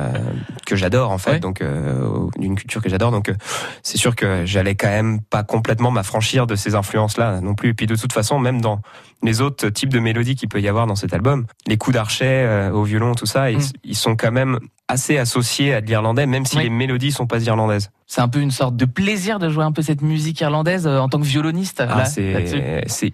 que 0.71 0.77
j'adore 0.77 1.11
en 1.11 1.19
fait 1.19 1.33
Ouais. 1.33 1.39
donc 1.41 1.61
euh, 1.61 2.27
d'une 2.39 2.55
culture 2.55 2.81
que 2.83 2.89
j'adore 2.89 3.11
donc 3.11 3.29
euh, 3.29 3.35
c'est 3.83 3.99
sûr 3.99 4.17
que 4.17 4.45
j'allais 4.47 4.75
quand 4.75 4.89
même 4.89 5.21
pas 5.21 5.43
complètement 5.43 5.91
m'affranchir 5.91 6.47
de 6.47 6.55
ces 6.55 6.75
influences 6.75 7.19
là 7.19 7.41
non 7.41 7.55
plus 7.55 7.71
et 7.71 7.75
puis 7.75 7.87
de 7.87 7.95
toute 7.97 8.13
façon 8.13 8.39
même 8.39 8.61
dans 8.61 8.81
les 9.23 9.41
autres 9.43 9.69
types 9.69 9.93
de 9.93 9.99
mélodies 9.99 10.35
qu'il 10.37 10.49
peut 10.49 10.61
y 10.61 10.69
avoir 10.69 10.87
dans 10.87 10.97
cet 10.97 11.13
album 11.13 11.45
les 11.67 11.77
coups 11.77 11.95
d'archet 11.95 12.45
euh, 12.47 12.71
au 12.71 12.85
violon 12.85 13.15
tout 13.15 13.27
ça 13.27 13.51
ils, 13.51 13.59
Mm. 13.59 13.73
ils 13.85 13.97
sont 13.97 14.17
quand 14.17 14.33
même 14.33 14.59
assez 14.89 15.19
associés 15.19 15.75
à 15.75 15.81
de 15.81 15.87
l'irlandais 15.87 16.27
même 16.27 16.47
si 16.47 16.57
Oui. 16.57 16.65
les 16.65 16.71
mélodies 16.71 17.13
sont 17.13 17.27
pas 17.27 17.41
irlandaises 17.43 17.91
C'est 18.07 18.21
un 18.23 18.29
peu 18.29 18.41
une 18.41 18.51
sorte 18.51 18.77
de 18.77 18.85
plaisir 18.87 19.39
de 19.39 19.49
jouer 19.51 19.65
un 19.65 19.73
peu 19.73 19.83
cette 19.83 20.03
musique 20.03 20.41
irlandaise 20.41 20.87
en 20.87 21.09
tant 21.09 21.19
que 21.21 21.27
violoniste. 21.27 21.83
Ah, 21.87 22.05
c'est 22.07 23.13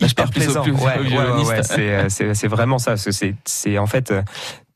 Là, 0.00 0.06
je 0.06 0.12
hyper 0.12 0.24
parle 0.26 0.30
plus 0.30 0.42
au- 0.42 0.44
plaisant. 0.44 0.62
plus 0.62 0.72
au 0.72 0.76
Ouais, 0.76 0.98
ouais, 1.00 1.96
ouais, 1.98 2.34
c'est 2.34 2.46
vraiment 2.48 2.78
ça. 2.78 2.94
c'est 2.96 3.78
en 3.78 3.86
fait 3.86 4.14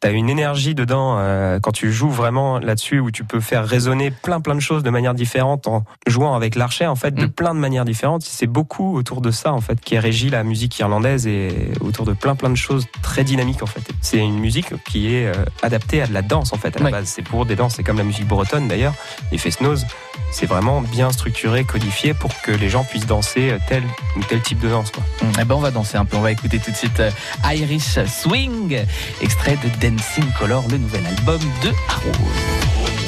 euh, 0.05 0.09
t'as 0.09 0.13
une 0.13 0.29
énergie 0.29 0.75
dedans 0.75 1.17
euh, 1.19 1.59
quand 1.61 1.73
tu 1.73 1.93
joues 1.93 2.11
vraiment 2.11 2.59
là-dessus 2.59 3.01
où 3.01 3.11
tu 3.11 3.25
peux 3.25 3.41
faire 3.41 3.67
résonner 3.67 4.11
plein 4.11 4.41
plein 4.41 4.55
de 4.55 4.61
choses 4.61 4.83
de 4.83 4.91
manière 4.91 5.15
différente 5.15 5.67
en 5.67 5.85
jouant 6.07 6.35
avec 6.35 6.55
l'archet 6.57 6.87
en 6.87 6.95
fait 6.97 7.13
de 7.15 7.25
Mm. 7.27 7.31
plein 7.31 7.55
de 7.55 7.59
manières 7.61 7.85
différentes. 7.85 8.23
C'est 8.23 8.47
beaucoup 8.47 8.97
autour 8.97 9.21
de 9.21 9.31
ça 9.31 9.53
en 9.53 9.61
fait 9.61 9.81
qui 9.81 9.99
régit 9.99 10.31
la 10.31 10.45
musique 10.45 10.79
irlandaise 10.79 11.27
et 11.27 11.71
autour 11.81 12.05
de 12.05 12.13
plein 12.13 12.35
plein 12.35 12.51
de 12.51 12.55
choses 12.57 12.87
très 13.03 13.25
dynamiques 13.25 13.63
en 13.63 13.67
fait. 13.67 13.83
C'est 14.03 14.19
une 14.19 14.39
musique 14.39 14.75
qui 14.85 15.15
est 15.15 15.27
euh, 15.27 15.33
adaptée 15.63 16.03
à 16.03 16.07
de 16.07 16.13
la 16.13 16.23
danse 16.23 16.53
en 16.53 16.57
fait 16.59 16.77
à 16.77 16.81
la 16.81 16.85
Ouais. 16.87 16.91
base. 16.91 17.07
C'est 17.09 17.23
pour 17.23 17.47
des 17.47 17.57
danses. 17.57 17.75
C'est 17.77 17.83
comme 17.83 17.97
la 17.99 18.05
musique 18.05 18.29
bretonne 18.29 18.69
d'ailleurs. 18.69 18.95
Les 19.33 19.39
fest-noz, 19.39 19.87
c'est 20.31 20.47
vraiment 20.47 20.81
bien 20.83 21.11
structuré, 21.13 21.65
codifié 21.65 22.13
pour 22.15 22.31
que 22.43 22.51
les 22.53 22.69
gens 22.69 22.85
puissent 22.85 23.07
danser 23.07 23.51
euh, 23.53 23.59
tel 23.69 23.83
ou 24.17 24.21
tel 24.29 24.41
type 24.43 24.59
de 24.61 24.69
danse. 24.69 24.91
Quoi. 24.91 25.03
Eh 25.41 25.45
ben 25.45 25.55
on 25.55 25.61
va 25.61 25.71
danser 25.71 25.97
un 25.97 26.05
peu. 26.05 26.17
On 26.17 26.21
va 26.23 26.33
écouter 26.33 26.59
tout 26.59 26.71
de 26.71 26.77
suite 26.77 27.03
Irish 27.45 27.99
Swing, 28.07 28.79
extrait 29.23 29.57
de 29.65 29.69
Dancing 29.97 30.33
Color, 30.41 30.65
le 30.71 30.79
nouvel 30.79 31.07
album 31.07 31.41
de 31.63 31.69
Arrose. 31.89 33.04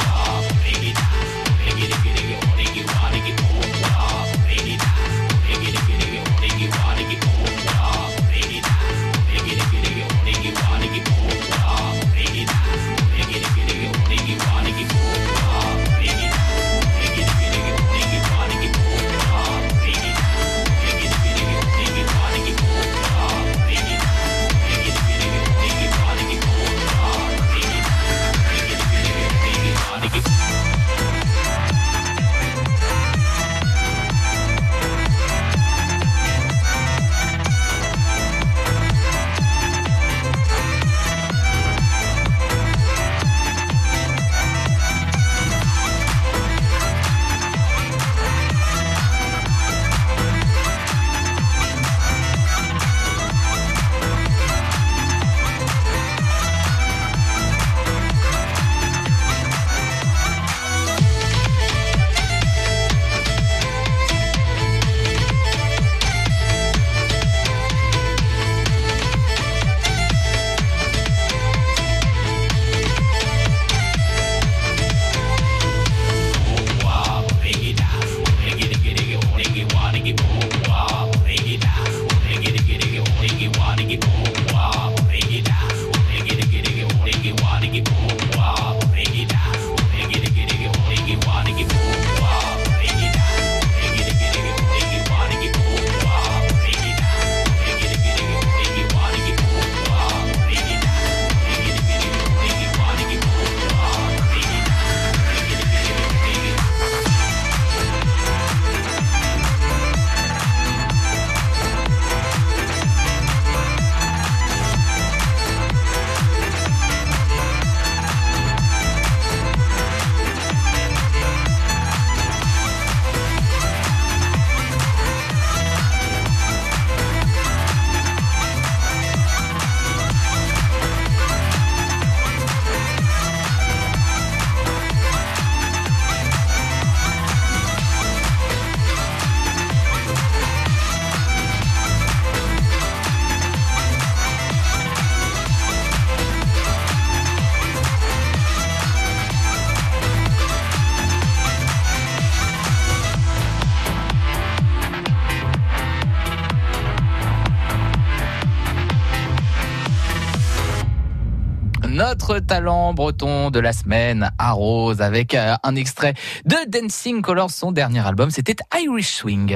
Notre 162.29 162.45
talent 162.45 162.93
breton 162.93 163.51
de 163.51 163.61
la 163.61 163.72
semaine 163.72 164.31
à 164.39 164.53
Rose 164.53 165.01
avec 165.01 165.35
euh, 165.35 165.55
un 165.62 165.77
extrait 165.77 166.14
de 166.45 166.57
Dancing 166.68 167.22
Colors, 167.22 167.51
son 167.51 167.70
dernier 167.70 168.05
album, 168.05 168.31
c'était 168.31 168.57
Irish 168.81 169.14
Swing. 169.14 169.49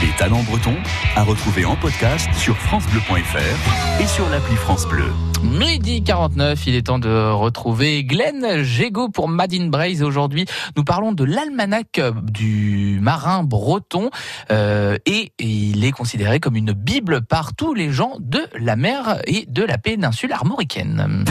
Les 0.00 0.16
talents 0.16 0.42
bretons 0.44 0.76
à 1.16 1.22
retrouver 1.24 1.64
en 1.64 1.76
podcast 1.76 2.28
sur 2.34 2.56
francebleu.fr 2.56 4.00
et 4.00 4.06
sur 4.06 4.28
l'appli 4.30 4.54
France 4.56 4.86
Bleu. 4.86 5.10
Midi 5.42 6.02
49, 6.02 6.66
il 6.66 6.74
est 6.74 6.86
temps 6.86 6.98
de 6.98 7.30
retrouver 7.32 8.02
Glenn 8.04 8.62
Gégaud 8.62 9.10
pour 9.10 9.28
Madine 9.28 9.68
Braise. 9.68 10.02
Aujourd'hui, 10.02 10.46
nous 10.76 10.84
parlons 10.84 11.12
de 11.12 11.24
l'almanach 11.24 12.00
du 12.22 12.98
marin 13.02 13.42
breton 13.42 14.10
euh, 14.50 14.96
et 15.04 15.32
il 15.38 15.84
est 15.84 15.92
considéré 15.92 16.40
comme 16.40 16.56
une 16.56 16.72
bible 16.72 17.22
par 17.22 17.54
tous 17.54 17.74
les 17.74 17.90
gens 17.90 18.14
de 18.20 18.40
la 18.58 18.76
mer 18.76 19.18
et 19.26 19.44
de 19.48 19.62
la 19.62 19.76
péninsule 19.76 20.32
armoricaine. 20.32 21.24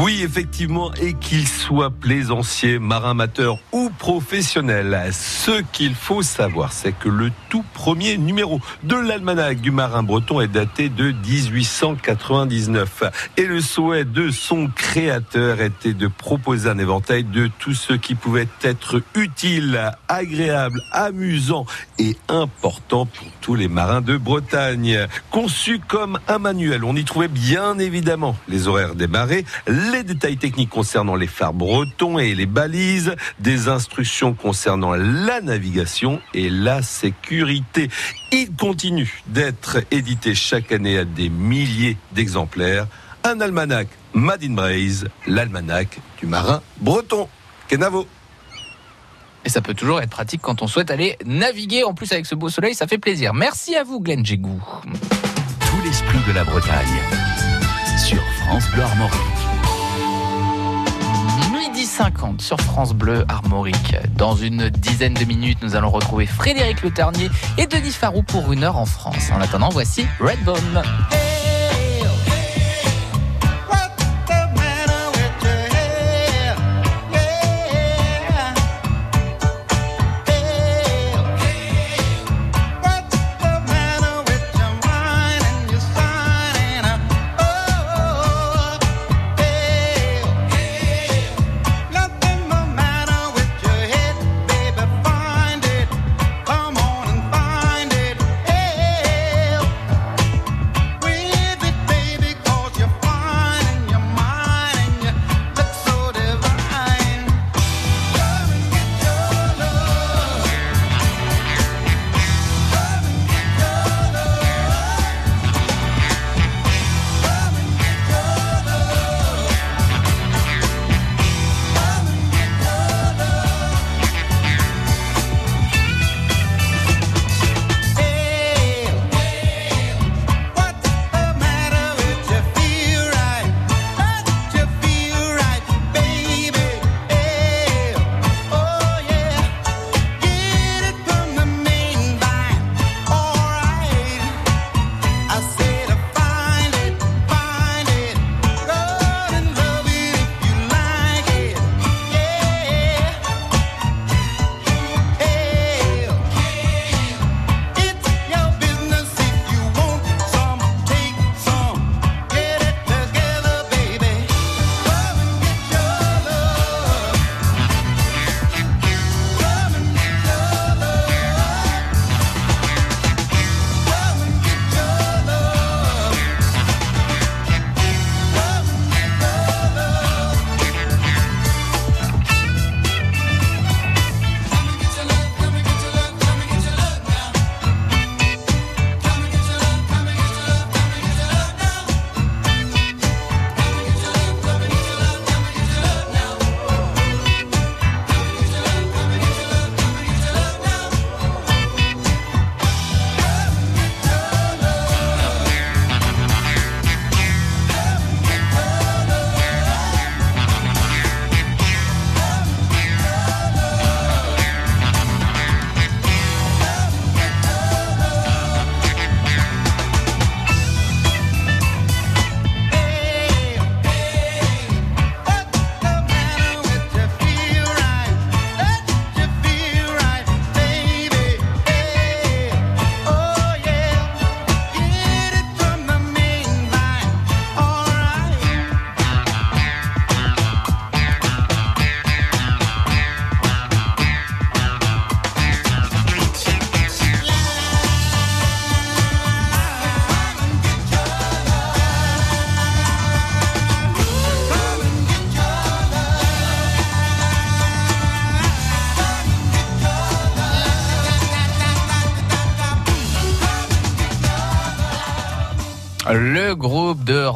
Oui, 0.00 0.20
effectivement, 0.22 0.92
et 0.94 1.14
qu'il 1.14 1.48
soit 1.48 1.90
plaisancier, 1.90 2.78
marin 2.78 3.10
amateur 3.10 3.58
ou 3.72 3.90
professionnel, 3.98 5.10
ce 5.12 5.60
qu'il 5.72 5.96
faut 5.96 6.22
savoir, 6.22 6.72
c'est 6.72 6.92
que 6.92 7.08
le 7.08 7.32
tout 7.48 7.64
premier 7.74 8.16
numéro 8.16 8.60
de 8.84 8.94
l'almanach 8.94 9.56
du 9.56 9.72
marin 9.72 10.04
breton 10.04 10.40
est 10.40 10.46
daté 10.46 10.88
de 10.88 11.10
1899. 11.10 13.02
Et 13.36 13.46
le 13.46 13.60
souhait 13.60 14.04
de 14.04 14.30
son 14.30 14.68
créateur 14.68 15.60
était 15.60 15.94
de 15.94 16.06
proposer 16.06 16.68
un 16.68 16.78
éventail 16.78 17.24
de 17.24 17.50
tout 17.58 17.74
ce 17.74 17.94
qui 17.94 18.14
pouvait 18.14 18.46
être 18.62 19.02
utile, 19.16 19.90
agréable, 20.06 20.80
amusant 20.92 21.66
et 21.98 22.16
important 22.28 23.06
pour 23.06 23.26
tous 23.40 23.56
les 23.56 23.66
marins 23.66 24.02
de 24.02 24.16
Bretagne. 24.16 25.08
Conçu 25.32 25.80
comme 25.80 26.20
un 26.28 26.38
manuel, 26.38 26.84
on 26.84 26.94
y 26.94 27.02
trouvait 27.02 27.26
bien 27.26 27.80
évidemment 27.80 28.36
les 28.46 28.68
horaires 28.68 28.94
des 28.94 29.08
marées, 29.08 29.44
les 29.92 30.02
détails 30.02 30.36
techniques 30.36 30.70
concernant 30.70 31.14
les 31.16 31.26
phares 31.26 31.52
bretons 31.52 32.18
et 32.18 32.34
les 32.34 32.46
balises, 32.46 33.14
des 33.38 33.68
instructions 33.68 34.34
concernant 34.34 34.94
la 34.94 35.40
navigation 35.40 36.20
et 36.34 36.50
la 36.50 36.82
sécurité. 36.82 37.88
Il 38.32 38.54
continue 38.54 39.22
d'être 39.26 39.78
édité 39.90 40.34
chaque 40.34 40.72
année 40.72 40.98
à 40.98 41.04
des 41.04 41.28
milliers 41.28 41.96
d'exemplaires. 42.12 42.86
Un 43.24 43.40
almanach 43.40 43.88
Made 44.14 44.44
in 44.44 44.54
Braise, 44.54 45.08
l'almanach 45.26 45.98
du 46.18 46.26
marin 46.26 46.62
breton. 46.80 47.28
Kenavo. 47.68 48.06
Et 49.44 49.48
ça 49.50 49.60
peut 49.60 49.74
toujours 49.74 50.00
être 50.00 50.10
pratique 50.10 50.40
quand 50.42 50.62
on 50.62 50.66
souhaite 50.66 50.90
aller 50.90 51.16
naviguer. 51.24 51.84
En 51.84 51.94
plus, 51.94 52.12
avec 52.12 52.26
ce 52.26 52.34
beau 52.34 52.48
soleil, 52.48 52.74
ça 52.74 52.86
fait 52.86 52.98
plaisir. 52.98 53.34
Merci 53.34 53.76
à 53.76 53.84
vous, 53.84 54.00
Glenn 54.00 54.24
Gégou. 54.24 54.62
Tout 54.82 55.82
l'esprit 55.84 56.18
de 56.26 56.32
la 56.32 56.44
Bretagne 56.44 57.02
sur 57.98 58.22
France 58.40 58.70
Bleu 58.72 58.82
Armorique. 58.82 59.47
Midi 61.78 61.90
50 61.90 62.42
sur 62.42 62.60
France 62.60 62.92
Bleu 62.92 63.24
Armorique. 63.28 63.94
Dans 64.16 64.34
une 64.34 64.68
dizaine 64.68 65.14
de 65.14 65.24
minutes, 65.24 65.58
nous 65.62 65.76
allons 65.76 65.90
retrouver 65.90 66.26
Frédéric 66.26 66.82
Le 66.82 66.90
Ternier 66.90 67.30
et 67.56 67.68
Denis 67.68 67.92
Farou 67.92 68.24
pour 68.24 68.52
une 68.52 68.64
heure 68.64 68.78
en 68.78 68.84
France. 68.84 69.30
En 69.32 69.40
attendant, 69.40 69.68
voici 69.68 70.04
Redbone. 70.18 70.82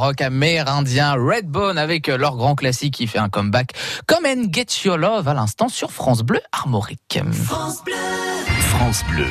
Rock 0.02 0.20
amérindien 0.20 1.14
Redbone 1.14 1.78
avec 1.78 2.08
leur 2.08 2.36
grand 2.36 2.56
classique 2.56 2.94
qui 2.94 3.06
fait 3.06 3.20
un 3.20 3.28
comeback. 3.28 3.70
Come 4.08 4.26
and 4.26 4.52
get 4.52 4.66
your 4.84 4.98
love 4.98 5.28
à 5.28 5.34
l'instant 5.34 5.68
sur 5.68 5.92
France 5.92 6.22
Bleu 6.22 6.40
Armorique. 6.50 7.20
France 7.30 9.04
Bleu, 9.08 9.28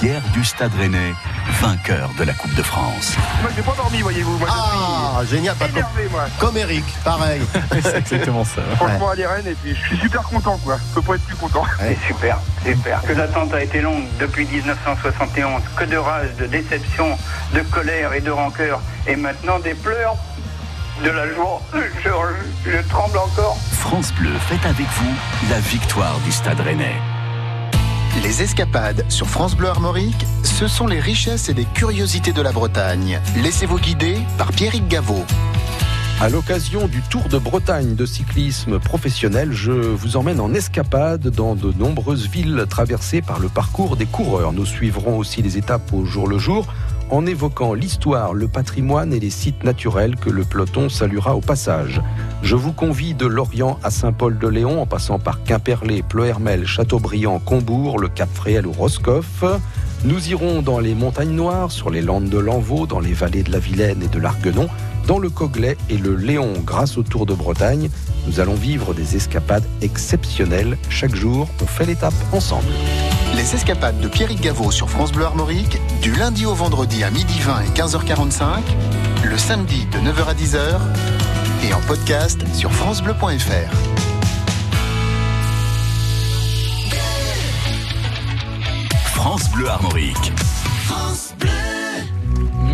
fier 0.00 0.20
du 0.32 0.44
Stade 0.44 0.72
Rennais, 0.78 1.12
vainqueur 1.60 2.10
de 2.18 2.24
la 2.24 2.32
Coupe 2.32 2.54
de 2.54 2.62
France. 2.62 3.16
Moi, 3.42 3.50
j'ai 3.54 3.62
pas 3.62 3.74
dormi, 3.76 4.00
voyez-vous. 4.00 4.38
Moi, 4.38 4.48
Ah, 4.50 5.20
génial, 5.28 5.56
pas 5.56 5.66
énervé, 5.68 6.08
moi. 6.10 6.26
comme 6.38 6.56
Eric, 6.56 6.84
pareil. 7.04 7.42
C'est 7.82 7.96
exactement 7.96 8.44
ça. 8.44 8.62
Franchement, 8.76 9.08
à 9.10 9.28
Rennes, 9.28 9.46
et 9.48 9.54
puis 9.54 9.74
je 9.74 9.80
suis 9.88 9.98
super 9.98 10.22
content, 10.22 10.56
quoi. 10.64 10.76
Je 10.90 10.94
peux 10.94 11.02
pas 11.02 11.14
être 11.16 11.24
plus 11.24 11.36
content. 11.36 11.64
C'est 11.80 11.98
super, 12.06 12.38
super. 12.64 13.02
Que 13.02 13.12
l'attente 13.12 13.52
a 13.54 13.62
été 13.62 13.80
longue 13.80 14.04
depuis 14.20 14.46
1971. 14.46 15.62
Que 15.76 15.84
de 15.84 15.96
rage, 15.96 16.28
de 16.38 16.46
déception, 16.46 17.18
de 17.54 17.60
colère 17.60 18.12
et 18.12 18.20
de 18.20 18.30
rancœur. 18.30 18.80
Et 19.06 19.16
maintenant 19.16 19.58
des 19.58 19.74
pleurs, 19.74 20.16
de 21.04 21.10
la 21.10 21.26
joie. 21.34 21.60
Je, 21.74 22.70
je 22.70 22.88
tremble 22.88 23.18
encore. 23.18 23.56
France 23.72 24.12
Bleu 24.12 24.32
fête 24.48 24.64
avec 24.64 24.86
vous 24.96 25.14
la 25.50 25.58
victoire 25.60 26.18
du 26.24 26.32
Stade 26.32 26.60
Rennais. 26.60 26.96
Les 28.22 28.42
escapades 28.42 29.04
sur 29.08 29.28
France 29.28 29.54
Bleu 29.54 29.68
Armorique, 29.68 30.26
ce 30.42 30.66
sont 30.66 30.88
les 30.88 30.98
richesses 30.98 31.48
et 31.48 31.54
les 31.54 31.64
curiosités 31.64 32.32
de 32.32 32.42
la 32.42 32.50
Bretagne. 32.50 33.20
Laissez-vous 33.42 33.78
guider 33.78 34.16
par 34.36 34.50
Pierrick 34.50 34.88
Gaveau. 34.88 35.24
À 36.20 36.28
l'occasion 36.28 36.88
du 36.88 37.00
Tour 37.02 37.28
de 37.28 37.38
Bretagne 37.38 37.94
de 37.94 38.04
cyclisme 38.04 38.80
professionnel, 38.80 39.52
je 39.52 39.70
vous 39.70 40.16
emmène 40.16 40.40
en 40.40 40.52
escapade 40.52 41.28
dans 41.28 41.54
de 41.54 41.72
nombreuses 41.72 42.28
villes 42.28 42.64
traversées 42.68 43.22
par 43.22 43.38
le 43.38 43.48
parcours 43.48 43.96
des 43.96 44.06
coureurs. 44.06 44.52
Nous 44.52 44.66
suivrons 44.66 45.16
aussi 45.16 45.42
les 45.42 45.56
étapes 45.56 45.92
au 45.92 46.04
jour 46.04 46.26
le 46.26 46.38
jour 46.38 46.66
en 47.10 47.26
évoquant 47.26 47.74
l'histoire, 47.74 48.34
le 48.34 48.48
patrimoine 48.48 49.12
et 49.12 49.20
les 49.20 49.30
sites 49.30 49.64
naturels 49.64 50.16
que 50.16 50.30
le 50.30 50.44
peloton 50.44 50.88
saluera 50.88 51.34
au 51.36 51.40
passage. 51.40 52.00
Je 52.42 52.56
vous 52.56 52.72
convie 52.72 53.14
de 53.14 53.26
Lorient 53.26 53.78
à 53.82 53.90
Saint-Paul-de-Léon 53.90 54.80
en 54.80 54.86
passant 54.86 55.18
par 55.18 55.42
Quimperlé, 55.42 56.02
Plohermel, 56.02 56.66
Châteaubriand, 56.66 57.38
Combourg, 57.38 57.98
le 57.98 58.08
Cap 58.08 58.28
Fréhel 58.32 58.66
ou 58.66 58.72
Roscoff. 58.72 59.44
Nous 60.04 60.30
irons 60.30 60.62
dans 60.62 60.78
les 60.78 60.94
montagnes 60.94 61.34
noires, 61.34 61.72
sur 61.72 61.90
les 61.90 62.02
landes 62.02 62.28
de 62.28 62.38
l'Envaux, 62.38 62.86
dans 62.86 63.00
les 63.00 63.12
vallées 63.12 63.42
de 63.42 63.50
la 63.50 63.58
Vilaine 63.58 64.02
et 64.02 64.08
de 64.08 64.18
l'Arguenon, 64.18 64.68
dans 65.06 65.18
le 65.18 65.30
Coglais 65.30 65.76
et 65.90 65.96
le 65.96 66.14
Léon 66.14 66.52
grâce 66.64 66.98
au 66.98 67.02
Tour 67.02 67.26
de 67.26 67.34
Bretagne. 67.34 67.90
Nous 68.26 68.40
allons 68.40 68.54
vivre 68.54 68.94
des 68.94 69.16
escapades 69.16 69.66
exceptionnelles. 69.80 70.76
Chaque 70.90 71.14
jour, 71.14 71.48
on 71.62 71.66
fait 71.66 71.86
l'étape 71.86 72.14
ensemble. 72.32 72.72
Les 73.38 73.54
escapades 73.54 74.00
de 74.00 74.08
Pierrick 74.08 74.40
Gaveau 74.40 74.72
sur 74.72 74.90
France 74.90 75.12
Bleu 75.12 75.24
Armorique, 75.24 75.78
du 76.02 76.12
lundi 76.12 76.44
au 76.44 76.54
vendredi 76.54 77.04
à 77.04 77.10
12h20 77.12 77.66
et 77.66 77.70
15h45, 77.70 78.42
le 79.22 79.38
samedi 79.38 79.86
de 79.92 79.98
9h 79.98 80.26
à 80.26 80.34
10h 80.34 80.58
et 81.64 81.72
en 81.72 81.78
podcast 81.82 82.44
sur 82.52 82.72
francebleu.fr. 82.72 83.72
France 89.04 89.48
Bleu 89.52 89.68
Armorique. 89.68 90.32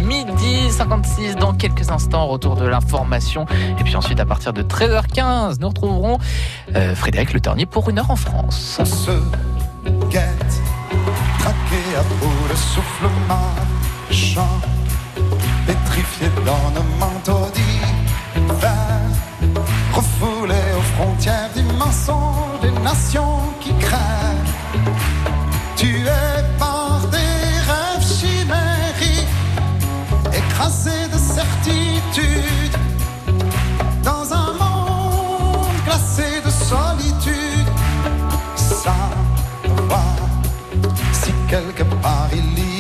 Midi 0.02 0.70
56 0.70 1.36
dans 1.36 1.52
quelques 1.52 1.90
instants, 1.90 2.26
retour 2.26 2.56
de 2.56 2.66
l'information. 2.66 3.44
Et 3.78 3.84
puis 3.84 3.96
ensuite, 3.96 4.18
à 4.18 4.24
partir 4.24 4.54
de 4.54 4.62
13h15, 4.62 5.60
nous 5.60 5.68
retrouverons 5.68 6.18
euh, 6.74 6.94
Frédéric 6.94 7.34
Le 7.34 7.40
Ternier 7.40 7.66
pour 7.66 7.90
une 7.90 7.98
heure 7.98 8.10
en 8.10 8.16
France. 8.16 8.80
À 11.96 12.02
bout 12.02 12.48
de 12.50 12.56
souffle 12.56 13.08
marchand, 13.28 14.60
pétrifié 15.66 16.28
dans 16.44 16.70
nos 16.74 16.86
manteaux 16.98 17.48
d'hiver, 17.54 19.00
refoulé 19.92 20.62
aux 20.76 20.86
frontières 20.96 21.50
du 21.54 21.62
mensonge 21.74 22.60
des 22.62 22.72
nations 22.82 23.40
qui 23.60 23.72
crèvent, 23.74 24.54
tué 25.76 26.04
par 26.04 26.13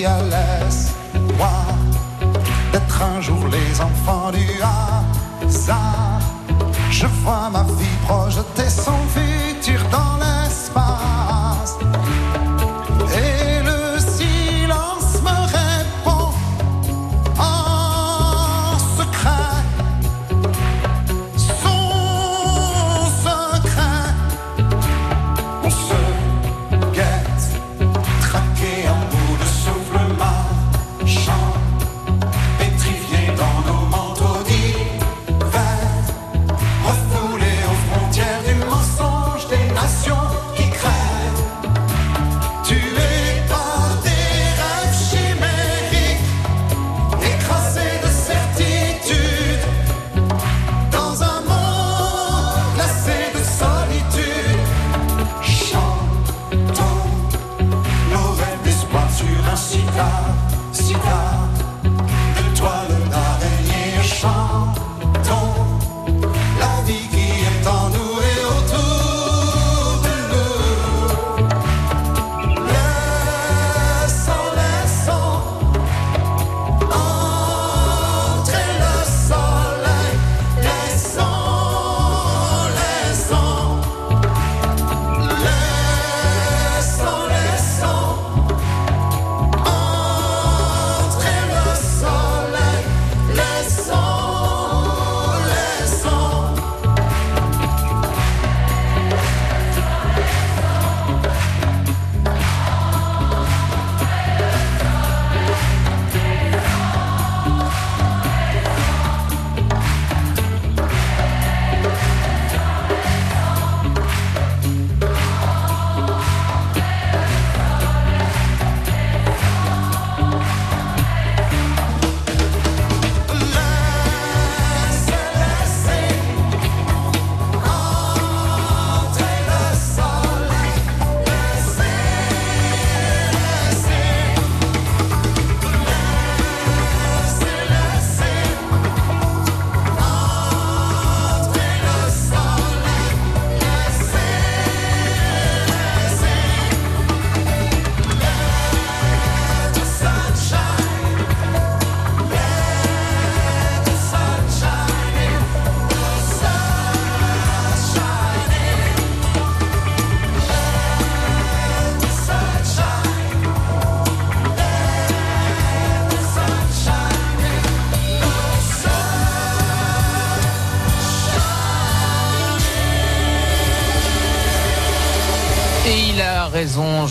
l'espoir 0.08 1.64
d'être 2.72 3.02
un 3.02 3.20
jour 3.20 3.48
les 3.50 3.80
enfants 3.80 4.30
du 4.32 4.46
hasard. 4.60 6.20
Je 6.90 7.06
vois 7.06 7.48
ma 7.50 7.62
vie 7.62 7.96
projeter 8.06 8.68
son 8.68 8.92
futur 9.08 9.33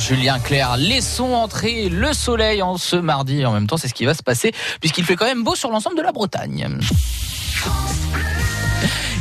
Julien 0.04 0.38
Clerc. 0.38 0.76
Laissons 0.78 1.34
entrer 1.34 1.88
le 1.88 2.12
soleil 2.12 2.62
en 2.62 2.78
ce 2.78 2.98
mardi. 2.98 3.46
En 3.46 3.54
même 3.54 3.68
temps, 3.68 3.78
c'est 3.78 3.88
ce 3.88 3.94
qui 3.94 4.04
va 4.04 4.14
se 4.14 4.22
passer 4.22 4.52
puisqu'il 4.82 5.06
fait 5.06 5.16
quand 5.16 5.26
même 5.26 5.46
beau 5.46 5.56
sur 5.56 5.70
l'ensemble 5.70 5.96
de 5.96 6.02
la 6.02 6.12
Bretagne. 6.12 6.68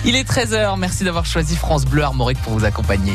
Il 0.04 0.16
est 0.16 0.28
13h. 0.28 0.76
Merci 0.76 1.04
d'avoir 1.04 1.24
choisi 1.24 1.54
France 1.54 1.84
Bleu 1.84 2.02
Armorique 2.02 2.42
pour 2.42 2.54
vous 2.54 2.64
accompagner. 2.64 3.12